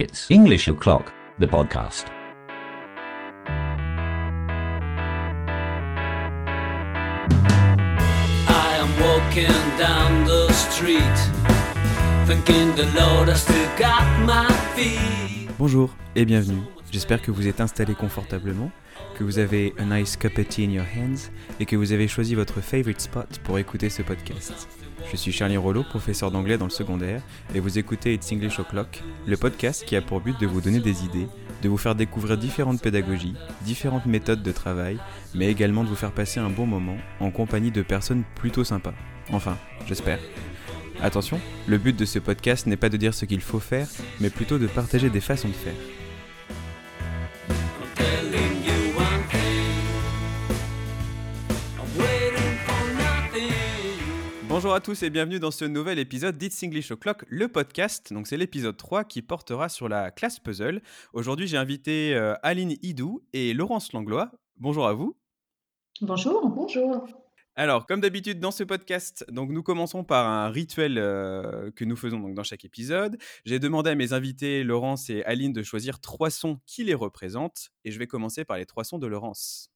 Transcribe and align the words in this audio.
It's 0.00 0.28
English 0.28 0.66
O'Clock, 0.66 1.12
the 1.38 1.46
podcast. 1.46 2.06
I 8.48 8.74
am 8.76 8.90
walking 8.98 9.78
down 9.78 10.24
the 10.24 10.52
street, 10.52 10.98
thinking 12.26 12.74
the 12.74 12.90
Lord 12.98 13.28
has 13.28 13.42
still 13.42 13.68
got 13.78 14.02
my 14.26 14.48
feet. 14.74 15.48
Bonjour 15.60 15.94
et 16.16 16.24
bienvenue. 16.24 16.64
J'espère 16.90 17.22
que 17.22 17.30
vous 17.30 17.46
êtes 17.46 17.60
installé 17.60 17.94
confortablement, 17.94 18.72
que 19.16 19.22
vous 19.22 19.38
avez 19.38 19.74
a 19.78 19.84
nice 19.84 20.16
cup 20.16 20.36
of 20.38 20.48
tea 20.48 20.64
in 20.64 20.70
your 20.70 20.86
hands 20.86 21.30
et 21.60 21.66
que 21.66 21.76
vous 21.76 21.92
avez 21.92 22.08
choisi 22.08 22.34
votre 22.34 22.60
favorite 22.60 23.00
spot 23.00 23.38
pour 23.44 23.60
écouter 23.60 23.90
ce 23.90 24.02
podcast. 24.02 24.66
Je 25.10 25.16
suis 25.16 25.32
Charlie 25.32 25.56
Rollo, 25.56 25.82
professeur 25.82 26.30
d'anglais 26.30 26.58
dans 26.58 26.66
le 26.66 26.70
secondaire, 26.70 27.22
et 27.54 27.60
vous 27.60 27.78
écoutez 27.78 28.14
It's 28.14 28.32
English 28.32 28.58
O'Clock, 28.58 29.02
le 29.26 29.36
podcast 29.36 29.84
qui 29.84 29.96
a 29.96 30.02
pour 30.02 30.20
but 30.20 30.38
de 30.40 30.46
vous 30.46 30.60
donner 30.60 30.80
des 30.80 31.04
idées, 31.04 31.28
de 31.62 31.68
vous 31.68 31.76
faire 31.76 31.94
découvrir 31.94 32.36
différentes 32.36 32.80
pédagogies, 32.80 33.34
différentes 33.62 34.06
méthodes 34.06 34.42
de 34.42 34.52
travail, 34.52 34.98
mais 35.34 35.50
également 35.50 35.84
de 35.84 35.88
vous 35.88 35.94
faire 35.94 36.12
passer 36.12 36.40
un 36.40 36.50
bon 36.50 36.66
moment 36.66 36.96
en 37.20 37.30
compagnie 37.30 37.70
de 37.70 37.82
personnes 37.82 38.24
plutôt 38.34 38.64
sympas. 38.64 38.94
Enfin, 39.30 39.56
j'espère. 39.86 40.18
Attention, 41.02 41.40
le 41.66 41.78
but 41.78 41.96
de 41.96 42.04
ce 42.04 42.18
podcast 42.18 42.66
n'est 42.66 42.76
pas 42.76 42.88
de 42.88 42.96
dire 42.96 43.14
ce 43.14 43.24
qu'il 43.24 43.40
faut 43.40 43.60
faire, 43.60 43.88
mais 44.20 44.30
plutôt 44.30 44.58
de 44.58 44.66
partager 44.66 45.10
des 45.10 45.20
façons 45.20 45.48
de 45.48 45.54
faire. 45.54 45.74
Bonjour 54.54 54.72
à 54.72 54.80
tous 54.80 55.02
et 55.02 55.10
bienvenue 55.10 55.40
dans 55.40 55.50
ce 55.50 55.64
nouvel 55.64 55.98
épisode 55.98 56.38
d'It's 56.38 56.62
English 56.62 56.92
O'Clock, 56.92 57.24
le 57.28 57.48
podcast. 57.48 58.12
Donc 58.12 58.28
c'est 58.28 58.36
l'épisode 58.36 58.76
3 58.76 59.02
qui 59.02 59.20
portera 59.20 59.68
sur 59.68 59.88
la 59.88 60.12
classe 60.12 60.38
puzzle. 60.38 60.80
Aujourd'hui 61.12 61.48
j'ai 61.48 61.56
invité 61.56 62.14
euh, 62.14 62.36
Aline 62.44 62.76
Hidou 62.80 63.24
et 63.32 63.52
Laurence 63.52 63.92
Langlois. 63.92 64.30
Bonjour 64.56 64.86
à 64.86 64.92
vous. 64.92 65.16
Bonjour. 66.00 66.48
Bonjour. 66.50 67.04
Alors, 67.56 67.84
comme 67.84 68.00
d'habitude 68.00 68.38
dans 68.38 68.52
ce 68.52 68.62
podcast, 68.62 69.24
donc 69.28 69.50
nous 69.50 69.64
commençons 69.64 70.04
par 70.04 70.28
un 70.28 70.50
rituel 70.50 70.98
euh, 70.98 71.72
que 71.72 71.84
nous 71.84 71.96
faisons 71.96 72.20
donc 72.20 72.34
dans 72.34 72.44
chaque 72.44 72.64
épisode. 72.64 73.18
J'ai 73.44 73.58
demandé 73.58 73.90
à 73.90 73.96
mes 73.96 74.12
invités 74.12 74.62
Laurence 74.62 75.10
et 75.10 75.24
Aline 75.24 75.52
de 75.52 75.64
choisir 75.64 75.98
trois 75.98 76.30
sons 76.30 76.60
qui 76.64 76.84
les 76.84 76.94
représentent, 76.94 77.70
et 77.84 77.90
je 77.90 77.98
vais 77.98 78.06
commencer 78.06 78.44
par 78.44 78.58
les 78.58 78.66
trois 78.66 78.84
sons 78.84 79.00
de 79.00 79.08
Laurence. 79.08 79.72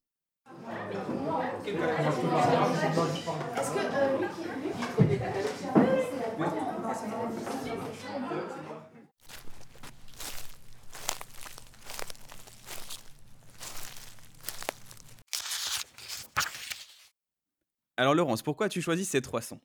Alors 17.99 18.15
Laurence, 18.15 18.41
pourquoi 18.41 18.67
as-tu 18.67 18.81
choisi 18.81 19.03
ces 19.03 19.21
trois 19.21 19.41
sons? 19.41 19.59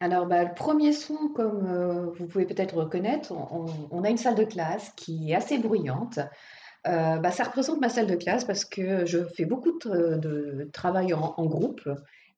Alors, 0.00 0.24
bah, 0.24 0.42
le 0.44 0.54
premier 0.54 0.94
son, 0.94 1.28
comme 1.28 1.66
euh, 1.66 2.06
vous 2.12 2.26
pouvez 2.26 2.46
peut-être 2.46 2.74
reconnaître, 2.74 3.30
on, 3.90 4.02
a 4.02 4.08
une 4.08 4.16
salle 4.16 4.36
de 4.36 4.44
classe 4.44 4.90
qui 4.96 5.30
est 5.30 5.34
assez 5.34 5.58
bruyante. 5.58 6.18
Euh, 6.86 7.18
bah, 7.18 7.30
ça 7.30 7.44
représente 7.44 7.78
ma 7.78 7.90
salle 7.90 8.06
de 8.06 8.16
classe 8.16 8.44
parce 8.44 8.64
que 8.64 9.04
je 9.04 9.22
fais 9.36 9.44
beaucoup 9.44 9.78
de, 9.84 10.16
de 10.16 10.70
travail 10.72 11.12
en, 11.12 11.34
en 11.36 11.44
groupe 11.44 11.86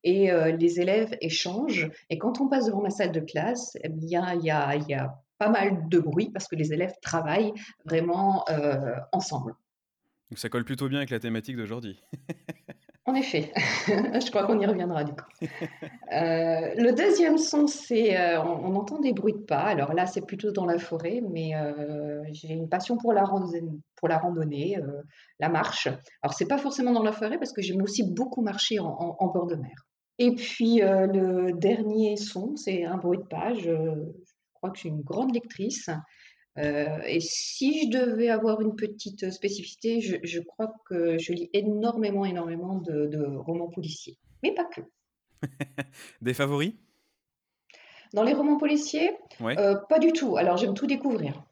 et 0.03 0.33
euh, 0.33 0.50
les 0.50 0.80
élèves 0.80 1.16
échangent. 1.20 1.88
Et 2.10 2.19
quand 2.19 2.41
on 2.41 2.48
passe 2.48 2.66
devant 2.66 2.83
ma 2.83 2.91
salle 2.91 3.12
de 3.12 3.20
classe, 3.20 3.78
eh 3.84 3.88
bien, 3.88 4.34
il 4.34 4.44
y 4.44 4.50
a, 4.50 4.75
y 4.75 4.94
a 4.94 5.14
pas 5.38 5.48
mal 5.48 5.88
de 5.88 6.00
bruit 6.00 6.30
parce 6.33 6.48
que 6.48 6.56
les 6.56 6.72
élèves 6.72 6.94
travaillent 7.00 7.53
vraiment 7.84 8.44
euh, 8.50 8.97
ensemble. 9.12 9.55
Donc 10.28 10.41
ça 10.41 10.48
colle 10.48 10.64
plutôt 10.64 10.88
bien 10.88 10.98
avec 10.98 11.10
la 11.10 11.20
thématique 11.20 11.56
d'aujourd'hui. 11.56 12.03
En 13.05 13.14
effet, 13.17 13.53
je 13.86 14.31
crois 14.31 14.47
qu'on 14.47 14.60
y 14.60 14.66
reviendra 14.66 15.04
du 15.04 15.12
coup. 15.12 15.25
Euh, 16.12 16.75
le 16.76 16.93
deuxième 16.93 17.38
son, 17.38 17.66
c'est 17.66 18.21
euh, 18.21 18.43
on, 18.43 18.66
on 18.66 18.75
entend 18.76 18.99
des 19.00 19.15
bruits 19.15 19.32
de 19.32 19.38
pas. 19.38 19.62
Alors 19.62 19.94
là, 19.94 20.04
c'est 20.06 20.21
plutôt 20.26 20.53
dans 20.53 20.66
la 20.66 20.78
forêt, 20.78 21.22
mais 21.26 21.56
euh, 21.56 22.22
j'ai 22.32 22.53
une 22.53 22.69
passion 22.69 22.99
pour 22.99 23.15
la 23.15 23.25
randonnée, 23.25 23.81
pour 23.97 24.09
la 24.09 24.19
randonnée, 24.19 24.76
la 25.41 25.49
marche. 25.49 25.87
Alors 26.21 26.34
c'est 26.34 26.47
pas 26.47 26.59
forcément 26.59 26.93
dans 26.93 27.03
la 27.03 27.12
forêt 27.12 27.38
parce 27.38 27.53
que 27.53 27.62
j'aime 27.62 27.81
aussi 27.81 28.03
beaucoup 28.04 28.43
marcher 28.43 28.78
en, 28.78 28.88
en- 28.88 29.16
en 29.19 29.26
bord 29.28 29.47
de 29.47 29.55
mer. 29.55 29.87
Et 30.19 30.34
puis 30.34 30.81
le 30.82 31.53
dernier 31.53 32.16
son, 32.19 32.56
c'est 32.56 32.84
un 32.84 32.99
bruit 32.99 33.19
de 33.19 33.25
page. 33.25 33.66
Euh, 33.66 33.94
je 34.26 34.53
crois 34.55 34.71
que 34.71 34.76
je 34.76 34.81
suis 34.81 34.91
une 34.91 35.00
grande 35.03 35.32
lectrice. 35.32 35.88
Euh, 36.58 37.00
et 37.06 37.20
si 37.20 37.84
je 37.84 37.90
devais 37.98 38.28
avoir 38.28 38.60
une 38.60 38.76
petite 38.76 39.30
spécificité, 39.30 40.00
je, 40.00 40.16
je 40.22 40.40
crois 40.40 40.74
que 40.86 41.18
je 41.18 41.32
lis 41.32 41.50
énormément, 41.52 42.24
énormément 42.24 42.78
de, 42.78 43.06
de 43.06 43.24
romans 43.24 43.68
policiers. 43.70 44.18
Mais 44.42 44.52
pas 44.54 44.64
que. 44.66 44.82
Des 46.20 46.34
favoris? 46.34 46.74
Dans 48.14 48.22
les 48.22 48.34
romans 48.34 48.58
policiers, 48.58 49.10
Ouais, 49.40 49.58
euh, 49.58 49.76
pas 49.88 49.98
du 49.98 50.12
tout. 50.12 50.36
Alors 50.36 50.56
j'aime 50.56 50.74
tout 50.74 50.86
découvrir. 50.86 51.44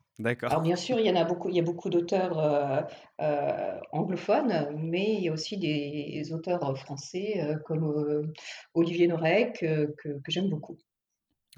Alors 0.48 0.60
d'accord. 0.60 0.60
bien 0.62 0.76
sûr, 0.76 0.98
il 0.98 1.06
y 1.06 1.10
en 1.10 1.16
a 1.16 1.24
beaucoup, 1.24 1.48
il 1.48 1.56
y 1.56 1.60
a 1.60 1.62
beaucoup 1.62 1.88
d'auteurs 1.90 2.38
euh, 2.38 2.82
euh, 3.22 3.80
anglophones, 3.92 4.70
mais 4.76 5.14
il 5.14 5.22
y 5.24 5.28
a 5.28 5.32
aussi 5.32 5.56
des 5.58 6.32
auteurs 6.32 6.76
français 6.78 7.40
euh, 7.40 7.56
comme 7.64 7.84
euh, 7.84 8.32
Olivier 8.74 9.06
Norek 9.08 9.62
euh, 9.62 9.88
que, 9.98 10.08
que 10.20 10.30
j'aime 10.30 10.48
beaucoup. 10.50 10.76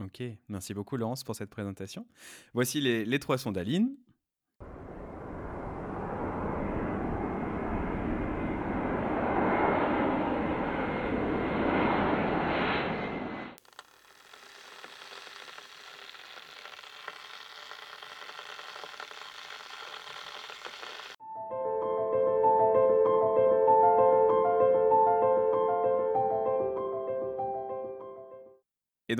Ok, 0.01 0.23
merci 0.49 0.73
beaucoup 0.73 0.97
Laurence 0.97 1.23
pour 1.23 1.37
cette 1.37 1.51
présentation. 1.51 2.07
Voici 2.55 2.81
les, 2.81 3.19
trois 3.19 3.39
sons 3.39 3.53
d'Aline. 3.53 3.95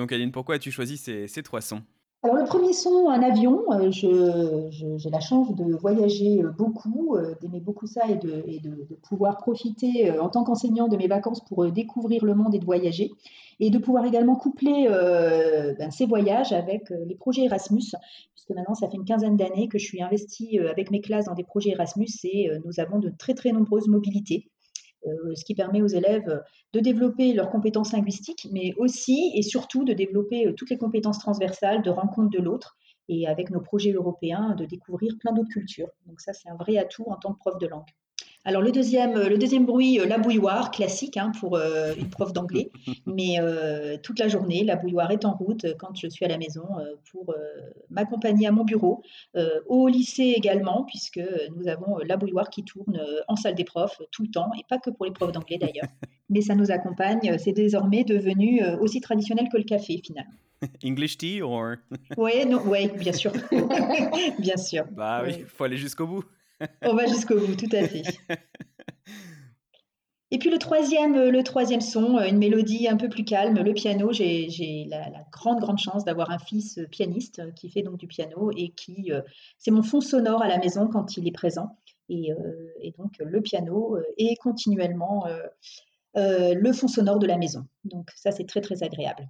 Donc 0.03 0.11
Aline, 0.11 0.33
pourquoi 0.33 0.57
as-tu 0.57 0.73
choisi 0.73 0.97
ces, 0.97 1.43
trois 1.45 1.61
sons? 1.61 1.81
Alors 2.25 2.37
le 2.37 2.45
premier 2.45 2.73
son, 2.73 3.09
un 3.09 3.23
avion. 3.23 3.63
Euh, 3.71 3.91
j'ai 3.93 5.11
la 5.11 5.21
chance 5.21 5.55
de 5.55 5.77
voyager 5.77 6.43
euh, 6.43 6.51
beaucoup, 6.51 7.15
euh, 7.15 7.37
d'aimer 7.41 7.61
beaucoup 7.61 7.87
ça 7.87 8.03
et 8.09 8.17
de, 8.17 8.43
de- 8.63 8.99
pouvoir 9.09 9.37
profiter 9.39 10.11
en 10.19 10.29
tant 10.29 10.43
qu'enseignant 10.43 10.89
de 10.89 10.97
mes 10.97 11.07
vacances 11.07 11.41
pour 11.45 11.71
découvrir 11.71 12.25
le 12.25 12.35
monde 12.35 12.53
et 12.53 12.59
de 12.59 12.65
voyager. 12.65 13.13
Et 13.61 13.71
de 13.71 13.79
pouvoir 13.79 14.05
également 14.05 14.35
coupler 14.35 14.89
ben, 15.79 15.91
ces 15.93 16.07
voyages 16.07 16.53
avec 16.53 16.91
les 16.91 17.15
projets 17.15 17.45
Erasmus, 17.45 17.93
puisque 18.35 18.51
maintenant 18.51 18.75
ça 18.75 18.89
fait 18.89 18.97
une 18.97 19.05
quinzaine 19.05 19.37
d'années 19.37 19.69
que 19.69 19.79
je 19.79 19.85
suis 19.85 20.03
investie 20.03 20.59
avec 20.59 20.91
mes 20.91 21.01
classes 21.01 21.27
dans 21.27 21.35
des 21.35 21.45
projets 21.45 21.71
Erasmus 21.71 22.09
et 22.25 22.51
nous 22.65 22.81
avons 22.81 22.99
de 22.99 23.13
très 23.17 23.35
très 23.35 23.53
nombreuses 23.53 23.87
mobilités. 23.87 24.51
Euh, 25.07 25.35
ce 25.35 25.45
qui 25.45 25.55
permet 25.55 25.83
aux 25.83 25.89
élèves 25.89 26.43
de 26.73 26.81
développer 26.81 27.33
leurs 27.33 27.51
compétences 27.51 27.93
linguistiques, 27.93 28.49
mais 28.53 28.73
aussi 28.77 29.33
et 29.35 29.43
surtout 29.43 29.85
de 29.85 29.93
développer 29.93 30.47
euh, 30.47 30.53
toutes 30.53 30.71
les 30.71 30.79
compétences 30.79 31.19
transversales 31.19 31.83
de 31.83 31.91
rencontre 31.91 32.31
de 32.31 32.43
l'autre 32.43 32.77
et 33.09 33.27
avec 33.27 33.51
nos 33.51 33.61
projets 33.61 33.93
européens 33.93 34.55
de 34.55 34.65
découvrir 34.65 35.15
plein 35.19 35.33
d'autres 35.33 35.51
cultures. 35.51 35.91
Donc 36.07 36.21
ça, 36.21 36.33
c'est 36.33 36.49
un 36.49 36.57
vrai 36.57 36.77
atout 36.79 37.05
en 37.09 37.17
tant 37.17 37.33
que 37.33 37.39
prof 37.39 37.59
de 37.59 37.67
langue. 37.67 37.89
Alors 38.45 38.61
le 38.61 38.73
deuxième, 38.73 39.15
le 39.15 39.39
deuxième 39.39 39.67
bruit, 39.67 40.01
euh, 40.01 40.07
la 40.07 40.19
bouilloire, 40.19 40.73
classique 40.73 41.17
hein, 41.17 41.31
pour 41.39 41.57
euh, 41.57 41.95
une 41.97 42.11
prof 42.11 42.33
d'anglais, 42.33 42.71
mais 43.07 43.37
euh, 43.39 43.97
toute 44.03 44.19
la 44.19 44.27
journée, 44.27 44.65
la 44.65 44.75
bouilloire 44.75 45.11
est 45.13 45.25
en 45.25 45.33
route 45.33 45.65
quand 45.79 45.95
je 45.95 46.09
suis 46.09 46.25
à 46.25 46.29
la 46.29 46.39
maison 46.39 46.65
pour 47.11 47.35
m'accompagner 47.91 48.47
à 48.47 48.53
mon 48.53 48.65
bureau, 48.65 49.03
au 49.67 49.89
lycée 49.89 50.35
également, 50.37 50.85
puisque 50.85 51.21
nous 51.57 51.69
avons 51.69 51.99
la 51.99 52.17
bouilloire 52.17 52.51
qui 52.51 52.65
tourne 52.65 53.01
en 53.29 53.37
salle 53.37 53.55
des 53.55 53.65
profs 53.65 54.01
tout 54.11 54.23
le 54.23 54.29
temps, 54.29 54.51
et 54.59 54.63
pas 54.69 54.79
que 54.79 54.91
pour 54.91 55.05
les 55.07 55.13
profs 55.13 55.33
d'anglais 55.33 55.59
d'ailleurs, 55.59 55.89
mais 56.31 56.41
ça 56.41 56.55
nous 56.55 56.71
accompagne, 56.71 57.37
c'est 57.39 57.53
désormais 57.53 58.05
devenu 58.05 58.63
aussi 58.81 59.01
traditionnel 59.01 59.49
que 59.51 59.57
le 59.57 59.65
café 59.65 60.01
finalement. 60.05 60.33
English 60.85 61.19
tea 61.19 61.43
or? 61.43 61.77
Oui, 62.17 62.33
ouais, 62.67 62.89
bien 62.89 63.13
sûr, 63.13 63.33
bien 64.39 64.57
sûr. 64.57 64.85
Bah 64.93 65.23
oui, 65.25 65.33
Ouais. 65.33 65.45
faut 65.47 65.65
aller 65.65 65.77
jusqu'au 65.77 66.07
bout. 66.07 66.25
On 66.83 66.95
va 66.95 67.07
jusqu'au 67.07 67.39
bout, 67.39 67.57
tout 67.57 67.71
à 67.73 67.87
fait. 67.87 68.03
Et 70.33 70.39
puis 70.39 70.49
le 70.49 70.57
troisième, 70.57 71.15
euh, 71.15 71.31
le 71.31 71.45
troisième 71.45 71.83
son, 71.83 72.17
euh, 72.17 72.27
une 72.27 72.39
mélodie 72.39 72.89
un 72.89 72.97
peu 72.97 73.11
plus 73.11 73.23
calme, 73.23 73.59
le 73.59 73.75
piano. 73.75 74.13
J'ai, 74.13 74.87
la, 74.89 75.11
grande, 75.31 75.61
grande 75.61 75.79
chance 75.79 76.07
d'avoir 76.07 76.31
un 76.31 76.39
fils 76.39 76.79
euh, 76.79 76.87
pianiste 76.87 77.53
qui 77.55 77.69
fait 77.69 77.83
donc 77.83 77.99
du 77.99 78.07
piano 78.07 78.51
et 78.57 78.71
qui, 78.71 79.13
c'est 79.59 79.71
mon 79.71 79.83
fond 79.83 80.01
sonore 80.01 80.43
à 80.43 80.49
la 80.49 80.57
maison 80.57 80.89
quand 80.89 81.19
il 81.19 81.29
est 81.29 81.33
présent. 81.33 81.77
Et, 82.09 82.35
donc 82.99 83.13
le 83.21 83.41
piano 83.41 83.97
est 84.19 84.37
continuellement 84.37 85.27
le 86.15 86.73
fond 86.73 86.89
sonore 86.89 87.19
de 87.19 87.27
la 87.27 87.37
maison. 87.37 87.67
Donc 87.85 88.11
ça, 88.17 88.33
c'est 88.33 88.47
très, 88.47 88.61
très 88.61 88.83
agréable. 88.83 89.29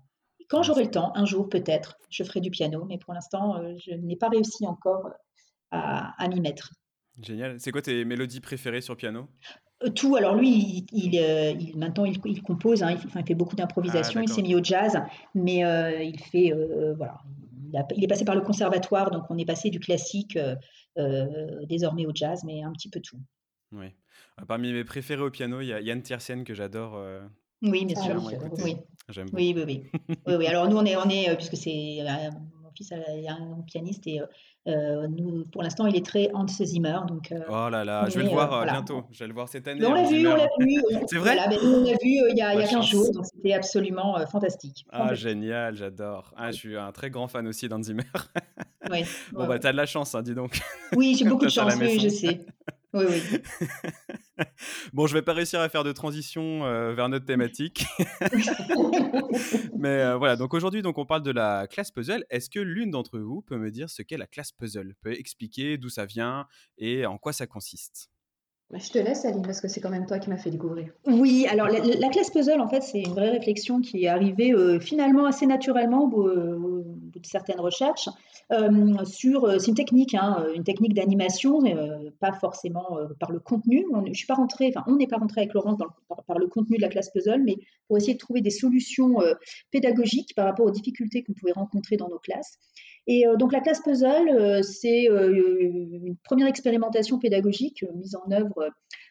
Quand 0.48 0.62
j'aurai 0.62 0.84
le 0.84 0.90
temps, 0.90 1.12
un 1.14 1.24
jour 1.24 1.48
peut-être, 1.48 1.98
je 2.10 2.24
ferai 2.24 2.40
du 2.40 2.50
piano, 2.50 2.84
mais 2.84 2.98
pour 2.98 3.14
l'instant, 3.14 3.60
je 3.78 3.92
n'ai 3.92 4.16
pas 4.16 4.28
réussi 4.28 4.66
encore 4.66 5.10
à 5.70 6.28
m'y 6.28 6.40
mettre. 6.40 6.72
Génial. 7.20 7.60
C'est 7.60 7.72
quoi 7.72 7.82
tes 7.82 8.04
mélodies 8.04 8.40
préférées 8.40 8.80
sur 8.80 8.96
piano? 8.96 9.28
Euh, 9.84 9.90
Tout, 9.90 10.16
alors 10.16 10.36
lui, 10.36 10.50
il, 10.50 10.86
il, 10.92 11.18
euh, 11.18 11.50
il- 11.58 11.76
maintenant 11.76 12.04
il, 12.04 12.18
il 12.24 12.42
compose, 12.42 12.82
hein, 12.82 12.92
il, 12.92 12.98
fait- 12.98 13.20
il 13.28 13.34
beaucoup 13.34 13.54
Ah, 13.54 13.62
d'improvisation, 13.62 14.20
il 14.20 14.24
d'accord, 14.24 14.36
s'est 14.36 14.42
mis 14.42 14.54
au 14.54 14.62
jazz, 14.62 14.98
mais 15.34 15.64
euh, 15.64 16.02
il 16.02 16.18
fait, 16.20 16.52
euh, 16.52 16.94
voilà, 16.96 17.18
il, 17.68 17.76
a- 17.76 17.86
il 17.96 18.04
est 18.04 18.08
passé 18.08 18.24
par 18.24 18.34
le 18.34 18.42
conservatoire, 18.42 19.10
donc 19.10 19.24
on 19.30 19.38
est 19.38 19.44
passé 19.44 19.70
du 19.70 19.80
classique 19.80 20.38
euh, 20.98 21.64
désormais 21.66 22.06
au 22.06 22.12
jazz, 22.14 22.42
mais 22.44 22.62
un 22.62 22.72
petit 22.72 22.88
peu 22.90 23.00
tout. 23.00 23.18
Oui. 23.72 23.86
Parmi 24.46 24.72
mes 24.72 24.84
préférés 24.84 25.22
au 25.22 25.30
piano, 25.30 25.60
il 25.60 25.68
y 25.68 25.72
a 25.72 25.80
Yann 25.80 26.02
Tiersen 26.02 26.44
que 26.44 26.54
j'adore 26.54 27.02
Oui, 27.62 27.84
bien 27.86 27.96
Ah 27.98 28.02
sûr. 28.02 28.22
oui, 28.58 28.76
J'aime 29.08 29.28
oui, 29.32 29.52
oui, 29.56 29.64
oui. 29.66 29.82
Oui, 30.26 30.34
oui. 30.38 30.46
Alors 30.46 30.68
nous, 30.68 30.76
on 30.76 30.84
est, 30.84 30.96
on 30.96 31.08
est, 31.08 31.34
puisque 31.36 31.56
c'est 31.56 31.98
mon 32.62 32.70
fils, 32.76 32.92
il 33.16 33.22
y 33.22 33.28
a 33.28 33.34
un 33.34 33.62
pianiste 33.62 34.06
et 34.06 34.20
euh, 34.68 35.08
nous, 35.08 35.44
pour 35.46 35.62
l'instant, 35.62 35.86
il 35.86 35.96
est 35.96 36.06
très 36.06 36.30
Hans 36.34 36.46
Zimmer, 36.46 36.98
donc 37.08 37.32
euh, 37.32 37.40
Oh 37.48 37.68
là 37.68 37.84
là, 37.84 38.08
je 38.08 38.16
vais 38.18 38.24
le 38.24 38.30
voir 38.30 38.52
euh, 38.52 38.56
voilà. 38.58 38.72
bientôt. 38.72 39.02
Je 39.10 39.18
vais 39.18 39.26
le 39.26 39.34
voir 39.34 39.48
cette 39.48 39.66
année, 39.66 39.80
Mais 39.80 39.86
on 39.86 39.94
l'a 39.94 40.04
vu, 40.04 40.26
on 40.28 40.36
l'a 40.36 40.48
vu. 40.60 40.80
C'est 41.08 41.16
vrai 41.18 41.34
Voilà, 41.34 41.58
on 41.64 41.84
l'a 41.84 41.92
vu 41.92 41.98
il 42.02 42.34
y 42.36 42.42
a, 42.42 42.54
il 42.54 42.58
y 42.60 42.62
La 42.62 42.68
a 42.68 42.68
15 42.68 42.86
jours, 42.86 43.10
donc 43.12 43.26
c'était 43.26 43.54
absolument 43.54 44.14
fantastique. 44.26 44.86
Ah, 44.90 44.98
fantastique. 44.98 45.28
génial, 45.28 45.74
j'adore. 45.74 46.32
Ah, 46.36 46.52
je 46.52 46.56
suis 46.56 46.76
un 46.76 46.92
très 46.92 47.10
grand 47.10 47.26
fan 47.26 47.46
aussi 47.48 47.68
d'Hans 47.68 47.82
Zimmer. 47.82 48.02
Oui, 48.90 49.02
Bon, 49.32 49.40
ouais, 49.40 49.46
bah, 49.46 49.48
ouais. 49.48 49.58
t'as 49.58 49.72
de 49.72 49.76
la 49.76 49.86
chance, 49.86 50.14
hein, 50.14 50.22
dis 50.22 50.34
donc. 50.34 50.60
Oui, 50.94 51.16
j'ai 51.18 51.24
beaucoup 51.28 51.46
de 51.46 51.50
chance, 51.50 51.74
oui, 51.80 51.98
je 51.98 52.08
sais. 52.08 52.40
Oui, 52.94 53.04
oui. 53.08 53.38
Bon, 54.92 55.06
je 55.06 55.14
vais 55.14 55.22
pas 55.22 55.32
réussir 55.32 55.60
à 55.60 55.68
faire 55.68 55.84
de 55.84 55.92
transition 55.92 56.64
euh, 56.64 56.94
vers 56.94 57.08
notre 57.08 57.24
thématique. 57.24 57.86
Mais 59.78 60.00
euh, 60.00 60.16
voilà, 60.16 60.36
donc 60.36 60.52
aujourd'hui, 60.52 60.82
donc 60.82 60.98
on 60.98 61.06
parle 61.06 61.22
de 61.22 61.30
la 61.30 61.66
classe 61.66 61.90
puzzle. 61.90 62.24
Est-ce 62.28 62.50
que 62.50 62.60
l'une 62.60 62.90
d'entre 62.90 63.18
vous 63.18 63.42
peut 63.42 63.56
me 63.56 63.70
dire 63.70 63.88
ce 63.88 64.02
qu'est 64.02 64.16
la 64.16 64.26
classe 64.26 64.52
puzzle? 64.52 64.94
Peut 65.00 65.12
expliquer 65.12 65.78
d'où 65.78 65.88
ça 65.88 66.06
vient 66.06 66.46
et 66.76 67.06
en 67.06 67.18
quoi 67.18 67.32
ça 67.32 67.46
consiste? 67.46 68.10
Bah, 68.72 68.78
Je 68.80 68.90
te 68.90 68.98
laisse, 68.98 69.24
Aline, 69.26 69.42
parce 69.42 69.60
que 69.60 69.68
c'est 69.68 69.80
quand 69.80 69.90
même 69.90 70.06
toi 70.06 70.18
qui 70.18 70.30
m'as 70.30 70.38
fait 70.38 70.50
découvrir. 70.50 70.92
Oui, 71.06 71.46
alors 71.50 71.68
la, 71.68 71.78
la 71.80 72.08
classe 72.08 72.30
puzzle, 72.30 72.60
en 72.60 72.68
fait, 72.68 72.80
c'est 72.80 73.02
une 73.02 73.12
vraie 73.12 73.30
réflexion 73.30 73.80
qui 73.80 74.04
est 74.04 74.08
arrivée 74.08 74.52
euh, 74.52 74.80
finalement 74.80 75.26
assez 75.26 75.46
naturellement 75.46 76.04
au 76.04 76.08
bout, 76.08 76.28
euh, 76.28 76.56
au 76.56 76.82
bout 76.82 77.18
de 77.20 77.26
certaines 77.26 77.60
recherches 77.60 78.08
euh, 78.52 78.68
euh, 78.68 79.58
c'est 79.58 79.68
une 79.68 79.74
technique, 79.74 80.14
hein, 80.14 80.46
une 80.54 80.64
technique 80.64 80.94
d'animation, 80.94 81.60
euh, 81.64 82.10
pas 82.20 82.32
forcément 82.32 82.98
euh, 82.98 83.08
par 83.18 83.32
le 83.32 83.40
contenu. 83.40 83.86
On, 83.92 84.04
je 84.06 84.12
suis 84.12 84.26
pas 84.26 84.34
rentrée, 84.34 84.72
enfin, 84.74 84.84
on 84.86 84.96
n'est 84.96 85.06
pas 85.06 85.16
rentré 85.16 85.42
avec 85.42 85.54
Laurence 85.54 85.78
par, 86.26 86.38
le 86.38 86.46
contenu 86.46 86.76
de 86.76 86.82
la 86.82 86.88
classe 86.88 87.10
puzzle, 87.10 87.42
mais 87.42 87.56
pour 87.88 87.96
essayer 87.96 88.14
de 88.14 88.18
trouver 88.18 88.40
des 88.40 88.50
solutions 88.50 89.20
euh, 89.20 89.34
pédagogiques 89.70 90.34
par 90.34 90.46
rapport 90.46 90.66
aux 90.66 90.70
difficultés 90.70 91.22
qu'on 91.22 91.32
pouvait 91.32 91.52
rencontrer 91.52 91.96
dans 91.96 92.08
nos 92.08 92.18
classes. 92.18 92.58
Et 93.06 93.26
euh, 93.26 93.36
donc 93.36 93.52
la 93.52 93.60
classe 93.60 93.80
puzzle, 93.80 94.28
euh, 94.28 94.62
c'est 94.62 95.10
euh, 95.10 95.32
une 95.32 96.16
première 96.22 96.46
expérimentation 96.46 97.18
pédagogique 97.18 97.82
euh, 97.82 97.92
mise 97.94 98.14
en 98.14 98.30
œuvre 98.30 98.70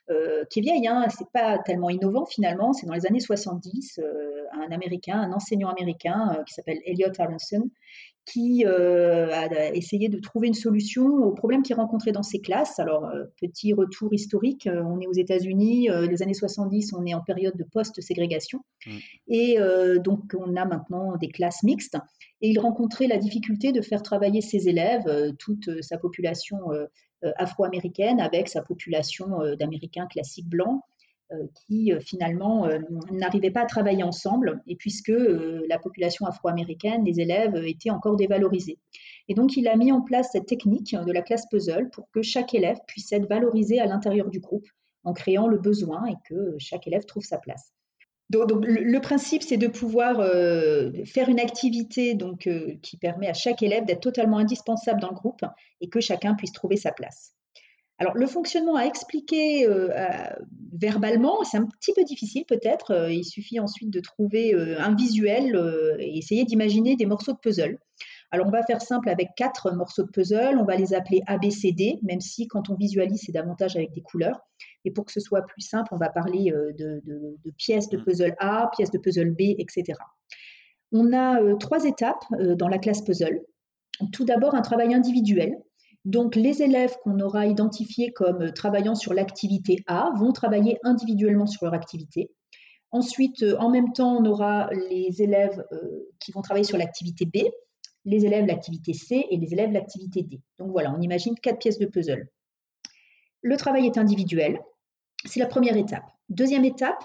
euh, 0.10 0.44
qui 0.50 0.60
est 0.60 0.62
vieille, 0.64 0.88
hein, 0.88 1.06
c'est 1.10 1.30
pas 1.32 1.60
tellement 1.60 1.90
innovant 1.90 2.26
finalement, 2.26 2.74
c'est 2.74 2.86
dans 2.86 2.94
les 2.94 3.06
années 3.06 3.20
70, 3.20 4.00
euh, 4.00 4.44
un 4.54 4.72
américain, 4.72 5.20
un 5.20 5.32
enseignant 5.32 5.70
américain 5.70 6.36
euh, 6.38 6.44
qui 6.44 6.54
s'appelle 6.54 6.80
Elliot 6.86 7.12
Aronson, 7.20 7.70
qui 8.26 8.66
euh, 8.66 9.32
a 9.32 9.74
essayé 9.74 10.08
de 10.08 10.20
trouver 10.20 10.48
une 10.48 10.54
solution 10.54 11.06
aux 11.06 11.32
problèmes 11.32 11.64
qu'il 11.64 11.76
rencontrait 11.76 12.12
dans 12.12 12.24
ses 12.24 12.40
classes. 12.40 12.80
Alors, 12.80 13.06
euh, 13.06 13.26
petit 13.40 13.74
retour 13.74 14.14
historique, 14.14 14.68
euh, 14.68 14.84
on 14.84 15.00
est 15.00 15.08
aux 15.08 15.14
États-Unis, 15.14 15.90
euh, 15.90 16.06
les 16.06 16.22
années 16.22 16.34
70, 16.34 16.94
on 16.94 17.06
est 17.06 17.14
en 17.14 17.22
période 17.22 17.58
de 17.58 17.64
post-ségrégation. 17.64 18.60
Mm. 18.86 18.92
Et 19.28 19.60
euh, 19.60 20.00
donc, 20.00 20.36
on 20.38 20.56
a 20.56 20.66
maintenant 20.66 21.18
des 21.18 21.30
classes 21.30 21.64
mixtes. 21.64 21.98
Et 22.42 22.50
il 22.50 22.60
rencontrait 22.60 23.08
la 23.08 23.18
difficulté 23.18 23.72
de 23.72 23.82
faire 23.82 24.04
travailler 24.04 24.42
ses 24.42 24.68
élèves, 24.68 25.08
euh, 25.08 25.32
toute 25.38 25.68
euh, 25.68 25.82
sa 25.82 25.98
population 25.98 26.72
euh, 26.72 26.86
euh, 27.24 27.32
afro-américaine, 27.38 28.20
avec 28.20 28.50
sa 28.50 28.64
population 28.64 29.42
euh, 29.42 29.56
d'Américains 29.56 30.08
classiques 30.08 30.50
blancs, 30.50 30.82
euh, 30.82 30.91
qui 31.68 31.92
euh, 31.92 32.00
finalement 32.00 32.66
euh, 32.66 32.80
n'arrivaient 33.12 33.52
pas 33.52 33.62
à 33.62 33.66
travailler 33.66 34.04
ensemble, 34.04 34.62
et 34.68 34.76
puisque 34.76 35.10
euh, 35.10 35.66
la 35.68 35.80
population 35.80 36.26
afro-américaine, 36.26 37.04
les 37.06 37.20
élèves, 37.20 37.56
euh, 37.56 37.68
étaient 37.68 37.90
encore 37.90 38.16
dévalorisés. 38.16 38.80
Et 39.28 39.34
donc, 39.34 39.58
il 39.58 39.68
a 39.68 39.76
mis 39.76 39.92
en 39.92 40.02
place 40.02 40.30
cette 40.32 40.48
technique 40.48 40.96
de 40.96 41.12
la 41.12 41.22
classe 41.22 41.48
puzzle 41.50 41.90
pour 41.92 42.10
que 42.12 42.22
chaque 42.22 42.54
élève 42.54 42.78
puisse 42.88 43.12
être 43.12 43.28
valorisé 43.28 43.80
à 43.80 43.86
l'intérieur 43.86 44.30
du 44.30 44.40
groupe, 44.40 44.68
en 45.04 45.14
créant 45.14 45.48
le 45.48 45.58
besoin 45.58 46.06
et 46.06 46.16
que 46.28 46.56
chaque 46.60 46.88
élève 46.88 47.06
trouve 47.06 47.24
sa 47.24 47.38
place. 47.38 47.74
Donc, 48.32 48.50
le, 48.66 49.00
principe, 49.02 49.44
c'est 49.44 49.58
de 49.58 49.68
pouvoir 49.68 50.22
euh, 50.22 50.90
faire 51.04 51.28
une 51.28 51.40
activité 51.40 52.14
donc, 52.14 52.48
euh, 52.48 52.76
qui 52.82 52.96
permet 52.96 53.28
à 53.28 53.34
chaque 53.34 53.62
élève 53.62 53.84
d'être 53.84 54.00
totalement 54.00 54.38
indispensable 54.38 55.02
dans 55.02 55.10
le 55.10 55.16
groupe 55.16 55.44
et 55.82 55.90
que 55.90 56.00
chacun 56.00 56.34
puisse 56.36 56.54
trouver 56.54 56.78
sa 56.78 56.94
place. 56.94 57.34
Alors, 58.02 58.16
le 58.18 58.26
fonctionnement 58.26 58.78
à 58.78 58.86
expliquer 58.86 59.68
euh, 59.68 59.90
à- 59.96 60.36
verbalement, 60.74 61.44
c'est 61.44 61.58
un 61.58 61.68
petit 61.68 61.94
peu 61.94 62.04
difficile 62.04 62.46
peut-être. 62.48 62.90
Euh, 62.92 63.12
il 63.14 63.24
suffit 63.24 63.60
ensuite 63.60 63.92
de 63.92 64.00
trouver 64.00 64.56
euh, 64.56 64.80
un 64.82 64.96
visuel 64.96 65.56
euh, 65.56 65.96
et 66.00 66.18
essayer 66.18 66.44
d'imaginer 66.44 66.96
des 66.96 67.06
morceaux 67.06 67.34
de 67.34 67.38
puzzle. 67.38 67.78
Alors, 68.32 68.48
on 68.48 68.50
va 68.50 68.64
faire 68.64 68.82
simple 68.82 69.08
avec 69.08 69.30
quatre 69.38 69.72
morceaux 69.76 70.02
de 70.02 70.10
puzzle. 70.10 70.58
On 70.60 70.64
va 70.66 70.78
les 70.78 70.96
appeler 70.96 71.22
A, 71.28 71.38
B, 71.38 71.52
C, 71.52 71.74
D, 71.74 72.00
même 72.02 72.22
si 72.22 72.48
quand 72.48 72.72
on 72.72 72.76
visualise, 72.76 73.22
c'est 73.24 73.32
davantage 73.34 73.76
avec 73.76 73.92
des 73.94 74.02
couleurs. 74.02 74.40
Et 74.84 74.90
pour 74.90 75.06
que 75.06 75.12
ce 75.12 75.20
soit 75.20 75.44
plus 75.44 75.62
simple, 75.62 75.90
on 75.94 75.98
va 75.98 76.10
parler 76.10 76.52
de, 76.52 77.02
de- 77.06 77.38
de 77.46 77.52
pièces 77.56 77.90
de 77.90 77.98
puzzle 77.98 78.34
A, 78.40 78.72
pièces 78.76 78.90
de 78.90 78.98
puzzle 78.98 79.30
B, 79.30 79.42
etc. 79.60 79.84
On 80.92 81.14
a 81.14 81.40
trois 81.60 81.84
étapes 81.86 82.24
dans 82.58 82.68
la 82.68 82.80
classe 82.80 83.04
puzzle. 83.04 83.42
Tout 84.12 84.26
d'abord, 84.26 84.56
un 84.56 84.62
travail 84.62 84.94
individuel. 84.96 85.54
Donc, 86.06 86.36
les 86.36 86.64
élèves 86.64 86.96
qu'on 87.04 87.20
aura 87.20 87.46
identifiés 87.46 88.12
comme 88.12 88.42
euh, 88.42 88.52
travaillant 88.52 88.96
sur 88.96 89.14
l'activité 89.14 89.84
A 89.88 90.12
vont 90.18 90.32
travailler 90.32 90.80
individuellement 90.84 91.46
sur 91.46 91.66
leur 91.66 91.74
activité. 91.74 92.32
Ensuite, 92.92 93.44
euh, 93.44 93.56
en 93.60 93.70
même 93.70 93.94
temps, 93.94 94.18
on 94.18 94.26
aura 94.26 94.70
les 94.90 95.22
élèves 95.22 95.64
euh, 95.72 96.10
qui 96.20 96.32
vont 96.32 96.42
travailler 96.42 96.66
sur 96.66 96.78
l'activité 96.78 97.26
B, 97.26 97.48
les 98.06 98.26
élèves 98.26 98.46
l'activité 98.46 98.94
C 98.94 99.28
et 99.30 99.38
les 99.38 99.54
élèves 99.54 99.72
l'activité 99.72 100.24
D. 100.24 100.42
Donc 100.58 100.72
voilà, 100.72 100.92
on 100.92 101.02
imagine 101.02 101.36
quatre 101.36 101.60
pièces 101.60 101.78
de 101.78 101.86
puzzle. 101.86 102.28
Le 103.44 103.58
travail 103.58 103.86
est 103.86 103.98
individuel. 103.98 104.60
C'est 105.26 105.40
la 105.40 105.46
première 105.46 105.78
étape. 105.78 106.06
Deuxième 106.30 106.66
étape, 106.66 107.04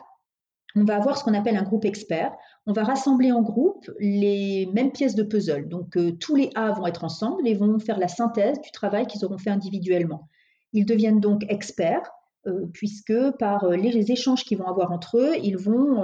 on 0.74 0.84
va 0.84 0.96
avoir 0.96 1.18
ce 1.18 1.24
qu'on 1.24 1.34
appelle 1.34 1.56
un 1.56 1.62
groupe 1.62 1.84
expert. 1.84 2.34
On 2.68 2.72
va 2.72 2.82
rassembler 2.82 3.30
en 3.30 3.42
groupe 3.42 3.88
les 4.00 4.66
mêmes 4.74 4.90
pièces 4.90 5.14
de 5.14 5.22
puzzle. 5.22 5.68
Donc 5.68 5.96
euh, 5.96 6.10
tous 6.10 6.34
les 6.34 6.50
A 6.56 6.72
vont 6.72 6.88
être 6.88 7.04
ensemble 7.04 7.46
et 7.46 7.54
vont 7.54 7.78
faire 7.78 7.98
la 7.98 8.08
synthèse 8.08 8.60
du 8.60 8.72
travail 8.72 9.06
qu'ils 9.06 9.24
auront 9.24 9.38
fait 9.38 9.50
individuellement. 9.50 10.28
Ils 10.72 10.84
deviennent 10.84 11.20
donc 11.20 11.44
experts 11.48 12.10
euh, 12.48 12.66
puisque 12.72 13.14
par 13.38 13.64
euh, 13.64 13.76
les 13.76 14.10
échanges 14.10 14.44
qu'ils 14.44 14.58
vont 14.58 14.66
avoir 14.66 14.90
entre 14.90 15.18
eux, 15.18 15.36
ils 15.40 15.56
vont 15.56 16.02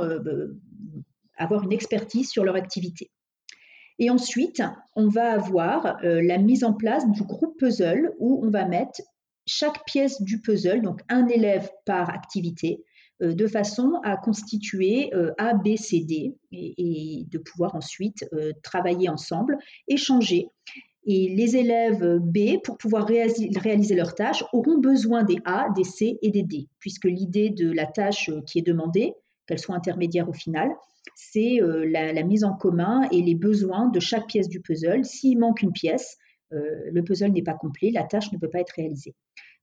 avoir 1.36 1.64
une 1.64 1.72
expertise 1.72 2.30
sur 2.30 2.44
leur 2.44 2.54
activité. 2.54 3.10
Et 3.98 4.08
ensuite, 4.08 4.62
on 4.94 5.08
va 5.08 5.32
avoir 5.32 5.98
la 6.02 6.38
mise 6.38 6.64
en 6.64 6.72
place 6.72 7.08
du 7.10 7.22
groupe 7.24 7.58
puzzle 7.58 8.14
où 8.18 8.40
on 8.44 8.50
va 8.50 8.66
mettre 8.66 9.00
chaque 9.46 9.84
pièce 9.84 10.22
du 10.22 10.40
puzzle, 10.40 10.82
donc 10.82 11.02
un 11.08 11.26
élève 11.28 11.70
par 11.84 12.10
activité, 12.10 12.84
de 13.22 13.46
façon 13.46 14.00
à 14.04 14.16
constituer 14.16 15.14
euh, 15.14 15.32
A, 15.38 15.54
B, 15.54 15.76
C, 15.76 16.00
D 16.00 16.34
et, 16.52 17.24
de 17.30 17.38
pouvoir 17.38 17.74
ensuite 17.74 18.26
euh, 18.32 18.52
travailler 18.62 19.08
ensemble, 19.08 19.58
échanger. 19.88 20.48
Et 21.04 21.34
les 21.34 21.56
élèves 21.56 22.18
B, 22.20 22.62
pour 22.62 22.78
pouvoir 22.78 23.06
réaliser, 23.06 23.94
leurs 23.94 24.14
tâches, 24.14 24.44
auront 24.52 24.78
besoin 24.78 25.24
des 25.24 25.38
A, 25.44 25.68
des 25.74 25.84
C 25.84 26.18
et 26.22 26.30
des 26.30 26.44
D, 26.44 26.68
puisque 26.78 27.06
l'idée 27.06 27.50
de 27.50 27.72
la 27.72 27.86
tâche 27.86 28.28
euh, 28.28 28.40
qui 28.42 28.60
est 28.60 28.66
demandée, 28.66 29.14
qu'elle 29.46 29.58
soit 29.58 29.74
intermédiaire 29.74 30.28
au 30.28 30.32
final, 30.32 30.70
c'est 31.14 31.60
euh, 31.60 31.84
la, 31.86 32.22
mise 32.22 32.44
en 32.44 32.54
commun 32.54 33.08
et 33.10 33.20
les 33.20 33.34
besoins 33.34 33.88
de 33.88 34.00
chaque 34.00 34.26
pièce 34.28 34.48
du 34.48 34.60
puzzle. 34.60 35.04
S'il 35.04 35.38
manque 35.38 35.62
une 35.62 35.72
pièce, 35.72 36.18
euh, 36.52 36.60
le 36.90 37.02
puzzle 37.02 37.32
n'est 37.32 37.42
pas 37.42 37.54
complet, 37.54 37.90
la 37.90 38.04
tâche 38.04 38.30
ne 38.32 38.38
peut 38.38 38.48
pas 38.48 38.60
être 38.60 38.74
réalisée. 38.76 39.14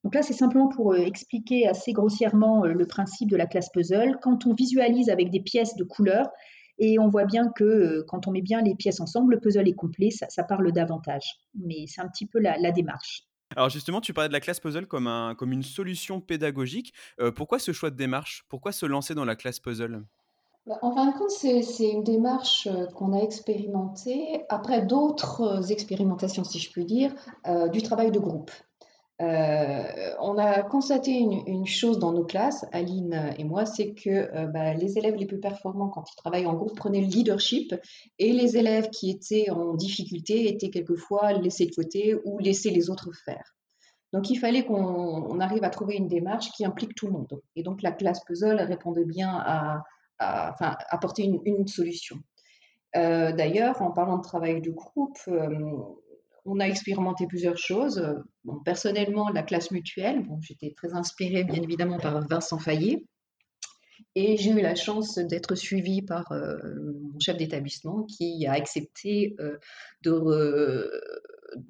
Donc 0.04 0.14
là, 0.14 0.22
c'est 0.22 0.32
simplement 0.32 0.68
pour 0.68 0.92
euh, 0.92 0.98
expliquer 0.98 1.68
assez 1.68 1.92
grossièrement 1.92 2.64
euh, 2.64 2.72
le 2.72 2.86
principe 2.86 3.30
de 3.30 3.36
la 3.36 3.46
classe 3.46 3.70
puzzle. 3.70 4.18
Quand 4.22 4.46
on 4.46 4.54
visualise 4.54 5.10
avec 5.10 5.30
des 5.30 5.40
pièces 5.40 5.76
de 5.76 5.84
couleur, 5.84 6.30
et 6.80 6.98
on 6.98 7.08
voit 7.08 7.26
bien 7.26 7.50
que 7.54 7.62
euh, 7.62 8.04
quand 8.08 8.26
on 8.26 8.32
met 8.32 8.40
bien 8.40 8.62
les 8.62 8.74
pièces 8.74 9.00
ensemble, 9.00 9.34
le 9.34 9.40
puzzle 9.40 9.68
est 9.68 9.74
complet, 9.74 10.10
ça, 10.10 10.26
ça 10.30 10.42
parle 10.42 10.72
davantage. 10.72 11.38
Mais 11.54 11.84
c'est 11.86 12.00
un 12.00 12.08
petit 12.08 12.26
peu 12.26 12.40
la, 12.40 12.56
la, 12.58 12.72
démarche. 12.72 13.24
Alors 13.54 13.68
justement, 13.68 14.00
tu 14.00 14.14
parlais 14.14 14.28
de 14.28 14.32
la 14.32 14.40
classe 14.40 14.60
puzzle 14.60 14.86
comme, 14.86 15.06
un, 15.06 15.34
comme 15.34 15.52
une 15.52 15.62
solution 15.62 16.20
pédagogique. 16.20 16.94
Euh, 17.20 17.30
pourquoi 17.30 17.58
ce 17.58 17.72
choix 17.72 17.90
de 17.90 17.96
démarche? 17.96 18.44
Pourquoi 18.48 18.72
se 18.72 18.86
lancer 18.86 19.14
dans 19.14 19.26
la 19.26 19.36
classe 19.36 19.60
puzzle? 19.60 20.02
Bah, 20.66 20.78
en 20.80 20.94
fin 20.94 21.06
de 21.10 21.18
compte, 21.18 21.30
c'est 21.30 21.90
une 21.90 22.04
démarche 22.04 22.68
qu'on 22.94 23.12
a 23.12 23.18
expérimentée 23.18 24.44
après 24.48 24.82
d'autres 24.82 25.70
expérimentations, 25.70 26.44
si 26.44 26.58
je 26.58 26.70
puis 26.70 26.86
dire, 26.86 27.14
euh, 27.46 27.68
du 27.68 27.82
travail 27.82 28.10
de 28.10 28.18
groupe. 28.18 28.50
Euh, 29.20 30.14
on 30.20 30.38
a 30.38 30.62
constaté 30.62 31.18
une, 31.18 31.66
chose 31.66 31.98
dans 31.98 32.12
nos 32.12 32.24
classes, 32.24 32.64
Aline 32.72 33.34
et 33.36 33.44
moi, 33.44 33.66
c'est 33.66 33.92
que 33.92 34.08
euh, 34.08 34.46
bah, 34.46 34.72
les 34.72 34.96
élèves 34.96 35.16
les 35.16 35.26
plus 35.26 35.40
performants 35.40 35.88
quand 35.88 36.10
ils 36.10 36.16
travaillent 36.16 36.46
en 36.46 36.54
groupe 36.54 36.74
prenaient 36.74 37.02
le 37.02 37.06
leadership 37.06 37.74
et 38.18 38.32
les 38.32 38.56
élèves 38.56 38.88
qui 38.88 39.10
étaient 39.10 39.50
en 39.50 39.74
difficulté 39.74 40.48
étaient 40.48 40.70
quelquefois 40.70 41.34
laissés 41.34 41.66
de 41.66 41.74
côté 41.74 42.16
ou 42.24 42.38
laissés 42.38 42.70
les 42.70 42.88
autres 42.88 43.12
faire. 43.12 43.54
Donc 44.14 44.30
il 44.30 44.36
fallait 44.36 44.64
qu'on 44.64 45.38
arrive 45.38 45.64
à 45.64 45.70
trouver 45.70 45.96
une 45.96 46.08
démarche 46.08 46.50
qui 46.52 46.64
implique 46.64 46.94
tout 46.94 47.06
le 47.06 47.12
monde. 47.12 47.40
Et 47.56 47.62
donc 47.62 47.82
la 47.82 47.92
classe 47.92 48.24
puzzle 48.24 48.60
répondait 48.60 49.04
bien 49.04 49.30
à, 49.32 49.84
apporter 50.18 51.24
une, 51.24 51.66
solution. 51.66 52.16
Euh, 52.96 53.32
d'ailleurs, 53.32 53.80
en 53.80 53.90
parlant 53.90 54.18
de 54.18 54.22
travail 54.22 54.60
de 54.60 54.70
groupe, 54.70 55.18
on 56.44 56.60
a 56.60 56.66
expérimenté 56.66 57.26
plusieurs 57.26 57.58
choses. 57.58 58.02
personnellement, 58.64 59.28
la 59.30 59.42
classe 59.42 59.70
mutuelle, 59.70 60.26
bon, 60.26 60.40
j'étais 60.40 60.72
très 60.76 60.94
inspirée 60.94 61.44
bien 61.44 61.62
évidemment 61.62 61.98
par 61.98 62.26
Vincent 62.26 62.58
Fayet. 62.58 63.04
Et 64.14 64.36
j'ai 64.36 64.50
eu 64.50 64.60
la 64.60 64.74
chance 64.74 65.18
d'être 65.18 65.54
suivie 65.54 66.02
par 66.02 66.32
euh, 66.32 66.56
mon 67.12 67.18
chef 67.20 67.36
d'établissement 67.36 68.04
qui 68.04 68.46
a 68.46 68.52
accepté 68.52 69.36
euh, 69.40 69.56
de, 70.02 70.90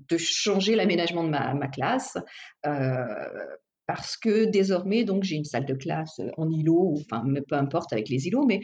de, 0.09 0.17
changer 0.17 0.75
l'aménagement 0.75 1.25
de 1.25 1.29
ma, 1.29 1.69
classe 1.69 2.17
euh, 2.67 3.05
parce 3.87 4.17
que 4.17 4.45
désormais, 4.45 5.05
donc, 5.05 5.25
j'ai 5.25 5.37
une 5.37 5.45
salle 5.45 5.67
de 5.67 5.75
classe 5.75 6.21
en 6.37 6.49
îlot, 6.49 6.95
enfin, 7.01 7.25
peu 7.49 7.57
importe 7.57 7.93
avec 7.93 8.09
les 8.09 8.29
îlots, 8.29 8.47
mais 8.47 8.61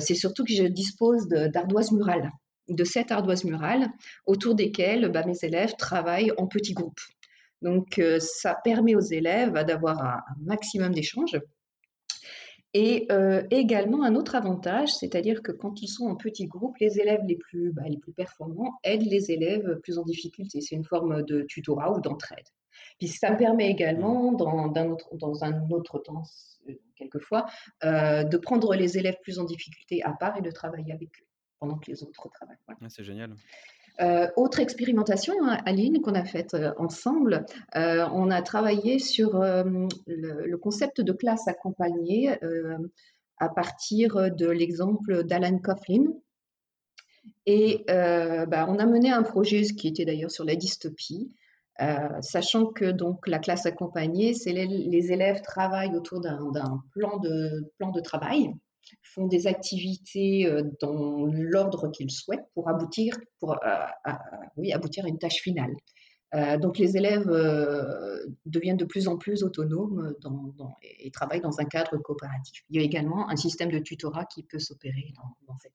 c'est 0.00 0.14
surtout 0.14 0.42
que 0.42 0.54
je 0.54 0.64
dispose 0.64 1.28
d'ardoises 1.28 1.92
murales 1.92 2.30
de 2.70 2.84
sept 2.84 3.10
ardoises 3.12 3.44
murales 3.44 3.88
autour 4.26 4.54
desquelles 4.54 5.10
bah, 5.10 5.24
mes 5.26 5.38
élèves 5.42 5.74
travaillent 5.76 6.32
en 6.38 6.46
petits 6.46 6.74
groupes. 6.74 7.00
Donc, 7.62 7.98
euh, 7.98 8.18
ça 8.20 8.54
permet 8.54 8.94
aux 8.94 9.00
élèves 9.00 9.52
d'avoir 9.64 10.02
un, 10.02 10.20
maximum 10.40 10.94
d'échanges. 10.94 11.38
Et 12.72 13.06
euh, 13.10 13.42
également 13.50 14.04
un 14.04 14.14
autre 14.14 14.36
avantage, 14.36 14.90
c'est-à-dire 14.94 15.42
que 15.42 15.50
quand 15.50 15.82
ils 15.82 15.88
sont 15.88 16.06
en 16.06 16.14
petits 16.14 16.46
groupes, 16.46 16.78
les 16.78 17.00
élèves 17.00 17.22
les 17.26 17.36
plus, 17.36 17.72
bah, 17.72 17.82
les 17.86 17.98
plus 17.98 18.12
performants 18.12 18.78
aident 18.84 19.10
les 19.10 19.32
élèves 19.32 19.80
plus 19.82 19.98
en 19.98 20.04
difficulté. 20.04 20.60
C'est 20.60 20.76
une 20.76 20.84
forme 20.84 21.22
de 21.24 21.42
tutorat 21.42 21.92
ou 21.92 22.00
d'entraide. 22.00 22.46
Puis 22.98 23.08
ça 23.08 23.32
me 23.32 23.36
permet 23.36 23.68
également, 23.68 24.32
dans, 24.32 24.68
autre, 24.68 25.08
dans 25.16 25.42
un 25.42 25.68
autre 25.70 25.98
temps, 25.98 26.22
euh, 26.68 26.74
quelquefois, 26.94 27.46
de 27.82 28.36
prendre 28.36 28.74
les 28.74 28.96
élèves 28.98 29.16
plus 29.22 29.40
en 29.40 29.44
difficulté 29.44 30.02
à 30.04 30.12
part 30.12 30.36
et 30.38 30.42
de 30.42 30.50
travailler 30.50 30.92
avec 30.92 31.08
eux 31.20 31.29
pendant 31.60 31.78
que 31.78 31.90
les 31.90 32.02
autres 32.02 32.28
travaillent. 32.30 32.56
Ah, 32.68 32.74
c'est 32.88 33.04
génial. 33.04 33.36
Euh, 34.00 34.28
autre 34.36 34.60
expérimentation, 34.60 35.34
hein, 35.42 35.58
Aline, 35.66 36.00
qu'on 36.00 36.14
a 36.14 36.24
faite 36.24 36.54
euh, 36.54 36.72
ensemble, 36.78 37.44
euh, 37.76 38.08
on 38.12 38.30
a 38.30 38.40
travaillé 38.40 38.98
sur 38.98 39.38
le, 39.38 40.56
concept 40.56 41.00
de 41.00 41.12
classe 41.12 41.46
accompagnée 41.48 42.30
à 43.38 43.48
partir 43.48 44.30
de 44.34 44.46
l'exemple 44.46 45.24
d'Alan 45.24 45.58
Coughlin. 45.58 46.12
Et 47.46 47.84
bah, 47.86 48.66
on 48.68 48.78
a 48.78 48.86
mené 48.86 49.10
un 49.10 49.22
projet 49.22 49.62
qui 49.62 49.88
était 49.88 50.04
d'ailleurs 50.04 50.30
sur 50.30 50.44
la 50.44 50.54
dystopie, 50.54 51.34
sachant 52.20 52.66
que 52.66 52.90
donc 52.90 53.26
la 53.26 53.38
classe 53.38 53.66
accompagnée, 53.66 54.34
c'est 54.34 54.52
les, 54.52 54.66
les, 54.66 55.12
élèves 55.12 55.40
travaillent 55.40 55.96
autour 55.96 56.20
d'un 56.20 56.82
plan 56.92 57.18
de, 57.18 57.72
plan 57.78 57.90
de 57.90 58.00
travail 58.00 58.54
font 59.02 59.26
des 59.26 59.46
activités 59.46 60.46
euh, 60.46 60.62
dans 60.80 61.26
l'ordre 61.26 61.88
qu'ils 61.90 62.10
souhaitent 62.10 62.48
pour 62.54 62.68
aboutir, 62.68 63.14
pour, 63.38 63.52
euh, 63.52 63.56
à, 64.04 64.20
oui, 64.56 64.72
aboutir 64.72 65.04
à 65.04 65.08
une 65.08 65.18
tâche 65.18 65.40
finale. 65.42 65.74
Euh, 66.32 66.56
donc 66.58 66.78
les 66.78 66.96
élèves 66.96 67.26
deviennent 68.46 68.76
de 68.76 68.84
plus 68.84 69.08
en 69.08 69.16
plus 69.16 69.42
autonomes 69.42 70.14
et 70.82 71.10
travaillent 71.10 71.40
dans 71.40 71.58
un 71.58 71.64
cadre 71.64 71.96
coopératif. 71.98 72.62
Il 72.70 72.76
y 72.76 72.78
a 72.78 72.84
également 72.84 73.28
un 73.28 73.36
système 73.36 73.70
de 73.70 73.80
tutorat 73.80 74.26
qui 74.26 74.44
peut 74.44 74.60
s'opérer 74.60 75.12
dans, 75.16 75.58
cette 75.58 75.72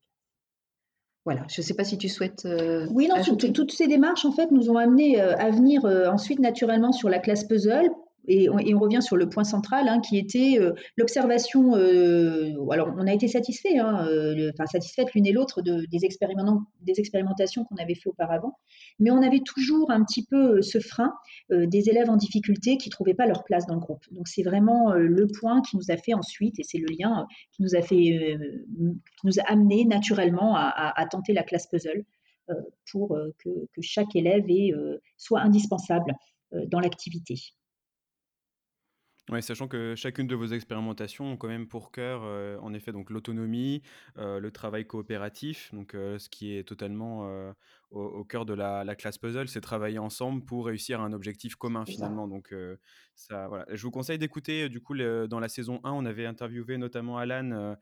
voilà, 1.26 1.44
je 1.50 1.60
ne 1.60 1.66
sais 1.66 1.74
pas 1.74 1.84
si 1.84 1.98
tu 1.98 2.08
souhaites. 2.08 2.48
oui, 2.92 3.10
non, 3.10 3.22
toutes 3.36 3.72
ces 3.72 3.88
démarches, 3.88 4.26
en 4.26 4.32
fait, 4.32 4.52
nous 4.52 4.70
ont 4.70 4.78
amené 4.78 5.20
à 5.20 5.50
venir 5.50 5.84
ensuite 5.84 6.40
naturellement 6.40 6.92
sur 6.92 7.10
la 7.10 7.18
classe 7.18 7.44
puzzle 7.44 7.90
et 8.28 8.50
on, 8.50 8.80
revient 8.80 9.02
sur 9.02 9.16
le 9.16 9.30
point 9.30 9.44
central 9.44 9.88
hein, 9.88 10.00
qui 10.00 10.18
était 10.18 10.58
euh, 10.60 10.74
l'observation. 10.98 11.76
Euh, 11.76 12.54
alors, 12.72 12.94
on 12.98 13.08
a 13.08 13.14
été 13.14 13.28
satisfait, 13.28 13.78
hein, 13.78 14.08
euh, 14.08 14.52
enfin 14.60 14.80
l'une 15.14 15.26
et 15.26 15.32
l'autre 15.32 15.62
de, 15.62 15.86
des, 15.92 16.06
expérimentations 16.06 17.66
qu'on 17.66 17.76
avait 17.76 17.96
fait 17.96 18.10
auparavant, 18.10 18.58
mais 19.00 19.12
on 19.12 19.22
avait 19.22 19.42
toujours 19.46 19.92
un 19.92 20.04
petit 20.04 20.26
peu 20.26 20.62
ce 20.62 20.80
frein 20.80 21.14
des 21.50 21.90
élèves 21.90 22.10
en 22.10 22.18
difficulté 22.18 22.78
qui 22.78 22.90
trouvaient 22.90 23.14
pas 23.14 23.28
leur 23.28 23.44
place 23.44 23.66
dans 23.66 23.76
le 23.76 23.80
groupe. 23.80 24.04
Donc, 24.12 24.28
c'est 24.28 24.44
vraiment 24.44 24.94
le 24.94 25.28
point 25.28 25.62
qui 25.62 25.78
nous 25.78 25.92
a 25.92 25.98
fait 25.98 26.14
ensuite, 26.14 26.60
et 26.60 26.64
c'est 26.64 26.78
le 26.78 26.88
lien 26.98 27.26
qui 27.52 27.62
nous 27.62 27.76
a 27.76 27.82
fait, 27.82 27.96
qui 27.96 29.26
nous 29.26 29.40
a 29.40 29.44
amené 29.52 29.86
naturellement 29.86 30.56
à, 30.56 31.06
tenter 31.10 31.34
la 31.34 31.44
classe 31.44 31.68
puzzle 31.68 32.04
pour 32.92 33.18
que, 33.44 33.50
chaque 33.82 34.16
élève 34.16 34.46
soit 35.18 35.42
indispensable 35.42 36.14
dans 36.68 36.80
l'activité. 36.80 37.36
Ouais, 39.32 39.42
sachant 39.42 39.68
que 39.68 39.96
chacune 39.96 40.28
de 40.28 40.36
vos 40.36 40.46
expérimentations 40.46 41.32
ont 41.32 41.38
quand 41.38 41.48
même 41.48 41.68
pour 41.68 41.92
cœur, 41.92 42.22
euh, 42.24 42.60
en 42.62 42.76
effet, 42.76 42.92
donc 42.92 43.10
l'autonomie, 43.10 43.82
euh, 44.20 44.40
le 44.40 44.52
travail 44.52 44.86
coopératif, 44.86 45.74
donc 45.74 45.96
euh, 45.96 46.20
ce 46.20 46.30
qui 46.30 46.56
est 46.56 46.64
totalement 46.64 47.28
au, 47.90 48.24
cœur 48.26 48.46
de 48.46 48.54
la, 48.54 48.96
classe 48.96 49.18
puzzle, 49.18 49.48
c'est 49.48 49.62
travailler 49.62 49.98
ensemble 49.98 50.44
pour 50.44 50.68
réussir 50.68 51.02
un 51.02 51.12
objectif 51.12 51.56
commun 51.56 51.86
finalement. 51.86 52.28
Donc 52.28 52.54
ça, 53.16 53.48
voilà. 53.48 53.66
Je 53.72 53.82
vous 53.82 53.92
conseille 53.92 54.18
d'écouter, 54.18 54.68
du 54.70 54.82
coup, 54.82 54.96
dans 54.96 55.40
la 55.40 55.48
saison 55.48 55.80
1, 55.84 55.92
on 55.92 56.06
avait 56.06 56.26
interviewé 56.26 56.78
notamment 56.78 57.18
Alan, 57.18 57.76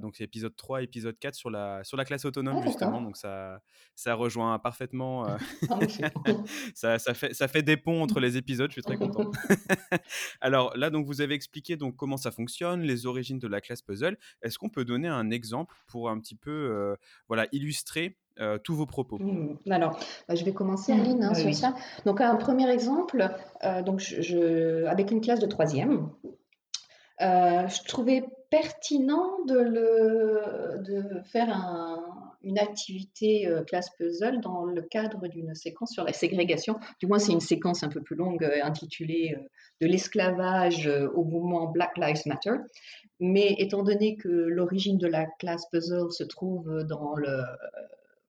donc 0.00 0.20
épisode 0.20 0.54
3, 0.54 0.82
épisode 0.82 1.18
4 1.18 1.34
sur 1.34 1.50
la, 1.50 1.82
sur 1.82 1.96
la 1.96 2.04
classe 2.04 2.24
autonome, 2.24 2.60
ah, 2.60 2.66
justement. 2.66 3.02
Donc 3.02 3.16
ça, 3.16 3.60
ça 3.94 4.14
rejoint 4.14 4.58
parfaitement. 4.58 5.26
Ah, 5.70 5.78
ça, 6.74 6.98
ça, 6.98 7.14
fait, 7.14 7.34
ça 7.34 7.48
fait 7.48 7.62
des 7.62 7.76
ponts 7.76 8.02
entre 8.02 8.20
les 8.20 8.36
épisodes, 8.36 8.70
je 8.70 8.74
suis 8.74 8.82
très 8.82 8.96
content. 8.96 9.30
Alors 10.40 10.72
là, 10.78 10.90
donc, 10.90 11.06
vous 11.06 11.20
avez 11.20 11.34
expliqué 11.34 11.76
donc, 11.76 11.96
comment 11.96 12.16
ça 12.16 12.30
fonctionne, 12.30 12.82
les 12.82 13.06
origines 13.06 13.38
de 13.38 13.48
la 13.48 13.60
classe 13.60 13.82
puzzle. 13.82 14.16
Est-ce 14.42 14.58
qu'on 14.58 14.70
peut 14.70 14.84
donner 14.84 15.08
un 15.08 15.30
exemple 15.30 15.74
pour 15.86 16.08
un 16.08 16.18
petit 16.20 16.34
peu 16.34 16.96
voilà, 17.28 17.46
illustrer 17.52 18.16
euh, 18.40 18.56
tous 18.58 18.74
vos 18.74 18.86
propos? 18.86 19.18
Mmh. 19.18 19.58
Alors, 19.70 19.98
bah, 20.28 20.36
je 20.36 20.44
vais 20.44 20.52
commencer, 20.52 20.94
mmh. 20.94 21.00
Aline, 21.00 21.24
hein, 21.24 21.34
sur 21.34 21.52
ça. 21.54 21.74
Donc, 22.04 22.20
un 22.20 22.36
premier 22.36 22.70
exemple, 22.70 23.28
euh, 23.64 23.82
donc 23.82 23.98
je, 23.98 24.84
avec 24.84 25.10
une 25.10 25.20
classe 25.20 25.40
de 25.40 25.46
troisième, 25.46 26.10
euh, 27.20 27.66
je 27.66 27.82
trouvais 27.88 28.24
pertinent 28.48 29.44
de, 29.46 29.58
le, 29.58 30.82
de 30.82 31.20
faire 31.24 31.50
une 32.48 32.58
activité 32.58 33.48
classe 33.66 33.90
puzzle 33.98 34.40
dans 34.40 34.64
le 34.64 34.82
cadre 34.82 35.28
d'une 35.28 35.54
séquence 35.54 35.92
sur 35.92 36.04
la 36.04 36.12
ségrégation. 36.12 36.76
Du 37.00 37.06
moins, 37.06 37.18
c'est 37.18 37.32
une 37.32 37.40
séquence 37.40 37.82
un 37.82 37.88
peu 37.88 38.02
plus 38.02 38.16
longue 38.16 38.44
intitulée 38.62 39.36
De 39.80 39.86
l'esclavage 39.86 40.90
au 41.14 41.24
mouvement 41.24 41.70
Black 41.70 41.96
Lives 41.98 42.22
Matter. 42.26 42.54
Mais 43.20 43.54
étant 43.58 43.82
donné 43.82 44.16
que 44.16 44.28
l'origine 44.28 44.98
de 44.98 45.06
la 45.06 45.26
classe 45.38 45.66
puzzle 45.70 46.10
se 46.10 46.24
trouve 46.24 46.84
dans 46.84 47.14
le 47.14 47.42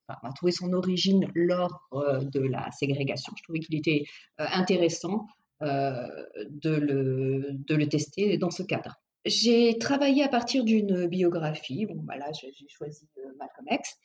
a 0.09 0.33
trouvé 0.33 0.51
son 0.51 0.73
origine 0.73 1.27
lors 1.35 1.88
euh, 1.93 2.19
de 2.23 2.41
la 2.41 2.71
ségrégation. 2.71 3.33
Je 3.38 3.43
trouvais 3.43 3.59
qu'il 3.59 3.75
était 3.75 4.03
euh, 4.39 4.45
intéressant 4.51 5.27
euh, 5.61 6.07
de 6.49 6.71
le, 6.71 7.47
de, 7.51 7.75
le, 7.75 7.88
tester 7.88 8.38
dans 8.38 8.49
ce 8.49 8.63
cadre. 8.63 8.95
J'ai 9.25 9.77
travaillé 9.79 10.23
à 10.23 10.29
partir 10.29 10.63
d'une 10.63 11.07
biographie. 11.07 11.85
Bon, 11.85 12.01
bah 12.03 12.15
j'ai 12.31 12.51
choisi 12.69 13.07
Malcolm 13.38 13.67
X. 13.69 13.97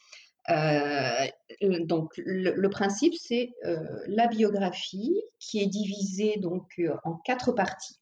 donc, 1.87 2.13
le, 2.17 2.69
principe, 2.69 3.15
c'est 3.15 3.53
la 4.09 4.27
biographie 4.27 5.15
qui 5.39 5.61
est 5.61 5.67
divisée 5.67 6.37
donc 6.39 6.81
en 7.05 7.15
quatre 7.17 7.53
parties. 7.53 7.99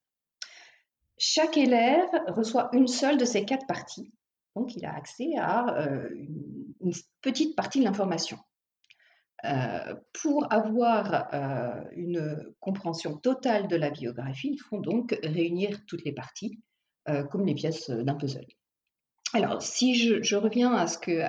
Chaque 1.19 1.57
élève 1.57 2.09
reçoit 2.29 2.71
une 2.73 2.89
seule 2.89 3.19
de 3.19 3.25
ces 3.25 3.45
quatre 3.45 3.67
parties 3.67 4.13
donc, 4.55 4.77
il 4.77 4.85
a 4.85 4.95
accès 4.95 5.35
à 5.37 5.77
euh, 5.79 6.09
une, 6.81 6.93
petite 7.23 7.57
partie 7.57 7.81
de 7.81 7.85
l'information. 7.85 8.39
Euh, 9.45 9.95
pour 10.13 10.53
avoir 10.53 11.29
euh, 11.35 11.83
une 11.93 12.55
compréhension 12.61 13.17
totale 13.17 13.67
de 13.67 13.77
la 13.77 13.91
biographie, 13.91 14.51
il 14.53 14.59
faut 14.59 14.81
donc 14.81 15.19
réunir 15.25 15.85
toutes 15.87 16.05
les 16.05 16.13
parties 16.13 16.61
comme 17.31 17.47
les 17.47 17.55
pièces 17.55 17.91
d'un 17.91 18.15
puzzle. 18.15 18.47
Alors, 19.35 19.63
si 19.63 19.95
je, 19.95 20.37
reviens 20.37 20.73
à 20.75 20.87
ce 20.87 20.99
que 20.99 21.21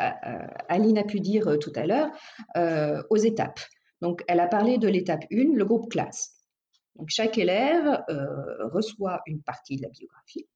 Aline 0.68 0.98
a 0.98 1.03
pu 1.03 1.20
dire 1.20 1.58
tout 1.60 1.72
à 1.75 1.86
l'heure, 1.86 2.12
aux 3.10 3.18
étapes. 3.18 3.60
Donc, 4.01 4.24
elle 4.27 4.42
a 4.42 4.48
parlé 4.48 4.77
de 4.77 4.88
l'étape 4.88 5.24
1, 5.32 5.56
le 5.56 5.65
groupe 5.65 5.89
classe. 5.89 6.34
Donc, 6.96 7.10
chaque 7.10 7.38
élève 7.38 8.03
reçoit 8.72 9.22
une 9.25 9.42
partie 9.42 9.77
de 9.77 9.84
la 9.84 9.89
biographie. 9.89 10.48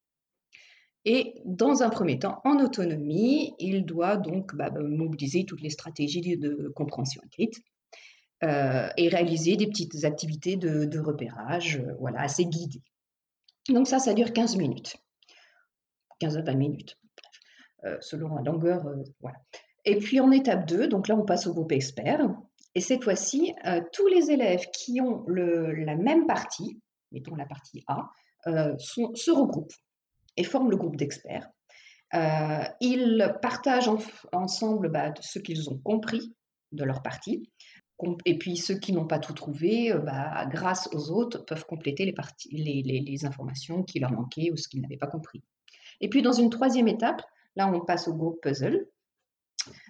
Et 1.04 1.40
dans 1.46 1.82
un 1.82 1.88
premier 1.88 2.18
temps, 2.18 2.40
en 2.44 2.58
autonomie, 2.58 3.54
il 3.58 3.86
doit 3.86 4.18
donc 4.18 4.54
bah, 4.54 4.68
bah, 4.68 4.82
mobiliser 4.82 5.46
toutes 5.46 5.62
les 5.62 5.70
stratégies 5.70 6.36
de 6.36 6.70
compréhension 6.74 7.22
écrite. 7.24 7.62
et 8.42 9.08
réaliser 9.08 9.56
des 9.56 9.66
petites 9.66 10.04
activités 10.04 10.56
de, 10.56 10.98
repérage, 10.98 11.82
voilà, 11.98 12.20
assez 12.20 12.44
guidées. 12.44 12.82
Donc 13.70 13.86
ça, 13.86 13.98
ça 13.98 14.12
dure 14.12 14.34
15 14.34 14.56
minutes. 14.56 14.96
15 16.18 16.38
à 16.38 16.42
20 16.42 16.54
minutes, 16.54 16.98
selon 18.00 18.34
la 18.34 18.42
longueur, 18.42 18.84
voilà. 19.20 19.38
Et 19.84 19.96
puis 19.96 20.20
en 20.20 20.30
étape 20.30 20.66
2, 20.66 20.88
donc 20.88 21.08
là 21.08 21.16
on 21.16 21.24
passe 21.24 21.46
au 21.46 21.54
groupe 21.54 21.72
expert. 21.72 22.20
Et 22.74 22.80
cette 22.80 23.04
fois-ci, 23.04 23.54
tous 23.92 24.06
les 24.08 24.30
élèves 24.30 24.66
qui 24.72 25.00
ont 25.00 25.24
la 25.28 25.96
même 25.96 26.26
partie, 26.26 26.80
mettons 27.12 27.34
la 27.36 27.46
partie 27.46 27.84
A, 27.86 28.10
se 28.44 29.30
regroupent 29.30 29.72
et 30.36 30.44
forment 30.44 30.70
le 30.70 30.76
groupe 30.76 30.96
d'experts. 30.96 31.48
Euh, 32.14 32.64
ils 32.80 33.34
partagent 33.42 33.90
ensemble 34.32 34.90
bah, 34.90 35.12
ce 35.20 35.38
qu'ils 35.38 35.68
ont 35.68 35.78
compris 35.78 36.34
de 36.72 36.84
leur 36.84 37.02
partie. 37.02 37.50
Et 38.24 38.38
puis 38.38 38.56
ceux 38.56 38.78
qui 38.78 38.92
n'ont 38.92 39.06
pas 39.06 39.18
tout 39.18 39.32
trouvé, 39.32 39.92
euh, 39.92 39.98
bah, 39.98 40.46
grâce 40.46 40.88
aux 40.92 41.10
autres, 41.10 41.44
peuvent 41.44 41.66
compléter 41.66 42.04
les, 42.04 42.12
parties, 42.12 42.48
les, 42.50 43.24
informations 43.26 43.82
qui 43.82 43.98
leur 43.98 44.12
manquaient 44.12 44.50
ou 44.52 44.56
ce 44.56 44.68
qu'ils 44.68 44.80
n'avaient 44.80 44.96
pas 44.96 45.08
compris. 45.08 45.42
Et 46.00 46.08
puis 46.08 46.22
dans 46.22 46.32
une 46.32 46.50
troisième 46.50 46.88
étape, 46.88 47.22
là 47.56 47.70
on 47.72 47.80
passe 47.80 48.08
au 48.08 48.14
groupe 48.14 48.40
puzzle. 48.40 48.86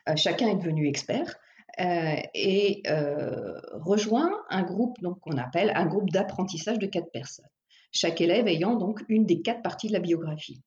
Euh, 0.08 0.16
chacun 0.16 0.48
est 0.48 0.56
devenu 0.56 0.88
expert 0.88 1.36
et 2.34 2.82
rejoint 3.74 4.32
un 4.50 4.64
groupe 4.64 4.96
qu'on 5.20 5.36
appelle 5.36 5.70
un 5.76 5.86
groupe 5.86 6.10
d'apprentissage 6.10 6.80
de 6.80 6.86
quatre 6.86 7.12
personnes. 7.12 7.46
Chaque 7.92 8.20
élève 8.20 8.48
ayant 8.48 8.74
donc 8.74 9.04
une 9.08 9.26
des 9.26 9.42
quatre 9.42 9.62
parties 9.62 9.86
de 9.86 9.92
la 9.92 10.00
biographie. 10.00 10.60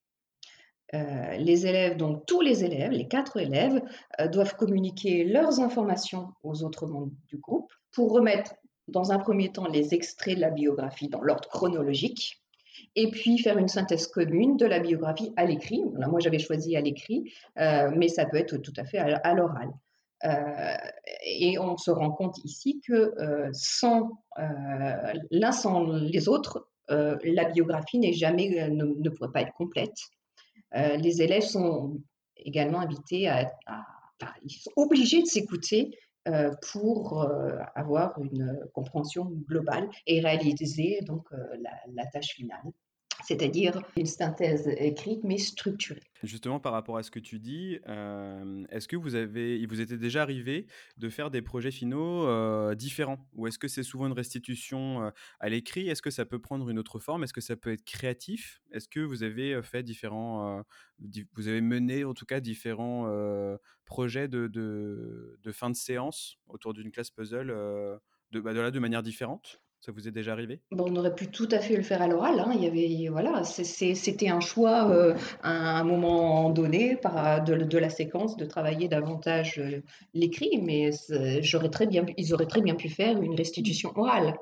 Euh, 0.93 1.37
les 1.37 1.67
élèves, 1.67 1.95
donc 1.95 2.25
tous 2.25 2.41
les 2.41 2.65
élèves, 2.65 2.91
les 2.91 3.07
quatre 3.07 3.37
élèves, 3.37 3.81
euh, 4.19 4.27
doivent 4.27 4.55
communiquer 4.55 5.23
leurs 5.23 5.61
informations 5.61 6.33
aux 6.43 6.63
autres 6.63 6.85
membres 6.85 7.13
du 7.27 7.37
groupe 7.37 7.71
pour 7.93 8.11
remettre 8.11 8.55
dans 8.87 9.13
un 9.13 9.19
premier 9.19 9.51
temps 9.51 9.67
les 9.67 9.93
extraits 9.93 10.35
de 10.35 10.41
la 10.41 10.49
biographie 10.49 11.07
dans 11.07 11.21
l'ordre 11.21 11.47
chronologique 11.47 12.40
et 12.95 13.09
puis 13.09 13.37
faire 13.37 13.57
une 13.57 13.67
synthèse 13.67 14.07
commune 14.07 14.57
de 14.57 14.65
la 14.65 14.79
biographie 14.79 15.33
à 15.35 15.45
l'écrit. 15.45 15.83
moi, 16.09 16.19
j'avais 16.19 16.39
choisi 16.39 16.75
à 16.75 16.81
l'écrit, 16.81 17.31
euh, 17.57 17.91
mais 17.95 18.07
ça 18.07 18.25
peut 18.25 18.37
être 18.37 18.57
tout 18.57 18.73
à 18.77 18.85
fait 18.85 18.97
à, 18.97 19.33
l'oral. 19.33 19.71
et 21.25 21.57
on 21.59 21.77
se 21.77 21.91
rend 21.91 22.11
compte 22.11 22.37
ici 22.43 22.81
que 22.85 23.13
sans 23.53 24.11
l'un 25.31 25.51
sans 25.51 25.83
les 25.83 26.27
autres, 26.27 26.67
la 26.89 27.45
biographie 27.45 27.99
n'est 27.99 28.13
jamais 28.13 28.69
ne 28.69 29.09
pourrait 29.09 29.31
pas 29.31 29.41
être 29.41 29.53
complète. 29.53 29.97
Euh, 30.75 30.95
les 30.97 31.21
élèves 31.21 31.43
sont 31.43 32.01
également 32.37 32.79
invités 32.79 33.27
à, 33.27 33.51
ils 34.43 34.51
sont 34.51 34.71
obligés 34.75 35.21
de 35.21 35.27
s'écouter 35.27 35.97
euh, 36.27 36.51
pour 36.71 37.23
euh, 37.23 37.57
avoir 37.75 38.19
une 38.19 38.59
compréhension 38.73 39.25
globale 39.47 39.89
et 40.05 40.19
réaliser 40.21 41.01
donc 41.01 41.27
la, 41.95 42.05
tâche 42.07 42.35
finale 42.35 42.71
c'est-à-dire 43.23 43.81
une 43.97 44.05
synthèse 44.05 44.67
écrite 44.77 45.23
mais 45.23 45.37
structurée. 45.37 46.01
Justement, 46.23 46.59
par 46.59 46.73
rapport 46.73 46.97
à 46.97 47.03
ce 47.03 47.09
que 47.09 47.19
tu 47.19 47.39
dis, 47.39 47.79
euh, 47.87 48.63
est-ce 48.69 48.87
que 48.87 48.95
vous 48.95 49.15
avez, 49.15 49.59
il 49.59 49.67
vous 49.67 49.81
était 49.81 49.97
déjà 49.97 50.21
arrivé 50.21 50.67
de 50.97 51.09
faire 51.09 51.31
des 51.31 51.41
projets 51.41 51.71
finaux 51.71 52.27
euh, 52.27 52.75
différents? 52.75 53.27
Ou 53.33 53.47
est-ce 53.47 53.57
que 53.57 53.67
c'est 53.67 53.81
souvent 53.81 54.05
une 54.05 54.13
restitution 54.13 55.03
euh, 55.03 55.09
à 55.39 55.49
l'écrit? 55.49 55.89
Est-ce 55.89 56.01
que 56.01 56.11
ça 56.11 56.25
peut 56.25 56.39
prendre 56.39 56.69
une 56.69 56.77
autre 56.77 56.99
forme? 56.99 57.23
Est-ce 57.23 57.33
que 57.33 57.41
ça 57.41 57.55
peut 57.55 57.71
être 57.71 57.83
créatif? 57.83 58.61
Est-ce 58.71 58.87
que 58.87 58.99
vous 58.99 59.23
avez 59.23 59.61
fait 59.63 59.81
différents, 59.81 60.63
vous 60.99 61.47
avez 61.47 61.61
mené 61.61 62.03
en 62.03 62.13
tout 62.13 62.25
cas 62.25 62.39
différents 62.39 63.11
projets 63.85 64.27
de, 64.27 65.37
fin 65.51 65.69
de 65.69 65.75
séance 65.75 66.37
autour 66.47 66.73
d'une 66.73 66.91
classe 66.91 67.09
puzzle 67.09 67.47
de, 68.31 68.39
bah, 68.39 68.71
de 68.71 68.79
manière 68.79 69.03
différente? 69.03 69.61
Ça 69.81 69.91
vous 69.91 70.07
est 70.07 70.11
déjà 70.11 70.33
arrivé? 70.33 70.59
Bon, 70.71 70.85
On 70.87 70.95
aurait 70.95 71.15
pu 71.15 71.27
tout 71.27 71.49
à 71.51 71.59
fait 71.59 71.75
le 71.75 71.81
faire 71.81 72.03
à 72.03 72.07
l'oral. 72.07 72.39
Hein. 72.39 72.51
Il 72.53 72.63
y 72.63 72.67
avait, 72.67 73.09
voilà, 73.09 73.43
c'était 73.43 74.29
un 74.29 74.39
choix 74.39 74.91
euh, 74.91 75.15
à 75.41 75.79
un 75.79 75.83
moment 75.83 76.51
donné 76.51 76.95
par, 76.95 77.43
de, 77.43 77.77
la 77.77 77.89
séquence 77.89 78.37
de 78.37 78.45
travailler 78.45 78.87
davantage 78.87 79.57
euh, 79.57 79.81
l'écrit, 80.13 80.61
mais 80.61 80.91
j'aurais 81.41 81.69
très 81.69 81.87
bien, 81.87 82.05
ils 82.15 82.33
auraient 82.33 82.45
très 82.45 82.61
bien 82.61 82.75
pu 82.75 82.89
faire 82.89 83.19
une 83.21 83.35
restitution 83.35 83.91
orale. 83.95 84.35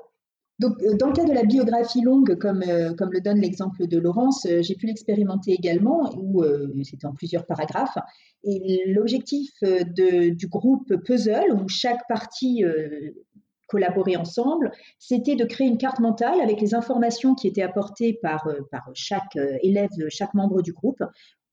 Donc, 0.58 0.74
euh, 0.82 0.94
dans 0.98 1.06
le 1.06 1.14
cas 1.14 1.24
de 1.24 1.32
la 1.32 1.44
biographie 1.44 2.02
longue, 2.02 2.36
comme, 2.36 2.62
comme 2.98 3.10
le 3.10 3.22
donne 3.22 3.40
l'exemple 3.40 3.86
de 3.86 3.98
Laurence, 3.98 4.46
j'ai 4.46 4.74
pu 4.74 4.86
l'expérimenter 4.88 5.52
également, 5.52 6.14
où 6.18 6.44
c'était 6.84 7.06
en 7.06 7.14
plusieurs 7.14 7.46
paragraphes. 7.46 7.96
Et 8.44 8.82
l'objectif 8.88 9.50
du 9.62 10.48
groupe 10.48 10.94
Puzzle, 11.06 11.54
où 11.54 11.66
chaque 11.68 12.06
partie 12.08 12.62
collaborer 13.70 14.16
ensemble, 14.16 14.72
c'était 14.98 15.36
de 15.36 15.44
créer 15.44 15.68
une 15.68 15.78
carte 15.78 16.00
mentale 16.00 16.40
avec 16.40 16.60
les 16.60 16.74
informations 16.74 17.34
qui 17.34 17.46
étaient 17.46 17.62
apportées 17.62 18.18
par, 18.20 18.46
euh, 18.48 18.60
par 18.70 18.90
chaque 18.94 19.36
euh, 19.36 19.56
élève, 19.62 19.88
chaque 20.08 20.34
membre 20.34 20.60
du 20.60 20.72
groupe. 20.72 21.02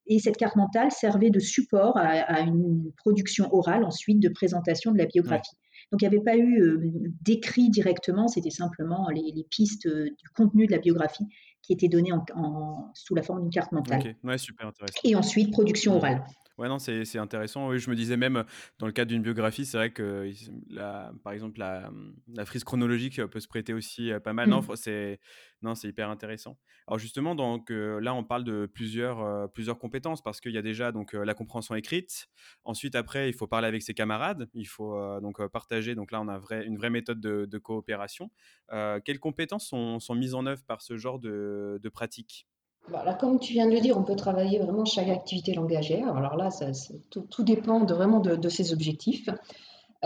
Et 0.08 0.20
cette 0.20 0.38
carte 0.38 0.56
mentale 0.56 0.92
servait 0.92 1.30
de 1.30 1.40
support 1.40 1.98
à, 1.98 2.40
une 2.40 2.92
production 2.96 3.54
orale 3.54 3.84
ensuite 3.84 4.22
de 4.22 4.30
présentation 4.30 4.94
de 4.94 4.98
la 4.98 5.06
biographie. 5.06 5.58
Donc 5.92 6.02
il 6.02 6.10
n'y 6.10 6.16
avait 6.16 6.24
pas 6.24 6.38
eu 6.38 6.62
euh, 6.62 6.92
d'écrit 7.22 7.70
directement, 7.70 8.28
c'était 8.30 8.50
simplement 8.50 9.10
les, 9.10 9.46
pistes 9.50 9.88
du 9.88 10.30
contenu 10.34 10.66
de 10.66 10.72
la 10.72 10.80
biographie 10.80 11.26
qui 11.62 11.74
étaient 11.74 11.90
données 11.90 12.14
en, 12.14 12.92
sous 12.94 13.16
la 13.16 13.22
forme 13.22 13.42
d'une 13.42 13.52
carte 13.52 13.74
mentale. 13.74 14.16
Ouais, 14.24 14.38
super 14.38 14.68
intéressant. 14.68 15.00
Et 15.04 15.16
ensuite 15.16 15.52
production 15.52 15.98
orale. 15.98 16.24
Ouais, 16.58 16.68
non, 16.68 16.80
c'est 16.80 17.20
intéressant. 17.20 17.70
Oui, 17.70 17.78
je 17.78 17.88
me 17.90 17.96
disais 17.96 18.18
même, 18.18 18.44
dans 18.80 18.88
le 18.88 18.92
cadre 18.92 19.10
d'une 19.10 19.22
biographie, 19.22 19.64
c'est 19.64 19.78
vrai 19.78 19.92
que, 19.92 20.32
par 21.24 21.34
exemple, 21.34 21.60
la, 21.60 21.92
la, 22.34 22.46
frise 22.46 22.64
chronologique 22.64 23.24
peut 23.26 23.40
se 23.40 23.48
prêter 23.48 23.74
aussi 23.74 24.12
pas 24.24 24.34
mal. 24.34 24.50
Non, 24.50 24.62
mmh. 24.62 24.76
c'est 24.76 25.20
non, 25.62 25.76
c'est 25.76 25.88
hyper 25.88 26.10
intéressant. 26.10 26.58
Alors 26.88 26.98
justement, 27.00 27.36
donc 27.36 27.70
là, 27.70 28.14
on 28.16 28.24
parle 28.24 28.44
de 28.44 28.66
plusieurs, 28.66 29.52
plusieurs 29.52 29.78
compétences 29.78 30.24
parce 30.24 30.42
qu'il 30.42 30.52
y 30.52 30.58
a 30.58 30.62
déjà 30.64 30.92
donc 30.92 31.14
la 31.14 31.34
compréhension 31.36 31.76
écrite. 31.76 32.28
Ensuite, 32.64 32.96
après, 32.96 33.30
il 33.30 33.34
faut 33.34 33.48
parler 33.48 33.68
avec 33.68 33.84
ses 33.84 33.94
camarades. 33.94 34.50
Il 34.54 34.68
faut 34.68 34.98
donc 35.22 35.46
partager. 35.48 35.94
Donc 35.94 36.12
là, 36.12 36.22
on 36.22 36.28
a 36.28 36.40
vrai, 36.40 36.66
une 36.66 36.78
vraie 36.78 36.90
méthode 36.90 37.20
de, 37.20 37.58
coopération. 37.60 38.32
quelles 38.70 39.20
compétences 39.20 39.68
sont, 39.68 40.00
sont, 40.00 40.16
mises 40.16 40.34
en 40.34 40.46
œuvre 40.48 40.64
par 40.66 40.82
ce 40.82 40.98
genre 40.98 41.20
de, 41.20 41.80
de 41.82 41.90
pratique? 41.90 42.48
Voilà, 42.90 43.14
comme 43.14 43.40
tu 43.40 43.54
viens 43.54 43.68
de 43.68 43.74
le 43.74 43.80
dire, 43.80 43.98
on 43.98 44.04
peut 44.04 44.16
travailler 44.16 44.60
vraiment 44.60 44.86
chaque 44.86 45.10
activité 45.10 45.54
langagière. 45.54 46.16
Alors 46.16 46.38
là, 46.38 46.50
tout, 47.10 47.44
dépend 47.44 47.84
vraiment 47.86 48.20
de 48.20 48.50
ses 48.50 48.74
objectifs. 48.74 49.30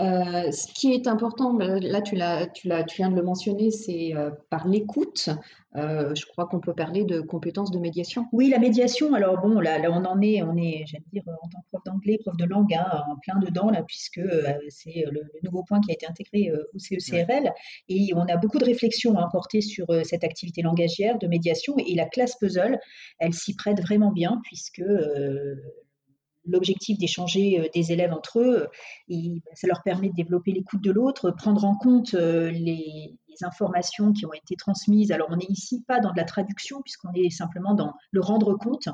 Euh, 0.00 0.50
ce 0.50 0.72
qui 0.72 0.94
est 0.94 1.06
important, 1.06 1.58
là 1.58 2.00
tu, 2.00 2.16
l'as, 2.16 2.46
tu, 2.46 2.68
l'as, 2.68 2.82
tu 2.84 2.96
viens 2.96 3.10
de 3.10 3.16
le 3.16 3.22
mentionner, 3.22 3.70
c'est 3.70 4.14
euh, 4.14 4.30
par 4.48 4.66
l'écoute. 4.66 5.28
Euh, 5.76 6.14
je 6.14 6.26
crois 6.26 6.46
qu'on 6.46 6.60
peut 6.60 6.74
parler 6.74 7.04
de 7.04 7.20
compétences 7.20 7.70
de 7.70 7.78
médiation. 7.78 8.26
Oui, 8.32 8.48
la 8.48 8.58
médiation. 8.58 9.14
Alors 9.14 9.40
bon, 9.40 9.60
là, 9.60 9.78
là 9.78 9.90
on 9.90 10.04
en 10.04 10.20
est, 10.22 10.42
on 10.42 10.56
est, 10.56 10.84
j'allais 10.86 11.04
dire, 11.12 11.22
en 11.26 11.48
tant 11.48 11.60
que 11.60 11.66
prof 11.70 11.82
d'anglais, 11.84 12.18
prof 12.22 12.36
de 12.36 12.44
langue, 12.44 12.74
hein, 12.74 13.02
en 13.10 13.16
plein 13.16 13.38
dedans 13.38 13.70
là, 13.70 13.82
puisque 13.82 14.20
c'est 14.68 15.04
le, 15.10 15.22
nouveau 15.42 15.62
point 15.62 15.80
qui 15.80 15.90
a 15.90 15.94
été 15.94 16.06
intégré 16.06 16.52
au 16.74 16.78
CECRL, 16.78 17.52
et 17.88 18.12
on 18.14 18.22
a 18.22 18.36
beaucoup 18.36 18.58
de 18.58 18.64
réflexions 18.64 19.16
à 19.18 19.28
porter 19.30 19.60
sur 19.60 19.86
cette 20.04 20.24
activité 20.24 20.62
langagière 20.62 21.18
de 21.18 21.26
médiation, 21.26 21.74
et 21.78 21.94
la 21.94 22.06
classe 22.06 22.36
puzzle, 22.36 22.78
elle 23.18 23.34
s'y 23.34 23.54
prête 23.56 23.80
vraiment 23.80 24.10
bien 24.10 24.40
puisque 24.44 24.82
l'objectif 26.46 26.98
d'échanger 26.98 27.60
euh, 27.60 27.68
des 27.74 27.92
élèves 27.92 28.12
entre 28.12 28.40
eux, 28.40 28.68
et 29.08 29.42
ça 29.54 29.66
leur 29.66 29.82
permet 29.82 30.08
de 30.08 30.14
développer 30.14 30.52
l'écoute 30.52 30.82
de 30.82 30.90
l'autre, 30.90 31.30
prendre 31.30 31.64
en 31.64 31.76
compte 31.76 32.14
euh, 32.14 32.50
les, 32.50 33.16
informations 33.44 34.12
qui 34.12 34.26
ont 34.26 34.32
été 34.34 34.56
transmises. 34.56 35.10
Alors 35.10 35.28
on 35.30 35.36
n'est 35.36 35.46
ici 35.48 35.82
pas 35.88 36.00
dans 36.00 36.12
de 36.12 36.16
la 36.18 36.24
traduction 36.24 36.82
puisqu'on 36.82 37.12
est 37.14 37.30
simplement 37.30 37.74
dans 37.74 37.94
le 38.10 38.20
rendre 38.20 38.54
compte 38.56 38.88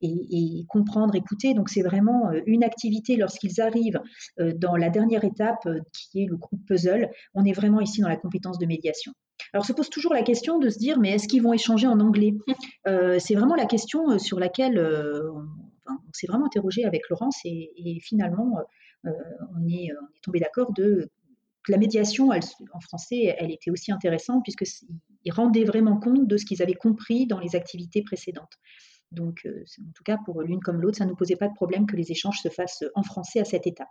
et, 0.00 0.64
comprendre, 0.68 1.16
écouter. 1.16 1.54
Donc 1.54 1.68
c'est 1.68 1.82
vraiment 1.82 2.30
euh, 2.30 2.40
une 2.46 2.62
activité 2.62 3.16
lorsqu'ils 3.16 3.60
arrivent 3.60 4.00
dans 4.38 4.76
la 4.76 4.90
dernière 4.90 5.24
étape 5.24 5.68
qui 5.92 6.22
est 6.22 6.26
le 6.26 6.36
groupe 6.36 6.64
puzzle. 6.68 7.10
On 7.34 7.44
est 7.44 7.52
vraiment 7.52 7.80
ici 7.80 8.00
dans 8.00 8.08
la 8.08 8.16
compétence 8.16 8.58
de 8.58 8.64
médiation. 8.64 9.12
Alors 9.52 9.66
se 9.66 9.72
pose 9.72 9.90
toujours 9.90 10.14
la 10.14 10.22
question 10.22 10.60
de 10.60 10.70
se 10.70 10.78
dire 10.78 11.00
mais 11.00 11.10
est-ce 11.10 11.26
qu'ils 11.26 11.42
vont 11.42 11.52
échanger 11.52 11.88
en 11.88 11.98
anglais? 11.98 12.36
C'est 12.86 13.34
vraiment 13.34 13.56
la 13.56 13.66
question 13.66 14.20
sur 14.20 14.38
laquelle 14.38 14.78
on 15.86 16.12
s'est 16.12 16.26
vraiment 16.26 16.46
interrogé 16.46 16.84
avec 16.84 17.08
Laurence 17.08 17.38
et, 17.44 17.98
finalement, 18.02 18.58
euh, 19.06 19.10
on, 19.56 19.68
est, 19.68 19.90
tombé 20.22 20.40
d'accord 20.40 20.72
de 20.72 21.10
que 21.62 21.72
la 21.72 21.78
médiation 21.78 22.30
en 22.30 22.80
français, 22.80 23.36
elle 23.38 23.50
était 23.50 23.70
aussi 23.70 23.92
intéressante 23.92 24.42
puisqu'ils 24.42 25.32
rendaient 25.32 25.64
vraiment 25.64 25.98
compte 25.98 26.26
de 26.26 26.36
ce 26.36 26.46
qu'ils 26.46 26.62
avaient 26.62 26.74
compris 26.74 27.26
dans 27.26 27.38
les 27.38 27.54
activités 27.54 28.02
précédentes. 28.02 28.54
Donc, 29.12 29.40
euh, 29.44 29.64
en 29.80 29.92
tout 29.92 30.04
cas, 30.04 30.18
pour 30.24 30.40
l'une 30.42 30.60
comme 30.60 30.80
l'autre, 30.80 30.98
ça 30.98 31.04
ne 31.04 31.14
posait 31.14 31.36
pas 31.36 31.48
de 31.48 31.54
problème 31.54 31.86
que 31.86 31.96
les 31.96 32.10
échanges 32.12 32.40
se 32.40 32.48
fassent 32.48 32.84
en 32.94 33.02
français 33.02 33.40
à 33.40 33.44
cette 33.44 33.66
étape. 33.66 33.88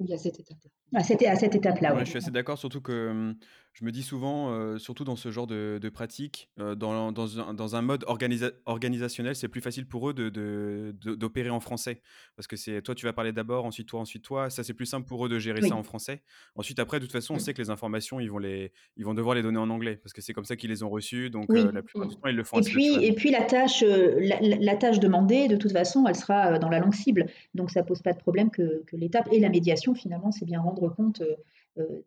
Oui, 0.00 0.12
à 0.12 0.18
cette 0.18 0.40
étape-là. 0.40 0.98
À 0.98 1.04
cette, 1.04 1.54
étape-là, 1.54 1.96
Je 2.00 2.04
suis 2.04 2.18
assez 2.18 2.30
d'accord, 2.30 2.58
surtout 2.58 2.80
que 2.80 3.34
Je 3.72 3.86
me 3.86 3.90
dis 3.90 4.02
souvent, 4.02 4.50
euh, 4.50 4.76
surtout 4.76 5.04
dans 5.04 5.16
ce 5.16 5.30
genre 5.30 5.46
de, 5.46 5.78
de 5.80 5.88
pratique, 5.88 6.50
euh, 6.60 6.74
dans, 6.74 7.10
dans, 7.10 7.40
un, 7.40 7.54
dans, 7.54 7.74
un, 7.74 7.80
mode 7.80 8.04
organisationnel, 8.06 9.34
c'est 9.34 9.48
plus 9.48 9.62
facile 9.62 9.86
pour 9.86 10.10
eux 10.10 10.12
d'opérer 10.12 10.92
de, 10.92 11.48
de, 11.48 11.50
en 11.50 11.60
français. 11.60 12.02
Parce 12.36 12.46
que 12.46 12.56
c'est 12.56 12.82
toi, 12.82 12.94
tu 12.94 13.06
vas 13.06 13.14
parler 13.14 13.32
d'abord, 13.32 13.64
ensuite 13.64 13.88
toi, 13.88 14.00
ensuite 14.00 14.22
toi. 14.22 14.50
Ça, 14.50 14.62
c'est 14.62 14.74
plus 14.74 14.84
simple 14.84 15.08
pour 15.08 15.24
eux 15.24 15.28
de 15.30 15.38
gérer 15.38 15.62
ça 15.62 15.74
en 15.74 15.82
français. 15.82 16.22
Ensuite, 16.54 16.80
après, 16.80 17.00
de 17.00 17.06
toute 17.06 17.12
façon, 17.12 17.34
on 17.34 17.38
sait 17.38 17.54
que 17.54 17.62
les 17.62 17.70
informations, 17.70 18.20
ils 18.20 18.30
vont, 18.30 18.38
les, 18.38 18.72
ils 18.98 19.06
vont 19.06 19.14
devoir 19.14 19.34
les 19.34 19.42
donner 19.42 19.58
en 19.58 19.70
anglais. 19.70 19.96
Parce 19.96 20.12
que 20.12 20.20
c'est 20.20 20.34
comme 20.34 20.44
ça 20.44 20.54
qu'ils 20.56 20.70
les 20.70 20.82
ont 20.82 20.90
reçues. 20.90 21.30
Donc, 21.30 21.48
euh, 21.50 21.72
la 21.72 21.82
plupart 21.82 22.08
du 22.08 22.14
temps, 22.14 22.28
ils 22.28 22.36
le 22.36 22.44
font 22.44 22.60
et 22.60 22.64
puis, 22.64 23.02
et 23.02 23.14
puis, 23.14 23.30
la 23.30 23.42
tâche, 23.42 23.82
la, 23.82 24.38
la, 24.40 24.76
tâche 24.76 25.00
demandée, 25.00 25.48
de 25.48 25.56
toute 25.56 25.72
façon, 25.72 26.06
elle 26.06 26.16
sera 26.16 26.58
dans 26.58 26.68
la 26.68 26.78
langue 26.78 26.94
cible. 26.94 27.26
Donc, 27.54 27.70
ça 27.70 27.82
pose 27.82 28.02
pas 28.02 28.12
de 28.12 28.18
problème 28.18 28.50
que, 28.50 28.82
que 28.86 28.96
l'étape 28.96 29.28
et 29.32 29.40
la 29.40 29.48
médiation, 29.48 29.94
finalement, 29.94 30.30
c'est 30.30 30.44
bien 30.44 30.60
rendre 30.60 30.94
compte 30.94 31.22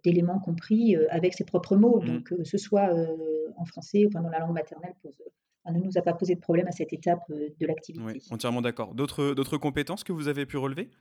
d'éléments 0.03 0.39
compris 0.39 0.95
euh, 0.95 1.07
avec 1.09 1.33
ses 1.33 1.43
propres 1.43 1.75
mots. 1.75 2.01
Mmh. 2.01 2.05
Donc, 2.05 2.23
que 2.23 2.43
ce 2.43 2.57
soit 2.57 2.93
euh, 2.93 3.15
en 3.57 3.65
français 3.65 4.05
ou 4.05 4.09
dans 4.09 4.21
la 4.29 4.39
langue 4.39 4.53
maternelle, 4.53 4.93
pose, 5.01 5.15
ne 5.67 5.79
nous 5.79 5.97
a 5.97 6.01
pas 6.01 6.13
posé 6.13 6.35
de 6.35 6.39
problème 6.39 6.67
à 6.67 6.71
cette 6.71 6.93
étape 6.93 7.23
de 7.29 7.65
l'activité. 7.65 8.05
Oui, 8.05 8.21
entièrement 8.29 8.61
d'accord. 8.61 8.93
D'autres 8.93 9.57
compétences 9.57 10.03
que 10.03 10.13
vous 10.13 10.27
avez 10.27 10.45
pu 10.45 10.57
relever? 10.57 10.91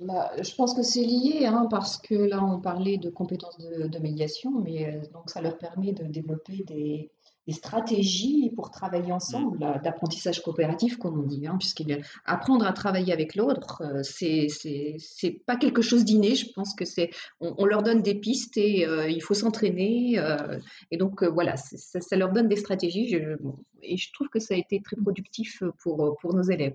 Bah, 0.00 0.30
je 0.40 0.54
pense 0.54 0.74
que 0.74 0.82
c'est 0.82 1.02
lié, 1.02 1.44
hein, 1.44 1.66
parce 1.68 1.98
que 1.98 2.14
là, 2.14 2.42
on 2.42 2.60
parlait 2.60 2.98
de 2.98 3.10
compétences 3.10 3.58
de, 3.58 3.88
de 3.88 3.98
médiation, 3.98 4.60
mais 4.60 5.02
donc 5.12 5.28
ça 5.28 5.42
leur 5.42 5.58
permet 5.58 5.92
de 5.92 6.04
développer 6.04 6.62
des, 6.64 7.10
des 7.48 7.54
stratégies 7.54 8.52
pour 8.54 8.70
travailler 8.70 9.10
ensemble, 9.10 9.56
mm. 9.56 9.80
d'apprentissage 9.82 10.42
coopératif, 10.42 10.98
comme 10.98 11.18
on 11.18 11.22
dit, 11.22 11.46
hein, 11.46 11.56
puisqu'il 11.58 12.02
apprendre 12.26 12.66
à 12.66 12.72
travailler 12.74 13.12
avec 13.12 13.34
l'autre, 13.34 13.82
euh, 13.82 14.02
c'est 14.02 14.48
c'est 14.50 15.30
pas 15.46 15.56
quelque 15.56 15.80
chose 15.80 16.04
d'inné. 16.04 16.34
Je 16.34 16.52
pense 16.52 16.74
que 16.74 16.84
c'est 16.84 17.10
on, 17.40 17.64
leur 17.64 17.82
donne 17.82 18.02
des 18.02 18.14
pistes 18.14 18.58
et 18.58 18.86
euh, 18.86 19.08
il 19.08 19.22
faut 19.22 19.32
s'entraîner. 19.32 20.18
Euh, 20.18 20.58
et 20.90 20.98
donc 20.98 21.24
voilà, 21.24 21.56
ça, 21.56 22.00
ça, 22.00 22.16
leur 22.16 22.32
donne 22.32 22.48
des 22.48 22.56
stratégies. 22.56 23.08
Je, 23.08 23.36
et 23.82 23.96
je 23.96 24.12
trouve 24.12 24.28
que 24.28 24.40
ça 24.40 24.52
a 24.52 24.58
été 24.58 24.82
très 24.82 24.96
productif 24.96 25.62
pour 25.82 26.18
pour 26.20 26.34
nos 26.34 26.42
élèves. 26.42 26.74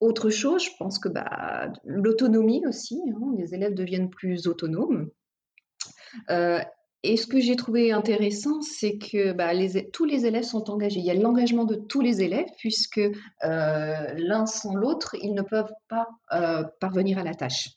autre 0.00 0.28
chose, 0.28 0.62
je 0.62 0.70
pense 0.78 0.98
que 0.98 1.08
bah, 1.08 1.72
l'autonomie 1.84 2.66
aussi, 2.66 3.00
hein, 3.14 3.32
les 3.38 3.54
élèves 3.54 3.74
deviennent 3.74 4.10
plus 4.10 4.46
autonomes. 4.46 5.08
Euh, 6.30 6.60
et 7.02 7.16
ce 7.16 7.26
que 7.26 7.40
j'ai 7.40 7.56
trouvé 7.56 7.92
intéressant, 7.92 8.60
c'est 8.60 8.98
que 8.98 9.32
bah, 9.32 9.52
tous 9.92 10.04
les 10.04 10.26
élèves 10.26 10.44
sont 10.44 10.70
engagés. 10.70 11.00
Il 11.00 11.06
y 11.06 11.10
a 11.10 11.14
l'engagement 11.14 11.64
de 11.64 11.74
tous 11.74 12.02
les 12.02 12.20
élèves, 12.20 12.48
puisque 12.58 12.98
euh, 12.98 14.14
l'un 14.18 14.44
sans 14.44 14.74
l'autre, 14.74 15.16
ils 15.22 15.32
ne 15.32 15.42
peuvent 15.42 15.72
pas 15.88 16.06
euh, 16.32 16.62
parvenir 16.78 17.18
à 17.18 17.24
la 17.24 17.34
tâche. 17.34 17.70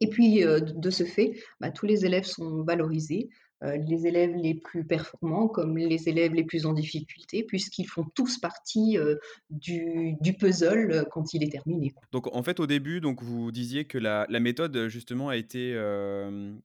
Et 0.00 0.08
puis, 0.08 0.44
euh, 0.44 0.60
de 0.60 0.90
ce 0.90 1.04
fait, 1.04 1.32
bah, 1.60 1.70
tous 1.70 1.86
les 1.86 2.04
élèves 2.04 2.24
sont 2.24 2.62
valorisés. 2.64 3.30
Euh, 3.64 3.76
les 3.76 4.06
élèves 4.06 4.34
les 4.36 4.54
plus 4.54 4.84
performants 4.84 5.48
comme 5.48 5.78
les 5.78 6.08
élèves 6.08 6.34
les 6.34 6.44
plus 6.44 6.66
en 6.66 6.72
difficulté, 6.72 7.44
puisqu'ils 7.44 7.86
font 7.86 8.04
tous 8.14 8.38
partie 8.38 8.98
euh, 8.98 9.16
du, 9.50 10.16
puzzle 10.38 10.90
euh, 10.90 11.04
quand 11.10 11.32
il 11.32 11.42
est 11.42 11.50
terminé. 11.50 11.94
Donc 12.12 12.34
en 12.34 12.42
fait 12.42 12.60
au 12.60 12.66
début, 12.66 13.00
donc, 13.00 13.22
vous 13.22 13.52
disiez 13.52 13.86
que 13.86 13.98
la, 13.98 14.26
méthode 14.40 14.88
justement 14.88 15.30
a 15.30 15.36
été 15.36 15.74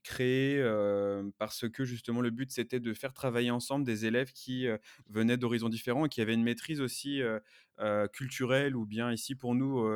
créée 0.04 0.62
parce 1.38 1.70
que 1.70 1.86
justement 1.86 2.20
le 2.20 2.30
but 2.30 2.52
c'était 2.52 2.82
de 2.82 2.94
faire 2.94 3.14
travailler 3.14 3.52
ensemble 3.52 3.86
des 3.86 4.06
élèves 4.06 4.34
qui 4.34 4.68
venaient 5.08 5.38
d'horizons 5.38 5.70
différents 5.70 6.06
et 6.06 6.10
qui 6.10 6.20
avaient 6.20 6.34
une 6.34 6.44
maîtrise 6.44 6.82
aussi 6.82 7.22
culturelle 8.12 8.76
ou 8.76 8.86
bien 8.86 9.14
ici 9.14 9.36
pour 9.36 9.56
nous 9.56 9.88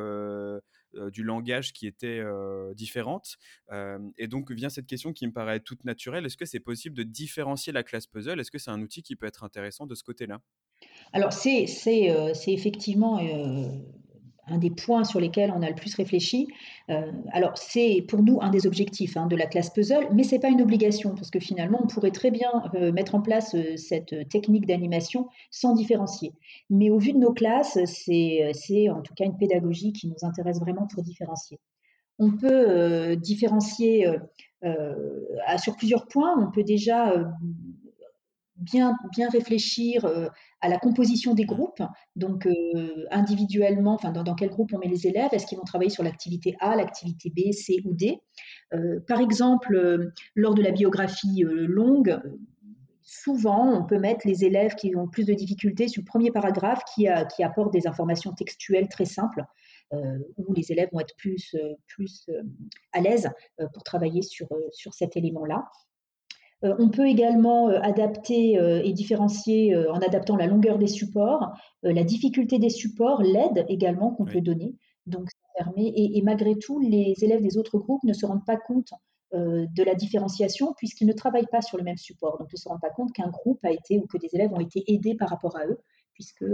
du 1.10 1.22
langage 1.22 1.72
qui 1.72 1.86
était 1.86 2.20
euh, 2.20 2.74
différente. 2.74 3.36
Euh, 3.72 3.98
et 4.18 4.28
donc 4.28 4.50
vient 4.52 4.68
cette 4.68 4.86
question 4.86 5.12
qui 5.12 5.26
me 5.26 5.32
paraît 5.32 5.60
toute 5.60 5.84
naturelle. 5.84 6.26
Est-ce 6.26 6.36
que 6.36 6.46
c'est 6.46 6.60
possible 6.60 6.96
de 6.96 7.02
différencier 7.02 7.72
la 7.72 7.82
classe 7.82 8.06
puzzle? 8.06 8.40
Est-ce 8.40 8.50
que 8.50 8.58
c'est 8.58 8.70
un 8.70 8.80
outil 8.80 9.02
qui 9.02 9.16
peut 9.16 9.26
être 9.26 9.44
intéressant 9.44 9.86
de 9.86 9.94
ce 9.94 10.02
côté-là? 10.02 10.40
Alors 11.12 11.32
c'est 11.32 11.66
effectivement 12.48 13.18
un 14.46 14.58
des 14.58 14.70
points 14.70 15.04
sur 15.04 15.20
lesquels 15.20 15.52
on 15.54 15.62
a 15.62 15.68
le 15.68 15.74
plus 15.74 15.94
réfléchi. 15.94 16.48
Euh, 16.90 17.10
alors, 17.32 17.56
c'est 17.56 18.04
pour 18.08 18.22
nous 18.22 18.38
un 18.40 18.50
des 18.50 18.66
objectifs 18.66 19.16
hein, 19.16 19.26
de 19.26 19.36
la 19.36 19.46
classe 19.46 19.70
puzzle, 19.70 20.08
mais 20.12 20.22
ce 20.22 20.34
n'est 20.34 20.40
pas 20.40 20.48
une 20.48 20.62
obligation, 20.62 21.14
parce 21.14 21.30
que 21.30 21.40
finalement, 21.40 21.80
on 21.82 21.86
pourrait 21.86 22.10
très 22.10 22.30
bien 22.30 22.50
euh, 22.74 22.92
mettre 22.92 23.14
en 23.14 23.22
place 23.22 23.54
euh, 23.54 23.76
cette 23.76 24.28
technique 24.28 24.66
d'animation 24.66 25.28
sans 25.50 25.74
différencier. 25.74 26.32
Mais 26.70 26.90
au 26.90 26.98
vu 26.98 27.12
de 27.12 27.18
nos 27.18 27.32
classes, 27.32 27.78
c'est 27.84 28.88
en 28.90 29.02
tout 29.02 29.14
cas 29.14 29.24
une 29.24 29.36
pédagogie 29.36 29.92
qui 29.92 30.08
nous 30.08 30.26
intéresse 30.26 30.60
vraiment 30.60 30.86
pour 30.86 31.02
différencier. 31.02 31.58
On 32.18 32.30
peut 32.30 33.16
différencier 33.16 34.06
sur 35.58 35.76
plusieurs 35.76 36.06
points. 36.06 36.32
On 36.38 36.52
peut 36.52 36.62
déjà 36.62 37.12
bien, 38.56 38.94
bien 39.12 39.28
réfléchir 39.30 40.06
à 40.64 40.68
la 40.68 40.78
composition 40.78 41.34
des 41.34 41.44
groupes, 41.44 41.82
donc 42.16 42.46
euh, 42.46 43.04
individuellement, 43.10 43.92
enfin 43.92 44.12
dans, 44.12 44.34
quel 44.34 44.48
groupe 44.48 44.72
on 44.72 44.78
met 44.78 44.88
les 44.88 45.06
élèves, 45.06 45.28
est-ce 45.32 45.46
qu'ils 45.46 45.58
vont 45.58 45.64
travailler 45.64 45.90
sur 45.90 46.02
l'activité 46.02 46.56
A, 46.58 46.74
l'activité 46.74 47.28
B, 47.28 47.52
C 47.52 47.82
ou 47.84 47.92
D? 47.92 48.18
Euh, 48.72 48.98
par 49.06 49.20
exemple, 49.20 50.10
lors 50.34 50.54
de 50.54 50.62
la 50.62 50.70
biographie 50.70 51.44
longue, 51.46 52.18
souvent 53.02 53.78
on 53.78 53.84
peut 53.84 53.98
mettre 53.98 54.26
les 54.26 54.46
élèves 54.46 54.74
qui 54.74 54.96
ont 54.96 55.06
plus 55.06 55.26
de 55.26 55.34
difficultés 55.34 55.86
sur 55.86 56.00
le 56.00 56.06
premier 56.06 56.30
paragraphe 56.30 56.80
qui, 56.94 57.08
a, 57.08 57.26
qui 57.26 57.42
apporte 57.42 57.70
des 57.70 57.86
informations 57.86 58.32
textuelles 58.32 58.88
très 58.88 59.04
simples. 59.04 59.44
où 60.38 60.54
les 60.54 60.72
élèves 60.72 60.88
vont 60.94 61.00
être 61.00 61.14
plus, 61.18 61.54
plus 61.88 62.30
à 62.94 63.00
l'aise 63.00 63.28
pour 63.74 63.82
travailler 63.82 64.22
sur, 64.22 64.48
sur 64.72 64.94
cet 64.94 65.14
élément-là. 65.18 65.68
Euh, 66.64 66.74
on 66.78 66.88
peut 66.88 67.06
également 67.06 67.68
euh, 67.68 67.78
adapter 67.82 68.58
euh, 68.58 68.80
et 68.82 68.92
différencier 68.92 69.76
en 69.76 69.98
adaptant 69.98 70.36
la 70.36 70.46
longueur 70.46 70.78
des 70.78 70.86
supports, 70.86 71.52
la 71.82 72.04
difficulté 72.04 72.58
des 72.58 72.70
supports, 72.70 73.22
l'aide 73.22 73.64
également 73.68 74.10
qu'on 74.14 74.24
peut 74.24 74.40
donner. 74.40 74.74
Donc, 75.06 75.28
ça 75.30 75.64
permet, 75.64 75.92
et, 75.94 76.22
malgré 76.22 76.56
tout, 76.56 76.80
les 76.80 77.14
élèves 77.20 77.42
des 77.42 77.58
autres 77.58 77.78
groupes 77.78 78.02
ne 78.04 78.14
se 78.14 78.24
rendent 78.24 78.46
pas 78.46 78.56
compte 78.56 78.90
de 79.32 79.82
la 79.82 79.94
différenciation 79.96 80.74
puisqu'ils 80.76 81.08
ne 81.08 81.12
travaillent 81.12 81.48
pas 81.50 81.60
sur 81.60 81.76
le 81.76 81.82
même 81.82 81.96
support. 81.96 82.38
Donc, 82.38 82.48
ils 82.52 82.54
ne 82.54 82.60
se 82.60 82.68
rendent 82.68 82.80
pas 82.80 82.90
compte 82.90 83.12
qu'un 83.12 83.28
groupe 83.28 83.62
a 83.64 83.72
été 83.72 83.98
ou 83.98 84.06
que 84.06 84.16
des 84.16 84.28
élèves 84.32 84.52
ont 84.52 84.60
été 84.60 84.82
aidés 84.86 85.14
par 85.14 85.28
rapport 85.28 85.56
à 85.56 85.66
eux, 85.66 85.78
puisque, 86.14 86.44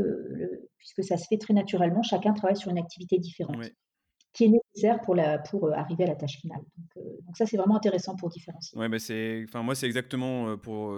puisque 0.78 1.04
ça 1.04 1.16
se 1.16 1.26
fait 1.28 1.38
très 1.38 1.54
naturellement. 1.54 2.02
Chacun 2.02 2.32
travaille 2.32 2.56
sur 2.56 2.70
une 2.70 2.78
activité 2.78 3.18
différente 3.18 3.70
qui 4.32 4.44
est 4.44 4.48
nécessaire 4.48 5.00
pour, 5.00 5.14
la, 5.14 5.38
pour 5.38 5.66
euh, 5.66 5.72
arriver 5.72 6.04
à 6.04 6.08
la 6.08 6.14
tâche 6.14 6.38
finale. 6.38 6.60
Donc, 6.78 6.88
euh, 6.96 7.16
donc 7.26 7.36
ça, 7.36 7.46
c'est 7.46 7.56
vraiment 7.56 7.76
intéressant 7.76 8.14
pour 8.14 8.28
différencier. 8.28 8.78
Ouais, 8.78 8.88
mais 8.88 9.00
c'est, 9.00 9.44
enfin, 9.48 9.62
moi, 9.62 9.74
c'est 9.74 9.86
exactement 9.86 10.50
euh, 10.50 10.56
pour, 10.56 10.94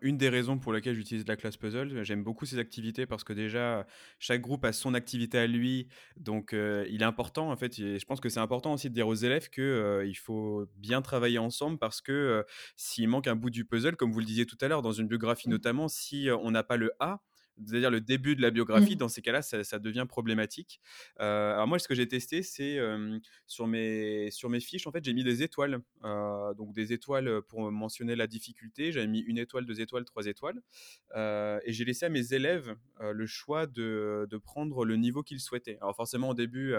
une 0.00 0.16
des 0.16 0.28
raisons 0.28 0.58
pour 0.58 0.72
lesquelles 0.72 0.94
j'utilise 0.94 1.26
la 1.26 1.36
classe 1.36 1.56
puzzle. 1.56 2.02
J'aime 2.04 2.22
beaucoup 2.22 2.46
ces 2.46 2.58
activités 2.58 3.04
parce 3.04 3.22
que 3.22 3.32
déjà, 3.32 3.86
chaque 4.18 4.40
groupe 4.40 4.64
a 4.64 4.72
son 4.72 4.94
activité 4.94 5.38
à 5.38 5.46
lui. 5.46 5.88
Donc, 6.16 6.52
il 6.52 7.02
est 7.02 7.04
important, 7.04 7.50
en 7.50 7.56
fait, 7.56 7.78
et 7.78 7.98
je 7.98 8.06
pense 8.06 8.20
que 8.20 8.28
c'est 8.28 8.40
important 8.40 8.72
aussi 8.72 8.88
de 8.88 8.94
dire 8.94 9.08
aux 9.08 9.14
élèves 9.14 9.50
qu'il 9.50 10.04
il 10.06 10.14
faut 10.14 10.66
bien 10.76 11.02
travailler 11.02 11.38
ensemble 11.38 11.78
parce 11.78 12.00
que 12.00 12.44
s'il 12.76 13.08
manque 13.08 13.26
un 13.26 13.36
bout 13.36 13.50
du 13.50 13.64
puzzle, 13.64 13.96
comme 13.96 14.12
vous 14.12 14.20
le 14.20 14.26
disiez 14.26 14.46
tout 14.46 14.58
à 14.60 14.68
l'heure, 14.68 14.82
dans 14.82 14.92
une 14.92 15.06
biographie 15.06 15.48
mmh. 15.48 15.52
notamment, 15.52 15.88
si 15.88 16.28
on 16.42 16.50
n'a 16.50 16.62
pas 16.62 16.76
le 16.76 16.92
A, 17.00 17.20
c'est-à-dire 17.66 17.90
le 17.90 18.00
début 18.00 18.36
de 18.36 18.42
la 18.42 18.50
biographie, 18.50 18.94
mmh. 18.94 18.98
dans 18.98 19.08
ces 19.08 19.22
cas-là, 19.22 19.42
ça, 19.42 19.78
devient 19.78 20.06
problématique. 20.08 20.80
Euh, 21.20 21.52
alors 21.52 21.66
moi, 21.66 21.78
ce 21.78 21.88
que 21.88 21.94
j'ai 21.94 22.08
testé, 22.08 22.42
c'est 22.42 22.78
sur, 23.46 23.66
mes, 23.66 24.30
sur 24.30 24.48
mes 24.48 24.60
fiches, 24.60 24.86
en 24.86 24.92
fait, 24.92 25.04
j'ai 25.04 25.12
mis 25.12 25.24
des 25.24 25.42
étoiles. 25.42 25.80
Euh, 26.04 26.54
donc 26.54 26.72
des 26.72 26.92
étoiles 26.92 27.42
pour 27.42 27.70
mentionner 27.70 28.16
la 28.16 28.26
difficulté. 28.26 28.92
J'avais 28.92 29.06
mis 29.06 29.20
une 29.20 29.38
étoile, 29.38 29.66
deux 29.66 29.80
étoiles, 29.80 30.04
trois 30.04 30.26
étoiles. 30.26 30.60
Euh, 31.16 31.60
et 31.64 31.72
j'ai 31.72 31.84
laissé 31.84 32.06
à 32.06 32.08
mes 32.08 32.32
élèves 32.32 32.74
le 33.00 33.26
choix 33.26 33.66
de, 33.66 34.26
de, 34.28 34.36
prendre 34.38 34.84
le 34.84 34.96
niveau 34.96 35.22
qu'ils 35.22 35.40
souhaitaient. 35.40 35.78
Alors 35.80 35.96
forcément, 35.96 36.30
au 36.30 36.34
début, 36.34 36.74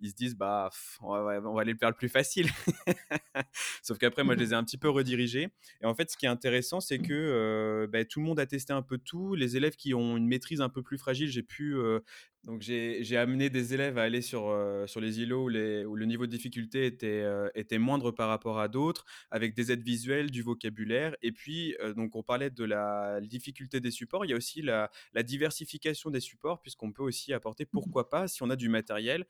ils 0.00 0.10
se 0.10 0.14
disent 0.14 0.36
bah 0.36 0.70
on 1.00 1.22
va, 1.22 1.40
on 1.40 1.54
va, 1.54 1.60
aller 1.60 1.74
faire 1.74 1.90
le 1.90 1.96
plus 1.96 2.08
facile. 2.08 2.48
Sauf 3.82 3.98
qu'après 3.98 4.24
moi 4.24 4.34
je 4.34 4.40
les 4.40 4.50
ai 4.50 4.54
un 4.54 4.64
petit 4.64 4.78
peu 4.78 4.88
redirigés. 4.88 5.48
Et 5.80 5.86
en 5.86 5.94
fait 5.94 6.10
ce 6.10 6.16
qui 6.16 6.26
est 6.26 6.28
intéressant 6.28 6.80
c'est 6.80 6.98
que 6.98 7.12
euh, 7.12 7.86
bah, 7.86 8.04
tout 8.04 8.20
le 8.20 8.26
monde 8.26 8.40
a 8.40 8.46
testé 8.46 8.72
un 8.72 8.82
peu 8.82 8.98
tout. 8.98 9.34
Les 9.34 9.56
élèves 9.56 9.76
qui 9.76 9.94
ont 9.94 10.16
une 10.16 10.26
maîtrise 10.26 10.60
un 10.60 10.68
peu 10.68 10.82
plus 10.82 10.98
fragile, 10.98 11.28
j'ai 11.28 11.42
pu 11.42 11.76
euh, 11.76 12.00
donc 12.44 12.60
j'ai 12.60 13.16
amené 13.16 13.48
des 13.48 13.72
élèves 13.72 13.96
à 13.96 14.02
aller 14.02 14.20
sur, 14.20 14.48
euh, 14.48 14.86
sur 14.86 15.00
les 15.00 15.20
îlots 15.20 15.44
où, 15.44 15.48
les, 15.48 15.84
où, 15.86 15.96
le 15.96 16.04
niveau 16.04 16.26
de 16.26 16.30
difficulté 16.30 16.84
était, 16.84 17.22
euh, 17.22 17.48
était 17.54 17.78
moindre 17.78 18.10
par 18.10 18.28
rapport 18.28 18.58
à 18.58 18.68
d'autres, 18.68 19.06
avec 19.30 19.54
des 19.54 19.72
aides 19.72 19.82
visuelles, 19.82 20.30
du 20.30 20.42
vocabulaire. 20.42 21.16
Et 21.22 21.32
puis, 21.32 21.74
euh, 21.80 21.94
donc 21.94 22.14
on 22.16 22.22
parlait 22.22 22.50
de 22.50 22.64
la 22.64 23.20
difficulté 23.22 23.80
des 23.80 23.90
supports, 23.90 24.26
il 24.26 24.30
y 24.30 24.34
a 24.34 24.36
aussi 24.36 24.60
la, 24.60 24.90
la 25.14 25.22
diversification 25.22 26.10
des 26.10 26.20
supports, 26.20 26.60
puisqu'on 26.60 26.92
peut 26.92 27.02
aussi 27.02 27.32
apporter, 27.32 27.64
pourquoi 27.64 28.10
pas, 28.10 28.28
si 28.28 28.42
on 28.42 28.50
a 28.50 28.56
du 28.56 28.68
matériel, 28.68 29.24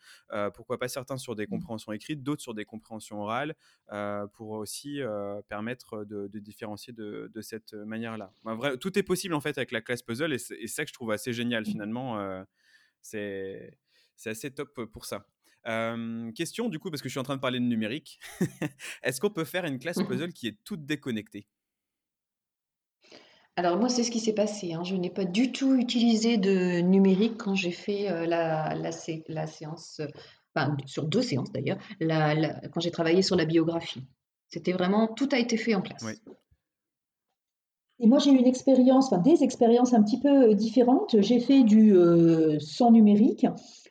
pourquoi 0.55 0.79
pas 0.79 0.88
certains 0.88 1.16
sur 1.16 1.37
des 1.37 1.46
compréhensions 1.46 1.92
écrites, 1.92 2.22
d'autres 2.22 2.42
sur 2.42 2.55
des 2.55 2.64
compréhensions 2.64 3.20
orales, 3.22 3.55
pour 4.33 4.50
aussi 4.50 5.00
permettre 5.48 6.05
de, 6.05 6.27
de, 6.27 6.38
différencier 6.38 6.92
de, 6.92 7.31
de 7.33 7.40
cette 7.40 7.74
manière-là. 7.74 8.33
tout 8.81 8.98
est 8.98 9.03
possible 9.03 9.35
en 9.35 9.40
fait 9.40 9.57
avec 9.59 9.72
la 9.72 9.81
classe 9.81 10.03
puzzle, 10.03 10.33
et 10.33 10.38
c'est 10.38 10.66
ça 10.66 10.85
que 10.85 10.88
je 10.88 10.94
trouve 10.94 11.12
assez 11.12 11.33
génial 11.33 11.64
finalement 11.64 12.44
c'est 13.05 13.79
assez 14.27 14.53
top 14.53 14.85
pour 14.93 15.05
ça. 15.05 15.27
question 16.35 16.69
du 16.69 16.79
coup, 16.79 16.90
parce 16.90 17.03
que 17.03 17.09
je 17.09 17.12
suis 17.12 17.21
en 17.21 17.25
train 17.25 17.37
de 17.37 17.40
parler 17.40 17.61
de 17.61 17.64
numérique. 17.64 18.19
Est-ce 19.03 19.21
qu'on 19.21 19.31
peut 19.31 19.45
faire 19.45 19.64
une 19.64 19.79
classe 19.79 19.99
Mmh 19.99 20.09
puzzle 20.09 20.33
qui 20.33 20.49
est 20.49 20.59
toute 20.64 20.85
déconnectée? 20.87 21.47
Alors 23.57 23.79
moi, 23.79 23.88
c'est 23.88 24.03
ce 24.03 24.11
qui 24.11 24.19
s'est 24.19 24.35
passé, 24.35 24.73
hein. 24.73 24.83
Je 24.83 24.97
n'ai 24.97 25.11
pas 25.11 25.25
du 25.25 25.53
tout 25.53 25.77
utilisé 25.77 26.38
de 26.38 26.81
numérique 26.81 27.37
quand 27.38 27.55
j'ai 27.55 27.71
fait, 27.71 28.27
la 28.27 28.75
la 28.75 28.90
sé 28.90 29.23
la 29.29 29.47
séance, 29.47 30.01
enfin 30.55 30.77
sur 30.87 31.07
2 31.07 31.23
séances 31.23 31.53
d'ailleurs, 31.53 31.79
quand 32.01 32.81
j'ai 32.81 32.90
travaillé 32.90 33.23
sur 33.23 33.37
la 33.37 33.45
biographie. 33.45 34.03
C'était 34.49 34.73
vraiment 34.73 35.09
tout 35.09 35.29
a 35.33 35.38
été 35.38 35.57
fait 35.57 35.75
en 35.75 35.83
Oui. 36.03 36.14
Et 38.00 38.07
moi, 38.07 38.18
j'ai 38.18 38.30
eu 38.33 38.37
une 38.37 38.46
expérience, 38.46 39.12
enfin 39.12 39.22
des 39.22 39.44
expériences 39.44 39.94
un 39.94 40.02
petit 40.02 40.20
peu, 40.20 40.50
heu, 40.50 40.54
différentes. 40.54 41.20
J'ai 41.20 41.40
fait 41.40 41.62
du, 41.62 41.94
heu, 41.94 42.59
sans 42.59 42.90
numérique, 42.90 43.46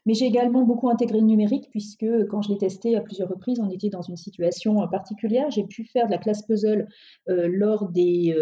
mais 0.06 0.14
j'ai 0.14 0.26
également 0.26 0.64
beaucoup 0.64 0.90
intégré 0.90 1.20
le 1.20 1.26
numérique 1.26 1.70
puisque, 1.72 2.06
quand 2.30 2.42
je 2.42 2.50
l'ai 2.50 2.58
testé 2.58 2.96
à 2.98 3.02
plusieurs 3.02 3.30
reprises, 3.30 3.60
on 3.62 3.70
était 3.70 3.90
dans 3.90 4.02
une 4.02 4.18
situation, 4.18 4.84
heu, 4.84 4.90
particulière. 4.90 5.50
J'ai 5.52 5.64
pu 5.64 5.86
faire 5.86 6.08
de 6.08 6.12
la 6.12 6.18
classe 6.18 6.46
puzzle, 6.46 6.88
lors 7.28 7.90
des, 7.90 8.36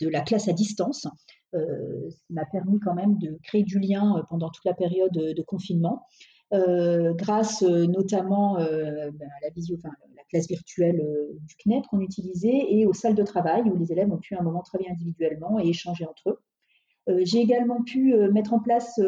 de 0.00 0.08
la 0.08 0.20
classe 0.20 0.48
à 0.48 0.52
distance, 0.52 1.06
qui 1.52 2.32
m'a 2.32 2.46
permis 2.46 2.78
quand 2.78 2.94
même 2.94 3.18
de 3.18 3.38
créer 3.42 3.64
du 3.64 3.80
lien, 3.80 4.24
pendant 4.30 4.50
toute 4.50 4.64
la 4.64 4.74
période, 4.74 5.12
de 5.12 5.42
confinement 5.42 6.04
euh, 6.52 7.14
grâce 7.14 7.62
euh, 7.62 7.86
notamment 7.86 8.58
euh, 8.58 9.10
ben, 9.12 9.28
à 9.28 9.44
la 9.44 9.50
visio, 9.50 9.76
classe 10.30 10.48
virtuelle 10.48 11.00
euh, 11.00 11.38
du 11.46 11.54
CNET 11.56 11.82
qu'on 11.90 12.00
utilisait 12.00 12.66
et 12.68 12.86
aux 12.86 12.92
salles 12.92 13.14
de 13.14 13.22
travail 13.22 13.62
où 13.62 13.76
les 13.76 13.92
élèves 13.92 14.10
ont 14.10 14.18
pu 14.18 14.34
un 14.34 14.42
moment 14.42 14.62
travailler 14.62 14.90
individuellement 14.90 15.58
et 15.58 15.68
échanger 15.68 16.06
entre 16.06 16.30
eux. 16.30 16.38
Euh, 17.08 17.20
j'ai 17.24 17.38
également 17.38 17.82
pu 17.82 18.14
euh, 18.14 18.30
mettre 18.30 18.52
en 18.54 18.60
place 18.60 19.00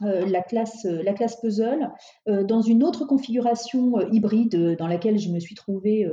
la, 0.00 0.42
classe, 0.42 0.84
la 0.84 1.12
classe 1.12 1.38
puzzle 1.40 1.90
dans 2.26 2.62
une 2.62 2.82
autre 2.82 3.04
configuration 3.04 4.00
hybride 4.10 4.76
dans 4.76 4.86
laquelle 4.86 5.18
je 5.18 5.28
me 5.28 5.38
suis 5.38 5.54
trouvée 5.54 6.10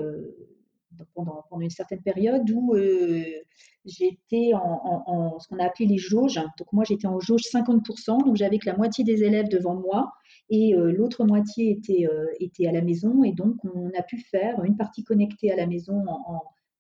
pendant, 1.13 1.43
une 1.59 1.69
certaine 1.69 2.01
période 2.01 2.49
où 2.51 2.75
euh, 2.75 3.23
j'étais 3.85 4.51
en, 4.53 5.39
ce 5.39 5.47
qu'on 5.47 5.59
a 5.59 5.65
appelé 5.65 5.87
les 5.87 5.97
jauges. 5.97 6.35
Donc 6.35 6.71
moi 6.71 6.83
j'étais 6.83 7.07
en 7.07 7.19
jauge 7.19 7.41
50%, 7.53 8.25
donc 8.25 8.35
j'avais 8.35 8.57
que 8.57 8.65
la 8.65 8.75
moitié 8.75 9.03
des 9.03 9.23
élèves 9.23 9.49
devant 9.49 9.75
moi 9.75 10.11
et 10.49 10.75
euh, 10.75 10.91
l'autre 10.91 11.25
moitié 11.25 11.71
était, 11.71 12.07
euh, 12.07 12.27
était 12.39 12.67
à 12.67 12.71
la 12.71 12.81
maison 12.81 13.23
et 13.23 13.31
donc 13.31 13.57
on 13.63 13.91
a 13.97 14.03
pu 14.03 14.17
faire 14.17 14.63
une 14.63 14.77
partie 14.77 15.03
connectée 15.03 15.51
à 15.51 15.55
la 15.55 15.67
maison 15.67 16.03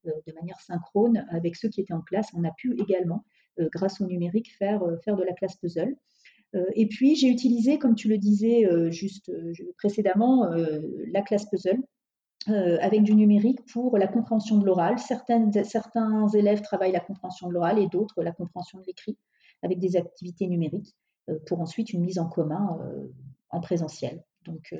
de 0.05 0.33
manière 0.33 0.59
synchrone 0.61 1.25
avec 1.29 1.55
ceux 1.55 1.69
qui 1.69 1.81
étaient 1.81 1.93
en 1.93 2.01
classe. 2.01 2.29
On 2.33 2.43
a 2.43 2.51
pu 2.51 2.79
également, 2.79 3.25
grâce 3.57 4.01
au 4.01 4.05
numérique, 4.05 4.51
faire, 4.57 4.81
faire 5.03 5.15
de 5.15 5.23
la 5.23 5.33
classe 5.33 5.55
puzzle. 5.57 5.95
Et 6.73 6.87
puis 6.87 7.15
j'ai 7.15 7.27
utilisé, 7.27 7.77
comme 7.77 7.95
tu 7.95 8.07
le 8.07 8.17
disais 8.17 8.65
juste 8.91 9.31
précédemment, 9.77 10.49
la 11.11 11.21
classe 11.21 11.45
puzzle 11.49 11.83
avec 12.51 13.03
du 13.03 13.15
numérique 13.15 13.59
pour 13.71 13.97
la 13.97 14.07
compréhension 14.07 14.57
de 14.57 14.65
l'oral. 14.65 14.97
Certains, 14.99 16.27
élèves 16.33 16.61
travaillent 16.61 16.91
la 16.91 16.99
compréhension 16.99 17.47
de 17.47 17.53
l'oral 17.53 17.79
et 17.79 17.87
d'autres 17.87 18.23
la 18.23 18.31
compréhension 18.31 18.79
de 18.79 18.85
l'écrit 18.85 19.17
avec 19.61 19.79
des 19.79 19.95
activités 19.95 20.47
numériques 20.47 20.95
euh, 21.29 21.37
pour 21.47 21.59
ensuite 21.61 21.91
une 21.91 22.01
mise 22.01 22.19
en 22.19 22.27
commun 22.27 22.79
euh, 22.81 23.07
en 23.49 23.59
présentiel. 23.59 24.23
Donc, 24.45 24.73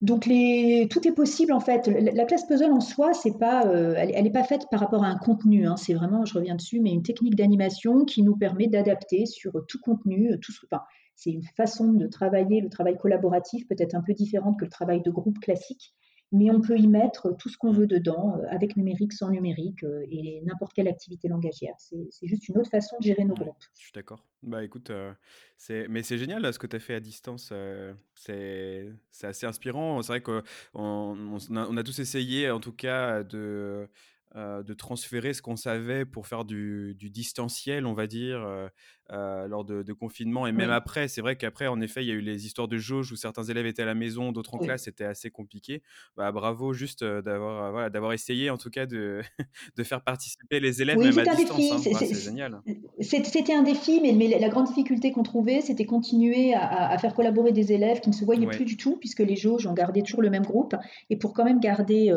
donc 0.00 0.26
les, 0.26 0.86
tout 0.88 1.06
est 1.08 1.12
possible 1.12 1.52
en 1.52 1.58
fait. 1.58 1.88
La 1.88 2.24
classe 2.24 2.46
puzzle 2.46 2.70
en 2.70 2.80
soi, 2.80 3.14
c'est 3.14 3.36
pas, 3.36 3.66
euh, 3.66 3.94
elle 3.96 4.22
n'est 4.22 4.30
pas 4.30 4.44
faite 4.44 4.66
par 4.70 4.78
rapport 4.78 5.02
à 5.02 5.08
un 5.08 5.18
contenu. 5.18 5.66
Hein. 5.66 5.76
C'est 5.76 5.94
vraiment, 5.94 6.24
je 6.24 6.34
reviens 6.34 6.54
dessus, 6.54 6.80
mais 6.80 6.92
une 6.92 7.02
technique 7.02 7.34
d'animation 7.34 8.04
qui 8.04 8.22
nous 8.22 8.36
permet 8.36 8.68
d'adapter 8.68 9.26
sur 9.26 9.52
tout 9.66 9.80
contenu. 9.80 10.38
Tout, 10.40 10.52
enfin, 10.70 10.84
c'est 11.16 11.30
une 11.30 11.42
façon 11.42 11.92
de 11.92 12.06
travailler. 12.06 12.60
Le 12.60 12.68
travail 12.68 12.96
collaboratif 12.96 13.66
peut-être 13.66 13.96
un 13.96 14.02
peu 14.02 14.14
différente 14.14 14.56
que 14.60 14.64
le 14.64 14.70
travail 14.70 15.02
de 15.02 15.10
groupe 15.10 15.40
classique, 15.40 15.92
mais 16.32 16.50
on 16.50 16.60
peut 16.60 16.78
y 16.78 16.86
mettre 16.86 17.34
tout 17.38 17.48
ce 17.48 17.56
qu'on 17.56 17.72
veut 17.72 17.86
dedans, 17.86 18.36
euh, 18.38 18.46
avec 18.50 18.76
numérique, 18.76 19.12
sans 19.12 19.30
numérique, 19.30 19.82
euh, 19.84 20.04
et 20.10 20.40
n'importe 20.44 20.72
quelle 20.74 20.88
activité 20.88 21.28
langagière. 21.28 21.74
C'est 21.78 22.26
juste 22.26 22.48
une 22.48 22.58
autre 22.58 22.70
façon 22.70 22.96
de 22.98 23.04
gérer 23.04 23.24
nos 23.24 23.34
groupes. 23.34 23.64
je 23.76 23.84
suis 23.84 23.92
d'accord. 23.92 24.24
Bah 24.42 24.62
écoute, 24.62 24.90
euh, 24.90 25.12
c'est 25.56 25.88
mais 25.88 26.02
c'est 26.02 26.16
génial 26.18 26.42
là, 26.42 26.52
ce 26.52 26.58
que 26.60 26.66
tu 26.68 26.76
as 26.76 26.80
fait 26.80 26.94
à 26.94 27.00
distance. 27.00 27.50
euh, 27.52 27.92
c'est 28.14 28.88
c'est 29.10 29.26
assez 29.26 29.46
inspirant. 29.46 30.00
C'est 30.02 30.12
vrai 30.12 30.20
qu'on 30.20 30.42
on, 30.74 31.38
on 31.50 31.76
a 31.76 31.82
tous 31.82 31.98
essayé, 31.98 32.50
en 32.50 32.60
tout 32.60 32.72
cas, 32.72 33.24
de, 33.24 33.88
euh, 34.36 34.62
de 34.62 34.74
transférer 34.74 35.32
ce 35.32 35.40
qu'on 35.40 35.56
savait 35.56 36.04
pour 36.04 36.26
faire 36.26 36.44
du, 36.44 36.94
du 36.98 37.08
distanciel, 37.08 37.86
on 37.86 37.94
va 37.94 38.06
dire, 38.06 38.42
euh, 38.42 38.68
euh, 39.10 39.48
lors 39.48 39.64
de, 39.64 39.82
de 39.82 39.92
confinement 39.94 40.46
et 40.46 40.52
même 40.52 40.68
Oui, 40.68 40.74
après. 40.76 41.08
C'est 41.08 41.22
vrai 41.22 41.36
qu'après, 41.36 41.66
en 41.66 41.80
effet, 41.80 42.04
il 42.04 42.08
y 42.08 42.10
a 42.10 42.14
eu 42.14 42.20
les 42.20 42.44
histoires 42.44 42.68
de 42.68 42.76
jauge 42.76 43.10
où 43.10 43.16
certains 43.16 43.44
élèves 43.44 43.64
étaient 43.64 43.80
à 43.82 43.86
la 43.86 43.94
maison, 43.94 44.30
d'autres 44.30 44.54
en 44.54 44.58
oui. 44.58 44.66
classe, 44.66 44.84
c'était 44.84 45.04
assez 45.06 45.30
compliqué. 45.30 45.82
Bah 46.16 46.30
bravo, 46.30 46.74
juste 46.74 47.02
d'avoir 47.02 47.72
voilà, 47.72 47.88
d'avoir 47.88 48.12
essayé, 48.12 48.50
en 48.50 48.58
tout 48.58 48.68
cas, 48.68 48.84
de, 48.84 49.22
de 49.76 49.82
faire 49.82 50.02
participer 50.04 50.60
les 50.60 50.82
élèves 50.82 50.98
Oui, 50.98 51.06
même 51.06 51.18
à 51.20 51.24
c'était 51.24 51.30
un 51.30 51.34
distance. 51.36 51.82
défi. 51.84 51.94
Hein. 51.94 51.98
c'est- 52.06 52.14
génial. 52.14 52.60
C'était 53.00 53.54
un 53.54 53.62
défi, 53.62 54.00
mais, 54.02 54.12
mais 54.12 54.28
la 54.38 54.48
grande 54.50 54.66
difficulté 54.66 55.10
qu'on 55.10 55.22
trouvait, 55.22 55.62
c'était 55.62 55.86
continuer 55.86 56.52
à, 56.52 56.90
à- 56.90 56.98
faire 56.98 57.14
collaborer 57.14 57.52
des 57.52 57.72
élèves 57.72 58.00
qui 58.00 58.10
ne 58.10 58.14
se 58.14 58.24
voyaient 58.26 58.46
plus 58.46 58.66
du 58.66 58.76
tout, 58.76 58.98
puisque 58.98 59.20
les 59.20 59.36
jauges 59.36 59.66
ont 59.66 59.72
gardé 59.72 60.02
toujours 60.02 60.20
le 60.20 60.28
même 60.30 60.44
groupe, 60.44 60.74
et 61.08 61.16
pour 61.16 61.32
quand 61.32 61.44
même 61.46 61.60
garder 61.60 62.12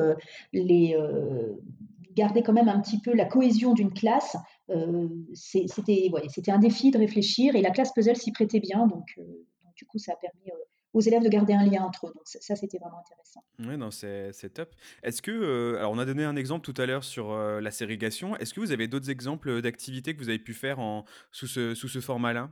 les 0.51 0.97
garder 2.15 2.43
quand 2.43 2.53
même 2.53 2.69
un 2.69 2.79
petit 2.81 2.99
peu 2.99 3.13
la 3.13 3.25
cohésion 3.25 3.73
d'une 3.73 3.93
classe, 3.93 4.35
euh, 4.69 5.07
c'était 5.33 6.51
un 6.51 6.59
défi 6.59 6.91
de 6.91 6.97
réfléchir, 6.97 7.55
et 7.55 7.61
la 7.61 7.71
classe 7.71 7.93
puzzle 7.93 8.15
s'y 8.15 8.31
prêtait 8.31 8.59
bien, 8.59 8.87
donc, 8.87 9.05
euh, 9.17 9.23
du 9.75 9.85
coup, 9.85 9.97
ça 9.97 10.13
a 10.13 10.15
permis 10.15 10.49
euh, 10.49 10.55
aux 10.93 11.01
élèves 11.01 11.23
de 11.23 11.29
garder 11.29 11.53
un 11.53 11.65
lien 11.65 11.83
entre 11.83 12.07
eux. 12.07 12.11
Donc 12.13 12.23
ça, 12.25 12.55
c'était 12.55 12.77
vraiment 12.77 12.99
intéressant. 12.99 13.43
Ouais, 13.59 13.77
non, 13.77 13.91
c'est 13.91 14.53
top. 14.53 14.75
Est-ce 15.03 15.21
que, 15.21 15.31
euh, 15.31 15.77
alors 15.77 15.91
on 15.91 15.99
a 15.99 16.05
donné 16.05 16.23
un 16.23 16.35
exemple 16.35 16.69
tout 16.69 16.79
à 16.81 16.85
l'heure 16.85 17.03
sur 17.03 17.33
la 17.33 17.71
ségrégation. 17.71 18.35
Est-ce 18.37 18.53
que 18.53 18.59
vous 18.59 18.71
avez 18.71 18.87
d'autres 18.87 19.09
exemples 19.09 19.61
d'activités 19.61 20.13
que 20.13 20.19
vous 20.19 20.29
avez 20.29 20.39
pu 20.39 20.53
faire 20.53 20.79
en, 20.79 21.05
sous 21.31 21.47
ce, 21.47 21.75
sous 21.75 21.87
ce 21.87 22.01
format-là? 22.01 22.51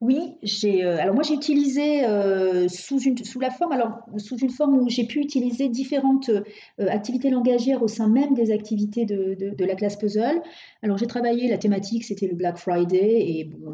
Oui, 0.00 0.36
j'ai, 0.44 0.84
heu, 0.84 0.90
alors 1.00 1.12
moi 1.14 1.24
j'ai 1.24 1.34
utilisé, 1.34 2.06
heu, 2.06 2.68
sous 2.68 3.00
une 3.00 3.18
sous 3.18 3.40
la 3.40 3.50
forme 3.50 3.72
alors 3.72 3.98
sous 4.18 4.36
une 4.36 4.50
forme 4.50 4.76
où 4.78 4.88
j'ai 4.88 5.04
pu 5.04 5.18
utiliser 5.20 5.68
différentes, 5.68 6.28
heu 6.28 6.44
activités 6.88 7.30
langagières 7.30 7.82
au 7.82 7.88
sein 7.88 8.08
même 8.08 8.32
des 8.34 8.52
activités 8.52 9.06
de 9.06 9.34
de 9.34 9.64
la 9.64 9.74
classe 9.74 9.96
puzzle. 9.96 10.40
Alors 10.84 10.98
j'ai 10.98 11.08
travaillé 11.08 11.48
la 11.48 11.58
thématique, 11.58 12.04
c'était 12.04 12.28
le 12.28 12.36
Black 12.36 12.58
Friday 12.58 13.24
et 13.40 13.44
bon 13.44 13.72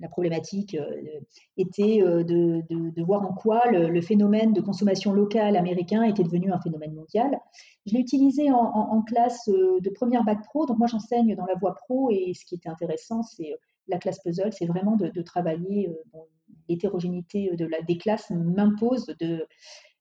la 0.00 0.08
problématique, 0.08 0.76
était, 1.56 1.98
de 2.00 2.62
de 2.70 3.02
voir 3.02 3.22
en 3.28 3.34
quoi 3.34 3.62
le 3.72 4.00
phénomène 4.00 4.52
de 4.52 4.60
consommation 4.60 5.12
locale 5.12 5.56
américain 5.56 6.02
était 6.04 6.22
devenu 6.22 6.52
un 6.52 6.60
phénomène 6.60 6.94
mondial. 6.94 7.40
Je 7.86 7.94
l'ai 7.94 8.00
utilisé 8.00 8.52
en 8.52 8.56
en 8.58 9.02
classe, 9.02 9.48
de 9.48 9.90
première 9.90 10.22
bac 10.24 10.38
pro, 10.44 10.66
donc 10.66 10.78
moi 10.78 10.86
j'enseigne 10.86 11.34
dans 11.34 11.46
la 11.46 11.54
voie 11.56 11.74
pro 11.74 12.10
et 12.12 12.32
ce 12.34 12.44
qui 12.44 12.54
était 12.54 12.68
intéressant, 12.68 13.22
c'est, 13.24 13.56
la 13.88 13.98
classe 13.98 14.20
puzzle, 14.20 14.52
c'est 14.52 14.66
vraiment 14.66 14.96
de 14.96 15.08
de 15.08 15.22
travailler, 15.22 15.90
bon, 16.12 16.26
l'hétérogénéité, 16.68 17.50
de 17.56 17.66
la 17.66 17.80
des 17.82 17.98
classes 17.98 18.30
m'impose 18.30 19.06
de, 19.20 19.46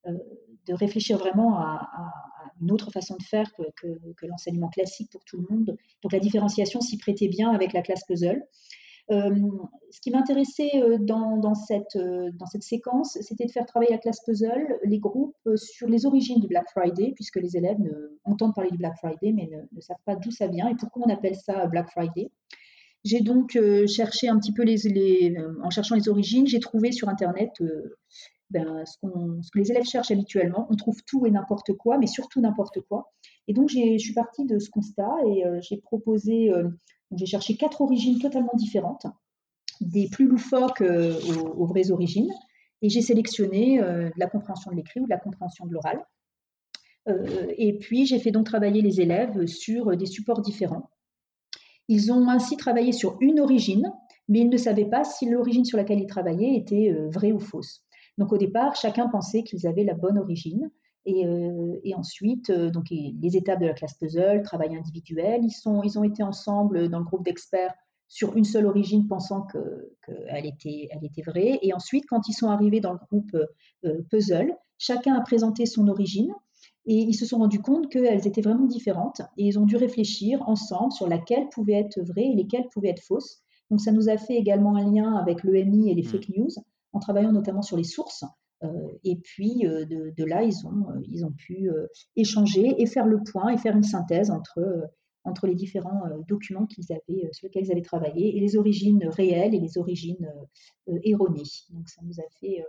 heu, 0.07 0.21
de 0.67 0.73
réfléchir 0.73 1.17
vraiment 1.17 1.57
à 1.59 1.89
une 2.61 2.71
autre 2.71 2.91
façon 2.91 3.15
de 3.17 3.23
faire 3.23 3.51
que 3.53 4.25
l'enseignement 4.25 4.69
classique 4.69 5.11
pour 5.11 5.23
tout 5.25 5.37
le 5.37 5.47
monde. 5.49 5.77
Donc 6.03 6.11
la 6.11 6.19
différenciation 6.19 6.81
s'y 6.81 6.97
prêtait 6.97 7.27
bien 7.27 7.51
avec 7.51 7.73
la 7.73 7.81
classe 7.81 8.03
puzzle. 8.05 8.43
Euh, 9.09 9.33
ce 9.89 10.01
qui 10.01 10.11
m'intéressait 10.11 10.71
euh, 10.75 10.97
dans, 10.99 11.37
dans, 11.37 11.55
cette, 11.55 11.95
euh, 11.95 12.29
dans 12.33 12.45
cette 12.45 12.63
séquence, 12.63 13.17
c'était 13.21 13.45
de 13.45 13.51
faire 13.51 13.65
travailler 13.65 13.91
la 13.91 13.99
classe 13.99 14.19
puzzle, 14.25 14.77
les 14.83 14.99
groupes, 14.99 15.35
euh, 15.47 15.55
sur 15.55 15.87
les 15.87 16.05
origines 16.05 16.41
du 16.41 16.47
Black 16.47 16.69
Friday, 16.71 17.13
puisque 17.15 17.37
les 17.37 17.55
élèves 17.55 17.77
entendent 18.25 18.53
parler 18.53 18.71
du 18.71 18.77
Black 18.77 18.97
Friday, 18.97 19.31
mais 19.31 19.49
ne 19.71 19.81
savent 19.81 19.95
pas 20.05 20.15
d'où 20.15 20.31
ça 20.31 20.47
vient 20.47 20.67
et 20.67 20.75
pourquoi 20.75 21.03
on 21.07 21.09
appelle 21.09 21.35
ça 21.35 21.67
Black 21.67 21.89
Friday. 21.89 22.29
J'ai 23.03 23.21
donc 23.21 23.55
euh, 23.55 23.87
cherché 23.87 24.27
un 24.27 24.37
petit 24.37 24.51
peu 24.51 24.63
les, 24.63 25.35
euh, 25.37 25.53
en 25.63 25.69
cherchant 25.69 25.95
les 25.95 26.09
origines, 26.09 26.47
j'ai 26.47 26.59
trouvé 26.59 26.91
sur 26.91 27.09
Internet 27.09 27.51
euh, 27.61 27.95
ben, 28.49 28.83
ce, 28.85 28.97
que 29.51 29.59
les 29.59 29.71
élèves 29.71 29.85
cherchent 29.85 30.11
habituellement. 30.11 30.67
On 30.69 30.75
trouve 30.75 31.01
tout 31.05 31.25
et 31.25 31.31
n'importe 31.31 31.73
quoi, 31.73 31.97
mais 31.97 32.07
surtout 32.07 32.41
n'importe 32.41 32.81
quoi. 32.81 33.11
Et 33.47 33.53
donc, 33.53 33.69
je 33.69 33.97
suis 33.97 34.13
partie 34.13 34.45
de 34.45 34.59
ce 34.59 34.69
constat 34.69 35.11
et 35.25 35.43
j'ai 35.61 35.77
proposé, 35.77 36.51
j'ai 37.13 37.25
cherché 37.25 37.55
quatre 37.55 37.81
origines 37.81 38.19
totalement 38.19 38.53
différentes, 38.55 39.05
des 39.79 40.09
plus 40.09 40.27
loufoques 40.27 40.81
aux, 40.81 41.61
aux, 41.61 41.65
vraies 41.65 41.91
origines, 41.91 42.31
et 42.81 42.89
j'ai 42.89 43.01
sélectionné 43.01 43.79
de 43.79 44.11
la 44.17 44.27
compréhension 44.27 44.71
de 44.71 44.77
l'écrit 44.77 44.99
ou 45.01 45.05
de 45.05 45.09
la 45.09 45.17
compréhension 45.17 45.65
de 45.65 45.73
l'oral. 45.73 46.05
Et 47.57 47.77
puis, 47.77 48.05
j'ai 48.05 48.19
fait 48.19 48.31
donc 48.31 48.45
travailler 48.45 48.81
les 48.81 48.99
élèves 49.01 49.45
sur 49.45 49.95
des 49.95 50.05
supports 50.05 50.41
différents. 50.41 50.89
Ils 51.87 52.11
ont 52.11 52.29
ainsi 52.29 52.57
travaillé 52.57 52.91
sur 52.91 53.17
une 53.21 53.39
origine, 53.39 53.91
mais 54.27 54.39
ils 54.39 54.49
ne 54.49 54.57
savaient 54.57 54.89
pas 54.89 55.03
si 55.03 55.29
l'origine 55.29 55.65
sur 55.65 55.77
laquelle 55.77 55.99
ils 55.99 56.07
travaillaient 56.07 56.55
était 56.55 56.91
euh, 56.91 57.09
vraie 57.09 57.31
ou 57.31 57.39
fausse. 57.39 57.83
Donc 58.17 58.33
au 58.33 58.37
départ, 58.37 58.75
chacun 58.75 59.07
pensait 59.07 59.43
qu'ils 59.43 59.67
avaient 59.67 59.83
la 59.83 59.93
bonne 59.93 60.17
origine. 60.17 60.69
Et, 61.05 61.25
euh, 61.25 61.79
ensuite, 61.95 62.49
euh, 62.49 62.69
donc, 62.69 62.89
les 62.89 63.37
étapes 63.37 63.61
de 63.61 63.67
la 63.67 63.73
classe 63.73 63.93
puzzle, 63.93 64.41
travail 64.43 64.75
individuel, 64.75 65.41
ils, 65.43 65.51
sont, 65.51 65.81
ils 65.83 65.97
ont 65.97 66.03
été 66.03 66.21
ensemble 66.21 66.89
dans 66.89 66.99
le 66.99 67.05
groupe 67.05 67.23
d'experts 67.23 67.73
sur 68.09 68.35
une 68.35 68.43
seule 68.43 68.65
origine, 68.65 69.07
pensant 69.07 69.47
qu'elle 69.47 70.45
était, 70.45 70.89
elle 70.91 71.05
était 71.05 71.21
vraie. 71.21 71.59
Et 71.61 71.73
ensuite, 71.73 72.05
quand 72.07 72.27
ils 72.27 72.33
sont 72.33 72.49
arrivés 72.49 72.79
dans 72.79 72.93
le 72.93 72.99
groupe 72.99 73.35
puzzle, 74.09 74.53
chacun 74.77 75.13
a 75.13 75.21
présenté 75.21 75.65
son 75.65 75.89
origine. 75.89 76.33
Et 76.87 76.95
ils 76.95 77.13
se 77.13 77.25
sont 77.25 77.37
rendus 77.37 77.61
compte 77.61 77.89
qu'elles 77.89 78.27
étaient 78.27 78.41
vraiment 78.41 78.65
différentes 78.65 79.21
et 79.37 79.45
ils 79.45 79.59
ont 79.59 79.65
dû 79.65 79.75
réfléchir 79.75 80.41
ensemble 80.47 80.93
sur 80.93 81.07
laquelle 81.07 81.49
pouvait 81.49 81.73
être 81.73 82.01
vraie 82.01 82.27
et 82.31 82.35
lesquelles 82.35 82.67
pouvaient 82.73 82.89
être 82.89 83.03
fausses. 83.03 83.41
Donc 83.69 83.81
ça 83.81 83.91
nous 83.91 84.09
a 84.09 84.17
fait 84.17 84.35
également 84.35 84.75
un 84.75 84.89
lien 84.89 85.13
avec 85.15 85.43
l'EMI 85.43 85.91
et 85.91 85.93
les 85.95 86.03
mmh. 86.03 86.05
fake 86.05 86.29
news 86.29 86.49
en 86.93 86.99
travaillant 86.99 87.31
notamment 87.31 87.61
sur 87.61 87.77
les 87.77 87.83
sources. 87.83 88.23
Euh, 88.63 88.89
et 89.03 89.17
puis 89.17 89.65
euh, 89.65 89.85
de, 89.85 90.23
là, 90.23 90.43
ils 90.43 90.65
ont, 90.65 90.89
euh, 90.89 90.99
ils 91.07 91.25
ont 91.25 91.31
pu 91.31 91.69
échanger 92.15 92.81
et 92.81 92.85
faire 92.85 93.05
le 93.05 93.21
point 93.23 93.49
et 93.49 93.57
faire 93.57 93.75
une 93.75 93.83
synthèse 93.83 94.31
entre, 94.31 94.89
entre 95.23 95.47
les 95.47 95.55
différents 95.55 96.03
documents 96.27 96.65
qu'ils 96.65 96.91
avaient, 96.91 97.29
sur 97.33 97.47
lesquels 97.47 97.65
ils 97.65 97.71
avaient 97.71 97.81
travaillé 97.81 98.35
et 98.35 98.39
les 98.39 98.57
origines 98.57 99.05
réelles 99.07 99.53
et 99.53 99.59
les 99.59 99.77
origines 99.77 100.31
erronées. 101.03 101.43
Donc 101.71 101.89
ça 101.89 102.01
nous 102.03 102.19
a 102.19 102.29
fait 102.39 102.63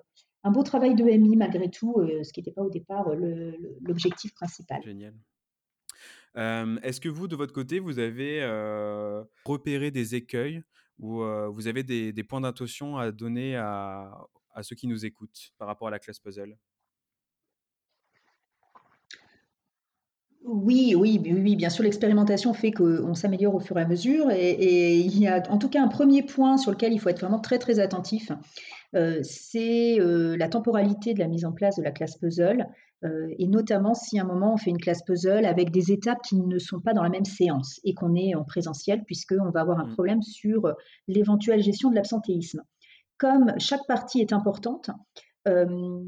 un 0.44 0.50
beau 0.50 0.62
travail 0.62 0.94
de 0.94 1.04
MI 1.04 1.36
malgré 1.36 1.70
tout, 1.70 1.94
ce 2.22 2.32
qui 2.32 2.40
n'était 2.40 2.52
pas 2.52 2.62
au 2.62 2.70
départ 2.70 3.08
l'objectif 3.80 4.32
principal. 4.34 4.82
Génial. 4.82 5.14
Est-ce 6.34 7.00
que 7.00 7.08
vous, 7.08 7.28
de 7.28 7.36
votre 7.36 7.52
côté, 7.52 7.78
vous 7.80 7.98
avez 7.98 8.44
repéré 9.44 9.90
des 9.90 10.14
écueils 10.14 10.62
ou 10.98 11.22
vous 11.52 11.66
avez 11.66 11.82
des, 11.82 12.24
points 12.24 12.40
d'intention 12.40 12.96
à 12.96 13.10
donner 13.10 13.56
à, 13.56 14.26
ceux 14.62 14.76
qui 14.76 14.86
nous 14.86 15.04
écoutent 15.04 15.50
par 15.58 15.66
rapport 15.66 15.88
à 15.88 15.90
la 15.90 15.98
classe 15.98 16.18
puzzle? 16.18 16.56
Oui, 20.44 20.94
oui, 20.96 21.20
oui, 21.24 21.56
bien 21.56 21.68
sûr, 21.68 21.84
l'expérimentation 21.84 22.54
fait 22.54 22.70
qu'on 22.70 23.14
s'améliore 23.14 23.54
au 23.54 23.60
fur 23.60 23.78
et 23.78 23.82
à 23.82 23.86
mesure. 23.86 24.30
Et, 24.30 24.98
il 24.98 25.18
y 25.18 25.26
a 25.26 25.42
en 25.50 25.58
tout 25.58 25.68
cas 25.68 25.82
un 25.82 25.88
premier 25.88 26.22
point 26.22 26.56
sur 26.56 26.70
lequel 26.70 26.92
il 26.92 26.98
faut 26.98 27.08
être 27.08 27.20
vraiment 27.20 27.40
très 27.40 27.58
très 27.58 27.80
attentif, 27.80 28.30
c'est 29.22 29.98
la 30.00 30.48
temporalité 30.48 31.12
de 31.12 31.18
la 31.18 31.28
mise 31.28 31.44
en 31.44 31.52
place 31.52 31.76
de 31.76 31.82
la 31.82 31.90
classe 31.90 32.16
puzzle. 32.16 32.66
Euh, 33.04 33.28
et 33.38 33.46
notamment 33.46 33.94
si 33.94 34.18
à 34.18 34.22
un 34.22 34.26
moment 34.26 34.54
on 34.54 34.56
fait 34.56 34.70
une 34.70 34.80
classe 34.80 35.04
puzzle 35.04 35.44
avec 35.44 35.70
des 35.70 35.92
étapes 35.92 36.20
qui 36.22 36.34
ne 36.34 36.58
sont 36.58 36.80
pas 36.80 36.94
dans 36.94 37.04
la 37.04 37.08
même 37.08 37.24
séance 37.24 37.78
et 37.84 37.94
qu'on 37.94 38.16
est 38.16 38.34
en 38.34 38.44
présentiel, 38.44 39.04
puisqu'on 39.04 39.50
va 39.50 39.60
avoir 39.60 39.78
un 39.78 39.86
mmh. 39.86 39.92
problème 39.92 40.22
sur 40.22 40.66
euh, 40.66 40.72
l'éventuelle 41.06 41.62
gestion 41.62 41.90
de 41.90 41.94
l'absentéisme. 41.94 42.62
Comme 43.16 43.52
chaque 43.58 43.86
partie 43.86 44.20
est 44.20 44.32
importante, 44.32 44.90
euh, 45.48 46.02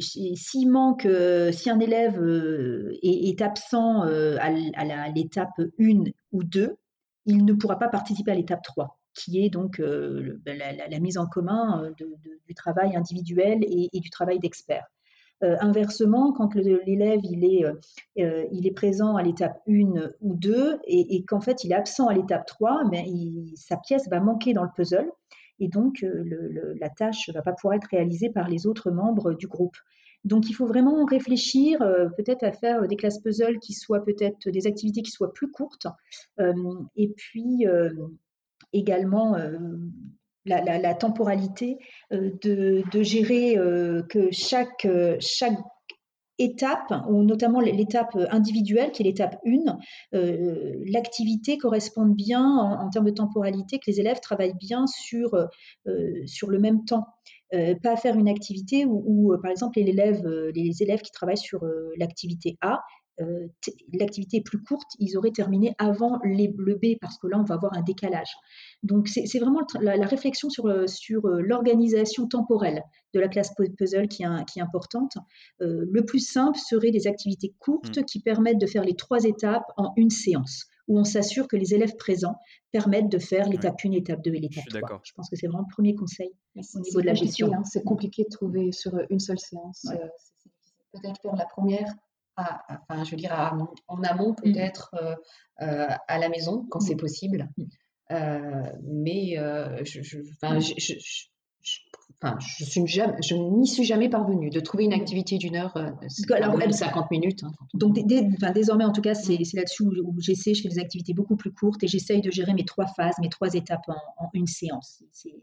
s'il 0.00 0.70
manque, 0.70 1.06
si 1.52 1.70
un 1.70 1.80
élève 1.80 2.20
est, 3.02 3.40
absent 3.40 4.02
à, 4.02 5.08
l'étape 5.14 5.60
1 5.78 6.04
ou 6.32 6.44
2, 6.44 6.76
il 7.26 7.44
ne 7.44 7.52
pourra 7.52 7.78
pas 7.78 7.88
participer 7.88 8.32
à 8.32 8.34
l'étape 8.34 8.62
3 8.62 8.96
qui 9.12 9.44
est 9.44 9.50
donc 9.50 9.80
ben, 9.80 10.56
la, 10.56 11.00
mise 11.00 11.18
en 11.18 11.26
commun 11.26 11.90
du 12.46 12.54
travail 12.54 12.94
individuel 12.94 13.64
et, 13.64 13.88
et 13.92 14.00
du 14.00 14.08
travail 14.08 14.38
d'expert. 14.38 14.86
Euh, 15.42 15.56
inversement, 15.60 16.32
quand 16.32 16.54
l'élève 16.54 17.20
il 17.22 17.44
est, 17.44 17.64
euh, 17.64 17.72
euh, 18.18 18.44
il 18.52 18.66
est 18.66 18.72
présent 18.72 19.16
à 19.16 19.22
l'étape 19.22 19.58
1 19.66 20.10
ou 20.20 20.34
2 20.34 20.80
et, 20.84 21.24
qu'en 21.24 21.40
fait 21.40 21.64
il 21.64 21.72
est 21.72 21.76
absent 21.76 22.08
à 22.08 22.14
l'étape 22.14 22.44
3, 22.46 22.84
mais 22.90 23.06
sa 23.54 23.78
pièce 23.78 24.06
va 24.10 24.20
manquer 24.20 24.52
dans 24.52 24.64
le 24.64 24.70
puzzle 24.76 25.10
et 25.60 25.68
donc 25.68 26.04
la 26.04 26.88
tâche 26.88 27.28
ne 27.28 27.34
va 27.34 27.42
pas 27.42 27.52
pouvoir 27.52 27.74
être 27.74 27.88
réalisée 27.90 28.30
par 28.30 28.48
les 28.48 28.66
autres 28.66 28.90
membres 28.90 29.34
du 29.34 29.46
groupe. 29.46 29.76
Donc 30.24 30.50
il 30.50 30.52
faut 30.52 30.66
vraiment 30.66 31.04
réfléchir 31.04 31.78
peut-être 32.16 32.42
à 32.42 32.52
faire 32.52 32.86
des 32.88 32.96
classes 32.96 33.20
puzzle 33.20 33.58
qui 33.58 33.72
soient 33.72 34.04
peut-être 34.04 34.50
des 34.50 34.66
activités 34.66 35.02
qui 35.02 35.10
soient 35.10 35.32
plus 35.32 35.50
courtes 35.50 35.86
et 36.96 37.08
puis 37.16 37.66
également 38.72 39.36
la, 40.46 40.94
temporalité, 40.94 41.78
euh, 42.12 42.30
de, 42.42 43.02
gérer 43.02 43.58
euh, 43.58 44.02
que 44.02 44.30
chaque, 44.30 44.84
euh, 44.84 45.16
chaque 45.20 45.58
étape, 46.40 46.92
ou 47.08 47.22
notamment 47.22 47.60
l'étape 47.60 48.16
individuelle, 48.30 48.90
qui 48.92 49.02
est 49.02 49.04
l'étape 49.04 49.36
1, 49.46 49.78
l'activité 50.86 51.58
corresponde 51.58 52.14
bien 52.14 52.44
en, 52.44 52.88
termes 52.90 53.06
de 53.06 53.10
temporalité, 53.10 53.78
que 53.78 53.90
les 53.90 54.00
élèves 54.00 54.20
travaillent 54.20 54.56
bien 54.58 54.86
sur, 54.86 55.30
sur 56.26 56.50
le 56.50 56.58
même 56.58 56.84
temps. 56.84 57.06
pas 57.82 57.96
faire 57.96 58.16
une 58.16 58.28
activité 58.28 58.84
où, 58.86 59.34
par 59.42 59.50
exemple, 59.50 59.78
les 59.78 59.88
élèves, 59.88 60.26
les 60.54 60.82
élèves 60.82 61.00
qui 61.00 61.12
travaillent 61.12 61.36
sur 61.36 61.64
l'activité 61.98 62.56
A 62.62 62.80
l'activité 63.92 64.38
est 64.38 64.42
plus 64.42 64.62
courte, 64.62 64.88
ils 64.98 65.16
auraient 65.16 65.30
terminé 65.30 65.74
avant 65.78 66.18
le 66.22 66.74
B 66.74 66.98
parce 67.00 67.18
que 67.18 67.26
là, 67.26 67.38
on 67.38 67.44
va 67.44 67.54
avoir 67.54 67.76
un 67.76 67.82
décalage. 67.82 68.30
Donc, 68.82 69.08
c'est 69.08 69.38
vraiment 69.38 69.66
la, 69.80 70.06
réflexion 70.06 70.48
sur, 70.48 70.66
euh, 70.66 70.86
sur 70.86 71.26
euh, 71.26 71.40
l'organisation 71.40 72.26
temporelle 72.26 72.82
de 73.14 73.20
la 73.20 73.28
classe 73.28 73.52
puzzle 73.76 74.08
qui 74.08 74.22
est, 74.22 74.44
qui 74.46 74.58
est 74.58 74.62
importante. 74.62 75.12
Euh, 75.60 75.84
le 75.90 76.04
plus 76.04 76.20
simple 76.20 76.58
serait 76.58 76.90
des 76.90 77.06
activités 77.06 77.54
courtes 77.58 77.98
mmh. 77.98 78.04
qui 78.04 78.20
permettent 78.20 78.60
de 78.60 78.66
faire 78.66 78.84
les 78.84 78.94
trois 78.94 79.24
étapes 79.24 79.70
en 79.76 79.92
une 79.96 80.10
séance, 80.10 80.66
où 80.88 80.98
on 80.98 81.04
s'assure 81.04 81.48
que 81.48 81.56
les 81.56 81.74
élèves 81.74 81.96
présents 81.96 82.36
permettent 82.72 83.10
de 83.10 83.18
faire 83.18 83.48
l'étape 83.48 83.76
1, 83.84 83.90
l'étape 83.90 84.22
2 84.22 84.34
et 84.34 84.40
l'étape 84.40 84.64
3. 84.68 85.00
Je 85.04 85.12
pense 85.14 85.28
que 85.28 85.36
c'est 85.36 85.46
vraiment 85.46 85.64
le 85.68 85.72
premier 85.72 85.94
conseil 85.94 86.30
au 86.56 86.80
niveau 86.80 87.00
de 87.00 87.06
la 87.06 87.14
gestion. 87.14 87.52
Hein. 87.52 87.64
c'est 87.64 87.84
compliqué 87.84 88.24
de 88.24 88.28
trouver 88.28 88.72
sur 88.72 88.92
une 89.10 89.20
seule 89.20 89.38
séance. 89.38 89.86
Peut-être 90.92 91.20
faire 91.20 91.36
la 91.36 91.46
première 91.46 91.86
enfin, 92.68 93.04
je 93.04 93.10
veux 93.10 93.16
dire, 93.16 93.32
en 93.88 94.02
amont 94.02 94.32
mmh. 94.32 94.42
peut-être 94.42 94.94
à 95.58 96.18
la 96.18 96.28
maison 96.28 96.66
quand 96.70 96.80
c'est 96.80 96.94
mmh. 96.94 96.98
possible. 96.98 97.48
Mmh. 97.56 97.64
mais 98.82 99.36
je, 99.84 100.02
je, 100.02 100.18
je, 102.38 102.64
suis 102.64 102.86
jamais, 102.86 103.16
je 103.22 103.34
n'y 103.34 103.66
suis 103.66 103.84
jamais 103.84 104.08
parvenue 104.08 104.50
de 104.50 104.60
trouver 104.60 104.84
une 104.84 104.92
activité 104.92 105.38
d'une 105.38 105.56
heure, 105.56 105.76
alors, 105.76 106.56
même 106.56 106.72
50 106.72 107.10
minutes. 107.10 107.44
Hein, 107.44 107.52
donc 107.74 107.98
désormais, 108.54 108.84
en 108.84 108.92
tout 108.92 109.02
cas, 109.02 109.14
c'est 109.14 109.38
là-dessus 109.54 109.84
où, 109.84 110.20
j'essaie, 110.20 110.54
je 110.54 110.62
fais 110.62 110.68
des 110.68 110.78
activités 110.78 111.14
beaucoup 111.14 111.36
plus 111.36 111.52
courtes 111.52 111.82
et 111.82 111.88
j'essaye 111.88 112.20
de 112.20 112.30
gérer 112.30 112.54
mes 112.54 112.64
trois 112.64 112.86
phases, 112.86 113.14
mes 113.20 113.28
trois 113.28 113.54
étapes 113.54 113.88
en, 113.88 114.28
une 114.34 114.46
séance. 114.46 115.02
C'est 115.12 115.34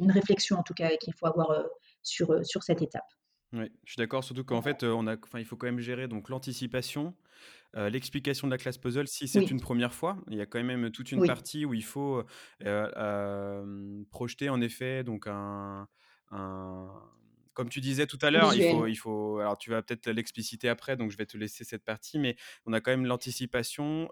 une 0.00 0.10
réflexion 0.10 0.56
en 0.58 0.62
tout 0.62 0.74
cas 0.74 0.90
qu'il 0.96 1.14
faut 1.14 1.26
avoir 1.26 1.50
sur, 2.02 2.44
sur 2.44 2.62
cette 2.62 2.82
étape. 2.82 3.06
Oui, 3.54 3.70
je 3.84 3.92
suis 3.92 3.98
d'accord, 3.98 4.24
surtout 4.24 4.44
qu'en 4.44 4.62
fait, 4.62 4.82
on 4.82 5.06
a, 5.06 5.16
enfin, 5.16 5.38
il 5.38 5.44
faut 5.44 5.56
quand 5.56 5.66
même 5.66 5.78
gérer 5.78 6.08
donc 6.08 6.28
l'anticipation, 6.28 7.14
l'explication 7.74 8.46
de 8.48 8.52
la 8.52 8.58
classe 8.58 8.78
puzzle 8.78 9.06
si 9.06 9.28
c'est 9.28 9.50
une 9.50 9.60
première 9.60 9.94
fois. 9.94 10.18
Il 10.28 10.36
y 10.36 10.40
a 10.40 10.46
quand 10.46 10.62
même 10.62 10.90
toute 10.90 11.12
une 11.12 11.24
partie 11.24 11.64
où 11.64 11.72
il 11.72 11.84
faut 11.84 12.24
projeter 14.10 14.48
en 14.48 14.60
effet 14.60 15.04
donc 15.04 15.26
un, 15.28 15.88
comme 17.52 17.68
tu 17.68 17.80
disais 17.80 18.08
tout 18.08 18.18
à 18.20 18.32
l'heure, 18.32 18.52
il 18.52 18.68
faut, 18.72 18.86
il 18.88 18.96
faut, 18.96 19.38
alors 19.38 19.56
tu 19.56 19.70
vas 19.70 19.80
peut-être 19.80 20.10
l'expliciter 20.10 20.68
après, 20.68 20.96
donc 20.96 21.12
je 21.12 21.16
vais 21.16 21.26
te 21.26 21.36
laisser 21.36 21.62
cette 21.62 21.84
partie, 21.84 22.18
mais 22.18 22.34
on 22.66 22.72
a 22.72 22.80
quand 22.80 22.90
même 22.90 23.06
l'anticipation, 23.06 24.10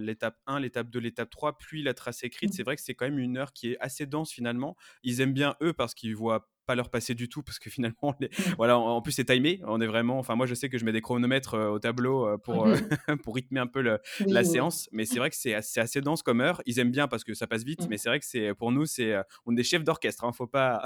l'étape 0.00 0.36
1, 0.48 0.58
l'étape 0.58 0.90
2, 0.90 0.98
l'étape 0.98 1.30
3, 1.30 1.56
puis 1.58 1.84
la 1.84 1.94
trace 1.94 2.24
écrite. 2.24 2.50
Mmh. 2.50 2.54
C'est 2.54 2.62
vrai 2.64 2.74
que 2.74 2.82
c'est 2.82 2.94
quand 2.94 3.04
même 3.04 3.20
une 3.20 3.36
heure 3.36 3.52
qui 3.52 3.70
est 3.70 3.78
assez 3.78 4.06
dense 4.06 4.32
finalement. 4.32 4.76
Ils 5.04 5.20
aiment 5.20 5.32
bien 5.32 5.54
eux 5.62 5.72
parce 5.72 5.94
qu'ils 5.94 6.16
voient 6.16 6.49
pas 6.70 6.76
leur 6.76 6.88
passer 6.88 7.16
du 7.16 7.28
tout 7.28 7.42
parce 7.42 7.58
que 7.58 7.68
finalement, 7.68 8.14
les... 8.20 8.28
Mmh. 8.28 8.54
voilà, 8.56 8.78
en 8.78 9.02
plus 9.02 9.10
c'est 9.10 9.24
timé. 9.24 9.60
On 9.66 9.80
est 9.80 9.88
vraiment, 9.88 10.20
enfin 10.20 10.36
moi 10.36 10.46
je 10.46 10.54
sais 10.54 10.68
que 10.68 10.78
je 10.78 10.84
mets 10.84 10.92
des 10.92 11.00
chronomètres 11.00 11.54
euh, 11.54 11.70
au 11.70 11.80
tableau 11.80 12.28
euh, 12.28 12.38
pour 12.38 12.68
mmh 12.68 12.76
pour 13.24 13.34
rythmer 13.34 13.58
un 13.58 13.66
peu 13.66 13.80
la 13.80 14.44
séance, 14.44 14.88
mais 14.92 15.04
c'est 15.04 15.18
vrai 15.18 15.30
que 15.30 15.36
c'est 15.36 15.54
assez, 15.54 15.80
assez, 15.80 16.00
dense 16.00 16.22
comme 16.22 16.40
heure. 16.40 16.62
Ils 16.66 16.78
aiment 16.78 16.92
bien 16.92 17.08
parce 17.08 17.24
que 17.24 17.34
ça 17.34 17.48
passe 17.48 17.64
vite, 17.64 17.82
mmh. 17.82 17.86
mais 17.90 17.98
c'est 17.98 18.08
vrai 18.08 18.20
que 18.20 18.26
c'est 18.26 18.54
pour 18.54 18.70
nous 18.70 18.86
c'est 18.86 19.16
on 19.46 19.56
est 19.56 19.64
chef 19.64 19.82
d'orchestre, 19.82 20.24
hein, 20.24 20.32
faut 20.32 20.46
pas, 20.46 20.82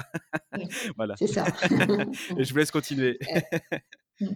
voilà. 0.97 1.17
C'est 1.19 1.27
ça. 1.27 1.45
Et 2.39 2.45
je 2.45 2.53
vous 2.53 2.59
laisse 2.59 2.71
continuer. 2.71 3.19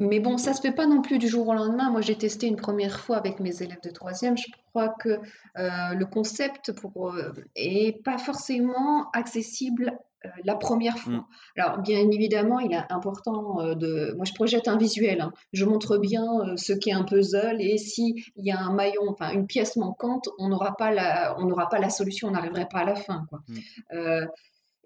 Mais 0.00 0.20
bon, 0.20 0.36
ça 0.36 0.52
se 0.52 0.60
fait 0.60 0.72
pas 0.72 0.86
non 0.86 1.00
plus 1.00 1.18
du 1.18 1.28
jour 1.28 1.48
au 1.48 1.54
lendemain. 1.54 1.90
Moi, 1.90 2.00
j'ai 2.02 2.16
testé 2.16 2.46
une 2.46 2.56
première 2.56 3.00
fois 3.00 3.16
avec 3.16 3.40
mes 3.40 3.62
élèves 3.62 3.80
de 3.82 3.90
troisième. 3.90 4.36
Je 4.36 4.46
crois 4.66 4.88
que 4.88 5.18
le 5.54 6.04
concept 6.04 6.72
pour, 6.72 7.16
est 7.56 8.02
pas 8.04 8.18
forcément 8.18 9.08
accessible 9.12 9.98
la 10.44 10.54
première 10.54 10.98
fois. 10.98 11.12
Mmh. 11.12 11.26
Alors, 11.56 11.78
bien 11.78 12.10
évidemment, 12.10 12.58
il 12.60 12.72
est 12.72 12.92
important 12.92 13.60
euh, 13.60 13.74
de. 13.74 14.14
Moi, 14.16 14.24
je 14.24 14.32
projette 14.32 14.68
un 14.68 14.76
visuel. 14.76 15.20
Hein. 15.20 15.32
Je 15.52 15.64
montre 15.64 15.98
bien 15.98 16.24
euh, 16.40 16.56
ce 16.56 16.72
qu'est 16.72 16.92
un 16.92 17.04
puzzle 17.04 17.60
et 17.60 17.78
s'il 17.78 18.22
y 18.36 18.50
a 18.50 18.58
un 18.58 18.72
maillon, 18.72 19.08
enfin 19.08 19.32
une 19.32 19.46
pièce 19.46 19.76
manquante, 19.76 20.28
on 20.38 20.48
n'aura 20.48 20.76
pas 20.76 20.92
la, 20.92 21.36
on 21.38 21.48
pas 21.48 21.78
la 21.78 21.90
solution, 21.90 22.28
on 22.28 22.32
n'arriverait 22.32 22.68
pas 22.70 22.80
à 22.80 22.84
la 22.84 22.94
fin. 22.94 23.26
Quoi. 23.28 23.40
Mmh. 23.48 24.26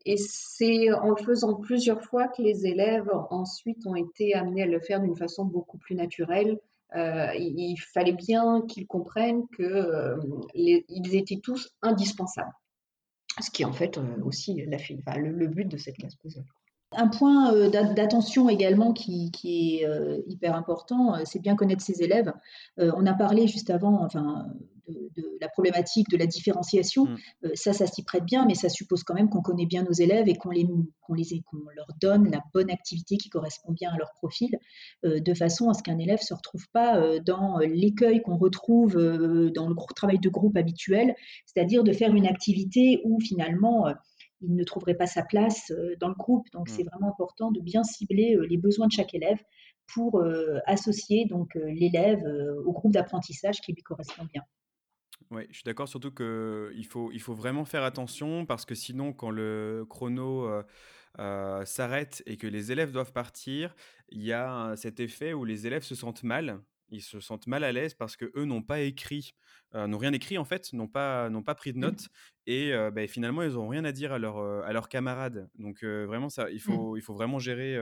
et 0.06 0.16
c'est 0.16 0.92
en 0.92 1.10
le 1.10 1.16
faisant 1.16 1.54
plusieurs 1.54 2.02
fois 2.02 2.28
que 2.28 2.42
les 2.42 2.66
élèves 2.66 3.10
ensuite 3.30 3.86
ont 3.86 3.94
été 3.94 4.34
amenés 4.34 4.62
à 4.62 4.66
le 4.66 4.80
faire 4.80 5.00
d'une 5.00 5.16
façon 5.16 5.44
beaucoup 5.44 5.78
plus 5.78 5.94
naturelle. 5.94 6.58
il, 6.94 7.76
fallait 7.92 8.12
bien 8.12 8.62
qu'ils 8.68 8.86
comprennent 8.86 9.46
que 9.56 10.16
ils 10.54 11.16
étaient 11.16 11.40
tous 11.42 11.70
indispensables. 11.82 12.52
Ce 13.42 13.50
qui 13.50 13.62
est 13.62 13.66
en 13.66 13.72
fait 13.72 13.98
euh, 13.98 14.22
aussi 14.22 14.64
la, 14.66 14.78
le, 15.16 15.30
le, 15.30 15.48
but 15.48 15.66
de 15.66 15.76
cette 15.76 15.96
classe 15.96 16.14
puzzle. 16.14 16.44
Un 16.96 17.08
point 17.08 17.54
euh, 17.54 17.68
d'attention 17.68 18.48
également 18.48 18.92
qui, 18.92 19.30
est 19.44 19.86
euh, 19.86 20.20
hyper 20.26 20.54
important, 20.54 21.14
c'est 21.24 21.40
bien 21.40 21.56
connaître 21.56 21.82
ses 21.82 22.02
élèves. 22.02 22.32
on 22.78 23.06
a 23.06 23.14
parlé 23.14 23.46
juste 23.46 23.70
avant, 23.70 24.04
enfin, 24.04 24.46
de, 24.88 25.38
la 25.40 25.48
problématique 25.48 26.08
de 26.10 26.16
la 26.16 26.26
différenciation. 26.26 27.06
Mm. 27.06 27.16
Euh, 27.44 27.50
ça, 27.54 27.72
ça 27.72 27.86
s'y 27.86 28.02
prête 28.02 28.24
bien, 28.24 28.46
mais 28.46 28.54
ça 28.54 28.68
suppose 28.68 29.02
quand 29.02 29.14
même 29.14 29.28
qu'on 29.28 29.42
connaît 29.42 29.66
bien 29.66 29.82
nos 29.82 29.92
élèves 29.92 30.28
et 30.28 30.34
qu'on 30.34 30.50
les, 30.50 30.66
qu'on 31.00 31.14
les, 31.14 31.42
qu'on 31.50 31.58
leur 31.76 31.88
donne 32.00 32.30
la 32.30 32.42
bonne 32.52 32.70
activité 32.70 33.16
qui 33.16 33.28
correspond 33.28 33.72
bien 33.72 33.90
à 33.92 33.96
leur 33.96 34.12
profil, 34.14 34.58
euh, 35.04 35.20
de 35.20 35.34
façon 35.34 35.68
à 35.68 35.74
ce 35.74 35.82
qu'un 35.82 35.98
élève 35.98 36.20
ne 36.20 36.24
se 36.24 36.34
retrouve 36.34 36.66
pas 36.72 36.96
euh, 36.96 37.20
dans 37.20 37.58
l'écueil 37.58 38.22
qu'on 38.22 38.36
retrouve 38.36 38.94
dans 38.94 39.68
le 39.68 39.74
travail 39.94 40.18
de 40.18 40.28
groupe 40.28 40.56
habituel, 40.56 41.14
c'est-à-dire 41.46 41.84
de 41.84 41.92
faire 41.92 42.14
une 42.14 42.26
activité 42.26 43.00
où 43.04 43.20
finalement 43.20 43.86
il 44.42 44.54
ne 44.54 44.64
trouverait 44.64 44.96
pas 44.96 45.06
sa 45.06 45.22
place 45.22 45.72
dans 46.00 46.08
le 46.08 46.14
groupe. 46.14 46.46
Donc, 46.52 46.68
mm. 46.68 46.72
c'est 46.72 46.82
vraiment 46.84 47.08
important 47.08 47.50
de 47.50 47.60
bien 47.60 47.84
cibler 47.84 48.36
les 48.48 48.58
besoins 48.58 48.86
de 48.86 48.92
chaque 48.92 49.14
élève 49.14 49.38
pour 49.94 50.22
associer 50.66 51.26
donc 51.26 51.54
l'élève 51.54 52.22
au 52.64 52.72
groupe 52.72 52.92
d'apprentissage 52.92 53.60
qui 53.60 53.72
lui 53.72 53.82
correspond 53.82 54.24
bien. 54.32 54.42
Oui, 55.32 55.46
je 55.48 55.56
suis 55.56 55.64
d'accord, 55.64 55.88
surtout 55.88 56.10
qu'il 56.10 56.86
faut, 56.86 57.10
il 57.10 57.20
faut 57.20 57.32
vraiment 57.32 57.64
faire 57.64 57.84
attention 57.84 58.44
parce 58.44 58.66
que 58.66 58.74
sinon, 58.74 59.14
quand 59.14 59.30
le 59.30 59.86
chrono 59.88 60.46
euh, 60.46 60.62
euh, 61.18 61.64
s'arrête 61.64 62.22
et 62.26 62.36
que 62.36 62.46
les 62.46 62.70
élèves 62.70 62.92
doivent 62.92 63.12
partir, 63.12 63.74
il 64.10 64.22
y 64.22 64.34
a 64.34 64.74
cet 64.76 65.00
effet 65.00 65.32
où 65.32 65.46
les 65.46 65.66
élèves 65.66 65.84
se 65.84 65.94
sentent 65.94 66.22
mal. 66.22 66.60
Ils 66.92 67.02
se 67.02 67.20
sentent 67.20 67.46
mal 67.46 67.64
à 67.64 67.72
l'aise 67.72 67.94
parce 67.94 68.16
qu'eux 68.16 68.44
n'ont 68.44 68.62
pas 68.62 68.80
écrit, 68.80 69.34
euh, 69.74 69.86
n'ont 69.86 69.98
rien 69.98 70.12
écrit 70.12 70.38
en 70.38 70.44
fait, 70.44 70.72
n'ont 70.72 70.88
pas, 70.88 71.28
n'ont 71.30 71.42
pas 71.42 71.54
pris 71.54 71.72
de 71.72 71.78
mmh. 71.78 71.80
notes 71.80 72.08
et 72.46 72.72
ben, 72.92 73.08
finalement 73.08 73.42
ils 73.42 73.54
n'ont 73.54 73.68
rien 73.68 73.84
à 73.84 73.92
dire 73.92 74.12
à, 74.12 74.18
leur, 74.18 74.38
à 74.38 74.72
leurs 74.72 74.88
camarades. 74.88 75.48
Donc 75.58 75.82
vraiment, 75.84 76.28
ça, 76.28 76.50
il, 76.50 76.56
mmh. 76.56 76.60
faut, 76.60 76.96
il 76.96 77.02
faut 77.02 77.14
vraiment 77.14 77.38
gérer, 77.38 77.74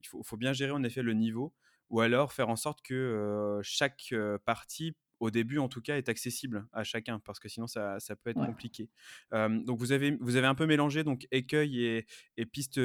il 0.00 0.06
faut, 0.06 0.22
faut, 0.22 0.36
bien 0.36 0.52
gérer 0.52 0.72
en 0.72 0.82
effet 0.82 1.02
le 1.02 1.12
niveau 1.12 1.52
ou 1.90 2.00
alors 2.00 2.32
faire 2.32 2.48
en 2.48 2.56
sorte 2.56 2.82
que 2.82 3.60
chaque 3.62 4.14
partie 4.44 4.94
au 5.20 5.30
début 5.30 5.58
en 5.58 5.68
tout 5.68 5.80
cas, 5.80 5.96
est 5.96 6.08
accessible 6.08 6.66
à 6.72 6.84
chacun, 6.84 7.18
parce 7.20 7.38
que 7.38 7.48
sinon 7.48 7.66
ça, 7.66 7.98
ça 8.00 8.16
peut 8.16 8.30
être 8.30 8.44
compliqué. 8.44 8.88
donc 9.32 9.78
vous 9.78 9.92
avez, 9.92 10.16
vous 10.20 10.36
avez 10.36 10.46
un 10.46 10.54
peu 10.54 10.66
mélangé 10.66 11.04
donc 11.04 11.26
écueil 11.30 11.84
et, 11.84 12.06
et 12.36 12.46
piste, 12.46 12.80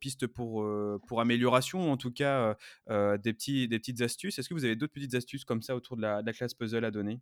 piste 0.00 0.26
pour, 0.26 0.66
pour 1.06 1.20
amélioration, 1.20 1.92
en 1.92 1.96
tout 1.96 2.12
cas 2.12 2.56
des, 2.88 3.32
petits, 3.32 3.68
des 3.68 3.78
petites 3.78 4.00
astuces. 4.00 4.38
Est-ce 4.38 4.48
que 4.48 4.54
vous 4.54 4.64
avez 4.64 4.76
d'autres 4.76 4.92
petites 4.92 5.14
astuces 5.14 5.44
comme 5.44 5.62
ça 5.62 5.74
autour 5.74 5.96
de 5.96 6.02
la, 6.02 6.22
classe 6.32 6.54
puzzle 6.54 6.84
à 6.84 6.90
donner? 6.90 7.20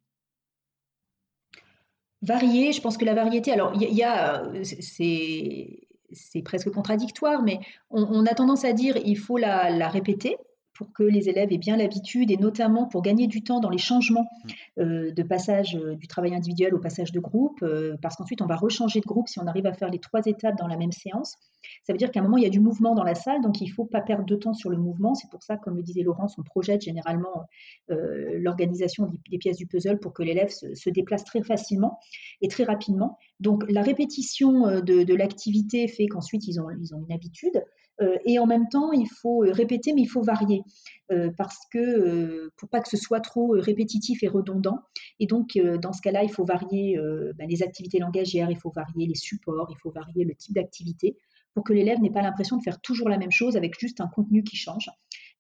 Varier, 2.23 2.73
je 2.73 2.81
pense 2.81 2.97
que 2.97 3.05
la 3.05 3.15
variété, 3.15 3.53
alors 3.53 3.73
il 3.75 3.93
y, 3.93 4.03
a, 4.05 4.45
c'est 4.63 6.43
presque 6.43 6.71
contradictoire, 6.71 7.43
mais 7.43 7.59
on, 7.91 8.25
a 8.27 8.35
tendance 8.35 8.65
à 8.65 8.73
dire 8.73 8.97
il 9.05 9.19
faut 9.19 9.39
la, 9.39 9.71
la 9.71 9.89
répéter, 9.89 10.37
pour 10.75 10.93
que 10.93 11.03
les 11.03 11.29
élèves 11.29 11.53
aient 11.53 11.59
bien 11.59 11.77
l'habitude 11.77 12.31
et 12.31 12.37
notamment 12.37 12.87
pour 12.87 13.03
gagner 13.03 13.27
du 13.27 13.43
temps 13.43 13.61
dans 13.61 13.69
les 13.69 13.79
changements 13.79 14.27
mmh. 14.45 14.81
euh, 14.81 15.13
de 15.13 15.23
passage 15.23 15.77
euh, 15.77 15.95
du 15.95 16.07
travail 16.07 16.35
individuel 16.35 16.75
au 16.75 16.79
passage 16.79 17.13
de 17.13 17.21
groupe, 17.21 17.63
euh, 17.63 17.97
parce 18.01 18.17
qu'ensuite 18.17 18.41
on 18.41 18.47
va 18.47 18.57
rechanger 18.57 19.01
de 19.01 19.07
groupe 19.07 19.29
si 19.29 19.39
on 19.39 19.47
arrive 19.47 19.67
à 19.67 19.73
faire 19.73 19.91
les 19.91 19.99
trois 19.99 20.23
étapes 20.25 20.57
dans 20.57 20.67
la 20.67 20.77
même 20.77 20.93
séance. 20.93 21.37
Ça 21.85 21.93
veut 21.93 21.99
dire 21.99 22.11
qu'à 22.11 22.21
un 22.21 22.23
moment 22.23 22.39
il 22.39 22.45
y 22.45 22.47
a 22.47 22.51
du 22.51 22.61
mouvement 22.61 22.95
dans 22.95 23.05
la 23.05 23.15
salle, 23.15 23.43
donc 23.43 23.61
il 23.61 23.69
ne 23.69 23.73
faut 23.73 23.85
pas 23.85 24.01
perdre 24.01 24.25
de 24.25 24.37
temps 24.37 24.55
sur 24.55 24.71
le 24.71 24.79
mouvement. 24.79 25.15
C'est 25.15 25.31
pour 25.31 25.43
ça, 25.43 25.57
comme 25.57 25.77
le 25.77 25.83
disait 25.83 26.03
Laurence, 26.03 26.37
on 26.39 26.43
projette 26.43 26.83
généralement 26.83 27.47
l'organisation 27.89 29.11
des, 29.31 29.39
pièces 29.39 29.59
du 29.59 29.67
puzzle 29.67 29.99
pour 29.99 30.13
que 30.13 30.23
l'élève 30.23 30.49
se, 30.49 30.91
déplace 30.91 31.25
très 31.25 31.43
facilement 31.43 31.99
et 32.41 32.49
très 32.49 32.65
rapidement. 32.65 33.19
Donc 33.43 33.65
la 33.69 33.83
répétition 33.83 34.81
de, 34.81 35.03
de 35.03 35.15
l'activité 35.15 35.89
fait 35.89 36.07
qu'ensuite 36.07 36.47
ils 36.47 36.61
ont, 36.61 36.71
une 36.71 37.13
habitude. 37.13 37.63
Euh, 38.01 38.17
et 38.25 38.39
en 38.39 38.47
même 38.47 38.69
temps, 38.69 38.93
il 38.93 39.09
faut 39.09 39.45
euh, 39.45 39.53
répéter, 39.53 39.93
mais 39.93 40.03
il 40.03 40.09
faut 40.09 40.23
varier 40.23 40.63
euh, 41.11 41.31
parce 41.37 41.59
que 41.71 42.51
pour 42.57 42.69
pas 42.69 42.81
que 42.81 42.89
ce 42.89 42.97
soit 42.97 43.21
trop 43.21 43.55
répétitif 43.57 44.23
et 44.23 44.29
redondant. 44.29 44.79
Et 45.21 45.27
donc, 45.27 45.59
dans 45.81 45.93
ce 45.93 46.01
cas-là, 46.01 46.23
il 46.23 46.31
faut 46.31 46.45
varier 46.45 46.97
ben, 47.37 47.49
les 47.49 47.63
activités 47.63 47.99
langagières, 47.99 48.51
il 48.51 48.57
faut 48.57 48.71
varier 48.71 49.07
les 49.07 49.15
supports, 49.15 49.69
il 49.71 49.77
faut 49.83 49.91
varier 49.91 50.25
le 50.25 50.35
type 50.35 50.55
d'activité 50.55 51.17
pour 51.55 51.65
que 51.65 51.73
l'élève 51.73 52.01
n'ait 52.01 52.11
pas 52.11 52.23
l'impression 52.23 52.57
de 52.57 52.63
faire 52.63 52.81
toujours 52.81 53.09
la 53.09 53.19
même 53.19 53.31
chose 53.31 53.57
avec 53.57 53.79
juste 53.79 54.01
un 54.01 54.09
contenu 54.09 54.43
qui 54.43 54.57
change. 54.57 54.89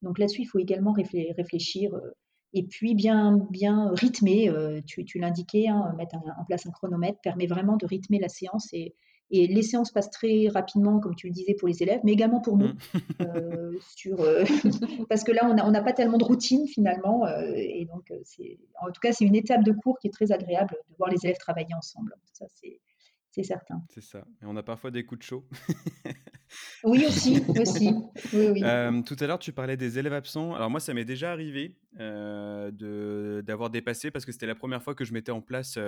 Donc 0.02 0.18
là-dessus, 0.18 0.42
il 0.42 0.46
faut 0.46 0.58
également 0.58 0.92
réfléchir 0.92 1.92
et 2.54 2.64
puis 2.64 2.94
bien, 2.94 3.38
bien 3.50 3.90
rythmer. 3.94 4.52
tu, 4.86 5.18
l'indiquais, 5.18 5.68
hein, 5.68 5.94
mettre 5.96 6.16
en 6.16 6.44
place 6.44 6.66
un 6.66 6.70
chronomètre 6.70 7.20
permet 7.22 7.46
vraiment 7.46 7.76
de 7.76 7.86
rythmer 7.86 8.18
la 8.18 8.28
séance 8.28 8.68
et, 8.72 8.94
et 9.32 9.46
les 9.46 9.62
séances 9.62 9.90
passent 9.90 10.10
très 10.10 10.48
rapidement, 10.48 11.00
comme 11.00 11.16
tu 11.16 11.26
le 11.26 11.32
disais, 11.32 11.54
pour 11.54 11.66
les 11.66 11.82
élèves, 11.82 12.00
mais 12.04 12.12
également 12.12 12.40
pour 12.40 12.58
nous. 12.58 12.68
Mm. 12.68 12.78
Euh, 13.22 13.78
sur, 13.96 14.20
euh, 14.20 14.44
parce 15.08 15.24
que 15.24 15.32
là, 15.32 15.40
on 15.44 15.70
n'a 15.70 15.82
pas 15.82 15.94
tellement 15.94 16.18
de 16.18 16.24
routine 16.24 16.68
finalement. 16.68 17.24
Euh, 17.24 17.52
et 17.56 17.86
donc, 17.86 18.12
en 18.82 18.90
tout 18.90 19.00
cas, 19.00 19.12
c'est 19.12 19.24
une 19.24 19.34
étape 19.34 19.64
de 19.64 19.72
cours 19.72 19.98
qui 19.98 20.08
est 20.08 20.10
très 20.10 20.32
agréable 20.32 20.76
de 20.90 20.96
voir 20.98 21.10
les 21.10 21.16
élèves 21.24 21.38
travailler 21.38 21.74
ensemble. 21.74 22.14
Ça, 22.34 22.44
c'est 22.50 23.42
certain. 23.42 23.82
C'est 23.88 24.02
ça. 24.02 24.18
Et 24.42 24.44
on 24.44 24.54
a 24.56 24.62
parfois 24.62 24.90
des 24.90 25.06
coups 25.06 25.20
de 25.20 25.24
chaud. 25.24 25.44
oui, 26.84 27.04
aussi. 27.06 27.42
aussi. 27.60 27.92
tout 29.04 29.16
à 29.20 29.26
l'heure, 29.26 29.38
tu 29.38 29.52
parlais 29.52 29.76
des 29.76 29.98
élèves 29.98 30.12
absents. 30.12 30.54
Alors 30.54 30.70
moi, 30.70 30.80
ça 30.80 30.94
m'est 30.94 31.04
déjà 31.04 31.32
arrivé 31.32 31.76
d'avoir 31.98 33.70
dépassé 33.70 34.10
parce 34.10 34.24
que 34.24 34.32
c'était 34.32 34.46
la 34.46 34.54
première 34.54 34.82
fois 34.82 34.94
que 34.94 35.04
je 35.04 35.12
mettais 35.12 35.32
en 35.32 35.42
place 35.42 35.78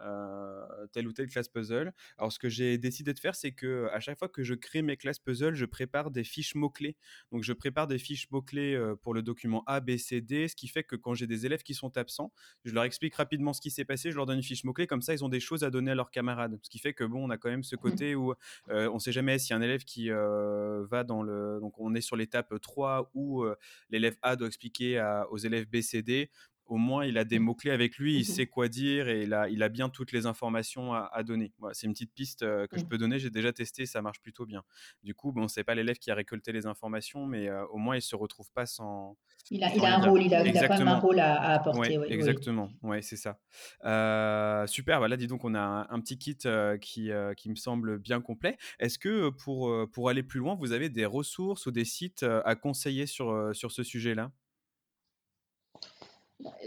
euh, 0.00 0.86
telle 0.92 1.08
ou 1.08 1.12
telle 1.12 1.28
classe 1.28 1.48
puzzle. 1.48 1.92
Alors, 2.18 2.32
ce 2.32 2.38
que 2.38 2.48
j'ai 2.48 2.78
décidé 2.78 3.12
de 3.12 3.18
faire, 3.18 3.34
c'est 3.34 3.52
que 3.52 3.88
à 3.92 4.00
chaque 4.00 4.18
fois 4.18 4.28
que 4.28 4.42
je 4.42 4.54
crée 4.54 4.82
mes 4.82 4.96
classes 4.96 5.18
puzzle, 5.18 5.54
je 5.54 5.64
prépare 5.64 6.10
des 6.10 6.24
fiches 6.24 6.54
mots-clés. 6.54 6.96
Donc, 7.32 7.42
je 7.42 7.52
prépare 7.52 7.86
des 7.86 7.98
fiches 7.98 8.30
mots-clés 8.30 8.80
pour 9.02 9.12
le 9.12 9.22
document 9.22 9.64
A, 9.66 9.80
B, 9.80 9.96
C, 9.96 10.20
D, 10.20 10.48
ce 10.48 10.54
qui 10.54 10.68
fait 10.68 10.84
que 10.84 10.94
quand 10.96 11.14
j'ai 11.14 11.26
des 11.26 11.46
élèves 11.46 11.62
qui 11.62 11.74
sont 11.74 11.96
absents, 11.96 12.32
je 12.64 12.72
leur 12.72 12.84
explique 12.84 13.14
rapidement 13.16 13.52
ce 13.52 13.60
qui 13.60 13.70
s'est 13.70 13.84
passé, 13.84 14.10
je 14.10 14.16
leur 14.16 14.26
donne 14.26 14.38
une 14.38 14.42
fiche 14.42 14.64
mots-clés, 14.64 14.86
comme 14.86 15.02
ça, 15.02 15.14
ils 15.14 15.24
ont 15.24 15.28
des 15.28 15.40
choses 15.40 15.64
à 15.64 15.70
donner 15.70 15.90
à 15.90 15.94
leurs 15.94 16.10
camarades. 16.10 16.58
Ce 16.62 16.70
qui 16.70 16.78
fait 16.78 16.94
que, 16.94 17.04
bon, 17.04 17.24
on 17.26 17.30
a 17.30 17.36
quand 17.36 17.50
même 17.50 17.64
ce 17.64 17.74
mmh. 17.74 17.78
côté 17.78 18.14
où 18.14 18.34
on 18.68 18.94
ne 18.94 18.98
sait 18.98 19.12
jamais 19.12 19.36
a 19.50 19.54
un 19.54 19.62
élève 19.62 19.84
qui 19.88 20.10
va 20.10 21.04
dans 21.04 21.22
le. 21.22 21.58
Donc, 21.60 21.78
on 21.78 21.94
est 21.94 22.00
sur 22.00 22.16
l'étape 22.16 22.52
3 22.60 23.10
où 23.14 23.44
l'élève 23.90 24.16
A 24.22 24.36
doit 24.36 24.48
expliquer 24.48 25.02
aux 25.30 25.38
élèves 25.38 25.66
B, 25.68 25.80
C, 25.80 26.02
D 26.02 26.30
au 26.68 26.76
moins 26.76 27.04
il 27.04 27.18
a 27.18 27.24
des 27.24 27.38
mmh. 27.38 27.42
mots-clés 27.42 27.70
avec 27.70 27.96
lui, 27.96 28.16
il 28.16 28.20
mmh 28.20 28.24
sait 28.24 28.46
quoi 28.46 28.68
dire 28.68 29.08
et 29.08 29.22
il 29.22 29.34
a, 29.34 29.48
il 29.48 29.62
a 29.62 29.68
bien 29.68 29.88
toutes 29.88 30.12
les 30.12 30.26
informations 30.26 30.92
à, 30.92 31.22
donner. 31.22 31.52
c'est 31.72 31.86
une 31.86 31.92
petite 31.92 32.12
piste 32.12 32.42
euh, 32.42 32.66
que 32.66 32.78
je 32.78 32.84
mmh. 32.84 32.88
peux 32.88 32.98
donner, 32.98 33.18
j'ai 33.18 33.30
déjà 33.30 33.52
testé, 33.52 33.86
ça 33.86 34.02
marche 34.02 34.20
plutôt 34.20 34.46
bien. 34.46 34.62
Du 35.02 35.14
coup, 35.14 35.32
bon, 35.32 35.48
c'est 35.48 35.64
pas 35.64 35.74
l'élève 35.74 35.96
qui 35.96 36.10
a 36.10 36.14
récolté 36.14 36.52
les 36.52 36.66
informations, 36.66 37.26
mais 37.26 37.48
euh, 37.48 37.66
au 37.68 37.78
moins 37.78 37.96
il 37.96 38.02
se 38.02 38.14
retrouve 38.14 38.50
pas 38.52 38.66
sans. 38.66 39.16
Il 39.50 39.64
a, 39.64 39.74
il 39.74 39.84
a 39.84 39.96
un 39.96 40.06
rôle, 40.06 40.22
il 40.22 40.34
a, 40.34 40.46
il 40.46 40.56
a, 40.56 40.68
quand 40.68 40.78
même 40.78 40.88
un 40.88 40.98
rôle 40.98 41.20
à, 41.20 41.54
apporter. 41.54 41.98
exactement, 42.08 42.70
ouais, 42.82 43.00
c'est 43.00 43.16
ça. 43.16 43.38
Euh, 43.84 44.66
super, 44.66 45.00
bah 45.00 45.08
là 45.08 45.16
dis 45.16 45.26
donc 45.26 45.44
on 45.44 45.54
a 45.54 45.86
un, 45.88 46.00
petit 46.00 46.18
kit 46.18 46.36
qui, 46.82 47.10
qui 47.36 47.50
me 47.50 47.56
semble 47.56 47.98
bien 47.98 48.20
complet. 48.20 48.58
Est-ce 48.78 48.98
que 48.98 49.30
pour, 49.30 49.72
pour 49.90 50.10
aller 50.10 50.22
plus 50.22 50.38
loin, 50.38 50.54
vous 50.54 50.72
avez 50.72 50.90
des 50.90 51.06
ressources 51.06 51.64
ou 51.66 51.70
des 51.70 51.86
sites 51.86 52.24
à 52.44 52.54
conseiller 52.56 53.06
sur, 53.06 53.54
sur 53.54 53.72
ce 53.72 53.82
sujet-là? 53.82 54.30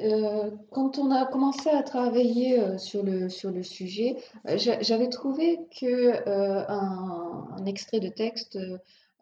Euh, 0.04 0.52
quand 0.72 0.98
on 0.98 1.12
a 1.12 1.26
commencé 1.26 1.70
à 1.70 1.82
travailler 1.82 2.60
euh, 2.60 2.78
sur 2.78 3.04
le, 3.04 3.30
sur 3.30 3.52
le 3.52 3.64
sujet, 3.64 4.18
euh, 4.48 4.58
j'avais 4.58 5.10
trouvé 5.10 5.60
que 5.80 6.30
un, 6.30 7.66
extrait 7.66 8.00
de 8.00 8.10
texte 8.10 8.58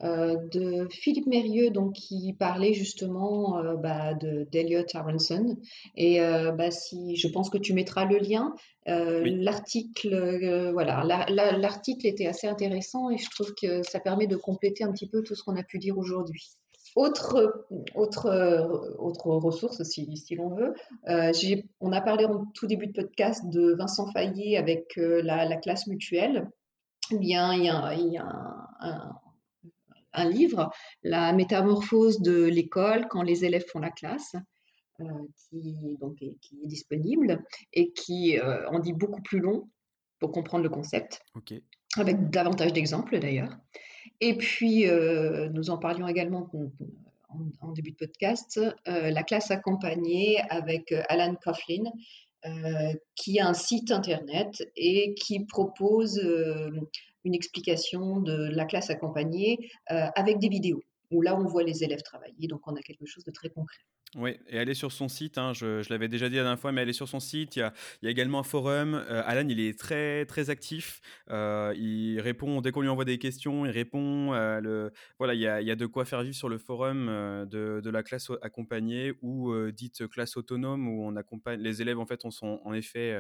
de 0.02 0.88
Philippe 0.90 1.28
Mérieux, 1.28 1.72
donc 1.72 1.94
qui 1.94 2.34
parlait 2.34 2.74
justement 2.74 3.62
bah, 3.76 4.14
de 4.14 4.48
d'Eliot 4.50 4.86
Aronson. 4.94 5.58
Et 5.98 6.20
bah, 6.20 6.72
si 6.72 7.18
je 7.18 7.28
pense 7.28 7.50
que 7.50 7.58
tu 7.58 7.74
mettras 7.74 8.06
le 8.06 8.18
lien, 8.18 8.56
l'article, 8.86 10.72
voilà, 10.72 11.04
l'article 11.30 12.08
était 12.08 12.28
assez 12.28 12.48
intéressant 12.48 13.10
et 13.10 13.18
je 13.18 13.30
trouve 13.30 13.54
que 13.62 13.84
ça 13.84 14.00
permet 14.00 14.28
de 14.28 14.38
compléter 14.38 14.86
un 14.86 14.92
petit 14.94 15.08
peu 15.08 15.22
tout 15.22 15.36
ce 15.36 15.44
qu'on 15.44 15.58
a 15.58 15.64
pu 15.64 15.80
dire 15.80 15.98
aujourd'hui. 15.98 16.48
Autre, 16.96 17.66
autre, 17.96 18.96
autre 18.98 19.28
ressource, 19.28 19.84
si, 19.84 20.18
si 20.18 20.36
l'on 20.36 20.50
veut, 20.50 20.74
euh, 21.08 21.32
on 21.80 21.92
a 21.92 22.02
parlé 22.02 22.26
en 22.26 22.46
tout 22.54 22.68
début 22.68 22.88
de 22.88 22.94
podcast 22.94 23.48
de 23.50 23.76
Vincent 23.76 24.12
Fayet 24.12 24.58
avec 24.58 24.98
euh, 24.98 25.22
la, 25.22 25.56
classe 25.58 25.88
mutuelle. 25.88 26.50
Bien, 27.12 27.54
il 27.54 27.66
y 27.66 27.70
a, 27.70 27.94
il 27.94 28.14
y 28.14 28.18
a 28.18 28.26
un, 28.26 29.12
un, 30.14 30.30
livre, 30.30 30.72
La 31.04 31.32
métamorphose 31.34 32.22
de 32.22 32.46
l'école 32.46 33.08
quand 33.08 33.22
les 33.22 33.46
élèves 33.46 33.66
font 33.72 33.80
la 33.80 33.92
classe, 33.92 34.36
euh, 35.00 35.06
qui, 35.50 35.98
donc, 36.00 36.18
qui 36.18 36.60
est 36.64 36.68
disponible 36.68 37.44
et 37.74 37.92
qui 37.92 38.40
en 38.42 38.80
dit 38.80 38.94
beaucoup 38.94 39.22
plus 39.22 39.40
long 39.40 39.70
pour 40.20 40.32
comprendre 40.32 40.64
le 40.64 40.70
concept, 40.70 41.22
avec 41.98 42.30
davantage 42.30 42.74
d'exemples 42.74 43.20
d'ailleurs. 43.20 43.58
Et 44.22 44.36
puis, 44.36 44.88
euh, 44.88 45.50
nous 45.50 45.70
en 45.70 45.78
parlions 45.78 46.08
également 46.08 46.50
en, 47.62 47.72
début 47.72 47.92
de 47.92 47.96
podcast, 47.96 48.60
euh, 48.88 49.12
la 49.12 49.24
classe 49.24 49.52
accompagnée 49.52 50.42
avec 50.50 50.92
euh, 50.92 51.04
Alan 51.10 51.36
Coughlin, 51.36 51.92
qui 53.16 53.40
a 53.40 53.48
un 53.48 53.54
site 53.54 53.92
internet 53.92 54.66
et 54.78 55.14
qui 55.16 55.44
propose 55.44 56.18
une 57.26 57.34
explication 57.36 58.22
de 58.22 58.48
la 58.54 58.64
classe 58.64 58.90
accompagnée 58.90 59.70
avec 59.88 60.40
des 60.40 60.48
vidéos 60.48 60.82
où 61.12 61.22
là 61.22 61.36
on 61.36 61.44
voit 61.44 61.64
les 61.64 61.84
élèves 61.84 62.02
travailler, 62.02 62.48
donc 62.48 62.62
on 62.66 62.78
a 62.78 62.82
quelque 62.82 63.06
chose 63.06 63.26
de 63.26 63.32
très 63.32 63.50
concret. 63.50 63.82
Oui, 64.16 64.32
et 64.48 64.58
aller 64.58 64.74
sur 64.74 64.92
son 64.92 65.08
site, 65.08 65.38
hein, 65.38 65.54
je, 65.54 65.88
l'avais 65.92 66.08
déjà 66.08 66.30
dit 66.30 66.36
la 66.36 66.42
dernière 66.42 66.60
fois, 66.60 66.72
mais 66.72 66.82
aller 66.82 66.94
sur 66.94 67.08
son 67.08 67.20
site, 67.20 67.56
il 67.58 67.60
y 67.60 67.62
a, 67.62 67.74
également 68.02 68.40
un 68.40 68.44
forum. 68.44 68.96
Euh, 68.96 69.22
Alan, 69.24 69.48
il 69.48 69.60
est 69.60 69.78
très, 69.78 70.26
très 70.26 70.50
actif. 70.50 71.00
Euh, 71.30 71.76
il 71.78 72.20
répond, 72.20 72.60
dès 72.62 72.72
qu'on 72.72 72.82
lui 72.82 72.90
envoie 72.90 73.06
des 73.06 73.20
questions, 73.20 73.68
il 73.68 73.70
répond. 73.70 74.34
Euh, 74.34 74.90
voilà, 75.20 75.36
il 75.36 75.42
y, 75.42 75.46
a, 75.46 75.76
de 75.76 75.86
quoi 75.86 76.06
faire 76.06 76.24
vivre 76.24 76.36
sur 76.36 76.50
le 76.50 76.58
forum 76.58 77.06
de, 77.46 77.88
la 77.88 78.02
classe 78.02 78.32
accompagnée 78.42 79.14
ou 79.22 79.54
dite 79.70 80.08
classe 80.08 80.38
autonome, 80.38 80.88
où 80.88 81.06
on 81.06 81.16
accompagne, 81.16 81.60
les 81.60 81.84
élèves 81.84 82.00
en 82.00 82.08
fait 82.08 82.26
on 82.26 82.32
sont 82.32 82.62
en 82.66 82.74
effet 82.74 83.16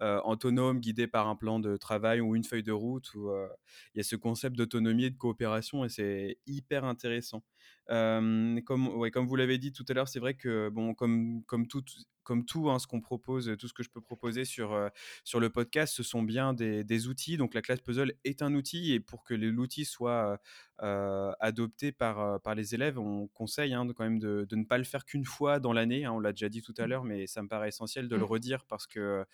autonomes, 0.00 0.80
guidés 0.80 1.06
par 1.06 1.28
un 1.28 1.36
plan 1.36 1.60
de 1.60 1.76
travail 1.78 2.20
ou 2.20 2.36
une 2.36 2.44
feuille 2.44 2.62
de 2.62 2.72
route, 2.72 3.10
il 3.14 3.98
y 3.98 4.00
a 4.00 4.04
ce 4.04 4.16
concept 4.16 4.56
d'autonomie 4.56 5.04
et 5.04 5.10
de 5.10 5.16
coopération, 5.16 5.84
et 5.84 5.88
c'est 5.88 6.38
hyper 6.46 6.84
intéressant 6.84 7.42
comme 7.90 9.26
vous 9.26 9.36
l'avez 9.36 9.58
dit 9.58 9.72
tout 9.72 9.84
à 9.88 9.92
l'heure, 9.92 10.08
c'est 10.10 10.20
vrai 10.20 10.34
que 10.34 10.68
bon, 10.68 10.94
comme, 10.94 11.42
comme 11.44 11.66
tout, 11.66 11.82
comme 12.22 12.44
tout 12.44 12.70
hein, 12.70 12.78
ce 12.78 12.86
qu'on 12.86 13.00
propose, 13.00 13.56
tout 13.58 13.68
ce 13.68 13.72
que 13.72 13.82
je 13.82 13.90
peux 13.90 14.00
proposer 14.00 14.44
sur, 14.44 14.90
sur 15.24 15.40
le 15.40 15.50
podcast, 15.50 15.94
ce 15.94 16.02
sont 16.02 16.22
bien 16.22 16.52
des, 16.52 16.84
des, 16.84 17.08
outils. 17.08 17.36
Donc 17.36 17.54
la 17.54 17.62
classe 17.62 17.80
puzzle 17.80 18.12
est 18.24 18.42
un 18.42 18.54
outil 18.54 18.92
et 18.92 19.00
pour 19.00 19.24
que 19.24 19.34
l'outil 19.34 19.84
soit 19.84 20.40
adopté 20.78 21.92
par, 21.92 22.40
par 22.42 22.54
les 22.54 22.74
élèves, 22.74 22.98
on 22.98 23.28
conseille 23.28 23.74
hein, 23.74 23.84
de, 23.84 23.92
quand 23.92 24.04
même 24.04 24.18
de, 24.18 24.46
de, 24.48 24.56
ne 24.56 24.64
pas 24.64 24.78
le 24.78 24.84
faire 24.84 25.04
qu'une 25.04 25.24
fois 25.24 25.60
dans 25.60 25.72
l'année. 25.72 26.04
Hein, 26.04 26.12
on 26.12 26.20
l'a 26.20 26.32
déjà 26.32 26.48
dit 26.48 26.62
tout 26.62 26.74
à 26.78 26.86
l'heure, 26.86 27.04
mais 27.04 27.26
ça 27.26 27.42
me 27.42 27.48
paraît 27.48 27.68
essentiel 27.68 28.08
de 28.08 28.16
le 28.16 28.22
mmh. 28.22 28.24
redire 28.24 28.64
parce 28.66 28.86
que 28.86 29.24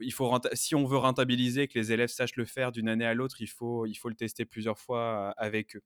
il 0.00 0.12
faut 0.12 0.30
si 0.54 0.74
on 0.74 0.84
veut 0.84 0.96
rentabiliser, 0.96 1.68
que 1.68 1.78
les 1.78 1.92
élèves 1.92 2.08
sachent 2.08 2.36
le 2.36 2.44
faire 2.44 2.72
d'une 2.72 2.88
année 2.88 3.06
à 3.06 3.14
l'autre, 3.14 3.40
il 3.40 3.48
faut, 3.48 3.86
il 3.86 3.94
faut 3.94 4.08
le 4.08 4.14
tester 4.14 4.44
plusieurs 4.44 4.78
fois 4.78 5.30
avec 5.36 5.76
eux. 5.76 5.82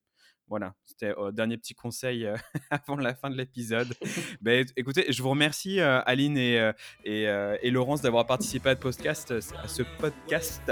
Voilà, 0.49 0.75
c'était 0.87 1.09
le 1.09 1.31
dernier 1.33 1.59
petit 1.59 1.75
conseil 1.75 2.27
avant 2.71 2.97
la 2.97 3.15
fin 3.15 3.31
de 3.31 3.37
l'épisode. 3.37 3.95
ben, 4.41 4.65
écoutez, 4.77 5.13
je 5.13 5.23
vous 5.23 5.31
remercie 5.31 5.81
Aline 5.81 6.39
et, 6.39 6.73
et, 7.05 7.25
et 7.63 7.71
Laurence 7.71 8.01
d'avoir 8.01 8.27
participé 8.27 8.71
à, 8.71 8.77
podcast, 8.77 9.33
à 9.33 9.69
ce 9.69 9.83
podcast. 9.99 10.63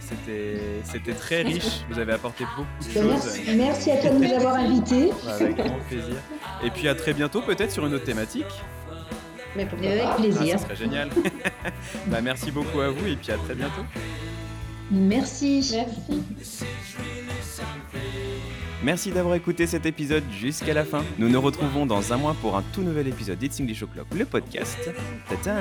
c'était 0.00 1.14
très 1.14 1.42
riche, 1.42 1.84
vous 1.90 1.98
avez 1.98 2.12
apporté 2.12 2.44
beaucoup 2.56 2.88
de 2.88 2.94
ben, 2.94 3.16
choses. 3.16 3.38
Merci, 3.56 3.90
à 3.90 3.96
toi 3.96 4.10
de 4.10 4.18
nous 4.18 4.32
avoir 4.32 4.54
invités. 4.56 5.10
Avec 5.26 5.56
grand 5.56 5.80
plaisir. 5.88 6.16
Et 6.62 6.70
puis 6.70 6.88
à 6.88 6.94
très 6.94 7.14
bientôt 7.14 7.40
peut-être 7.40 7.70
sur 7.70 7.86
une 7.86 7.94
autre 7.94 8.04
thématique. 8.04 8.46
Mais 9.56 9.66
pour 9.66 9.78
avec 9.78 10.16
plaisir. 10.16 10.54
Ah, 10.54 10.58
ça 10.58 10.64
serait 10.64 10.76
génial. 10.76 11.10
bah, 12.06 12.20
merci 12.20 12.50
beaucoup 12.50 12.80
à 12.80 12.90
vous 12.90 13.06
et 13.06 13.16
puis 13.16 13.32
à 13.32 13.38
très 13.38 13.54
bientôt. 13.54 13.82
Merci. 14.90 15.76
Merci. 16.38 16.64
Merci 18.82 19.10
d'avoir 19.10 19.34
écouté 19.34 19.66
cet 19.66 19.84
épisode 19.84 20.24
jusqu'à 20.32 20.72
la 20.72 20.84
fin. 20.84 21.04
Nous 21.18 21.28
nous 21.28 21.40
retrouvons 21.40 21.84
dans 21.86 22.12
un 22.12 22.16
mois 22.16 22.34
pour 22.40 22.56
un 22.56 22.62
tout 22.72 22.82
nouvel 22.82 23.08
épisode 23.08 23.38
d'It's 23.38 23.60
English 23.60 23.82
O'Clock, 23.82 24.06
le 24.16 24.24
podcast. 24.24 24.78
Ta-ta 25.28 25.60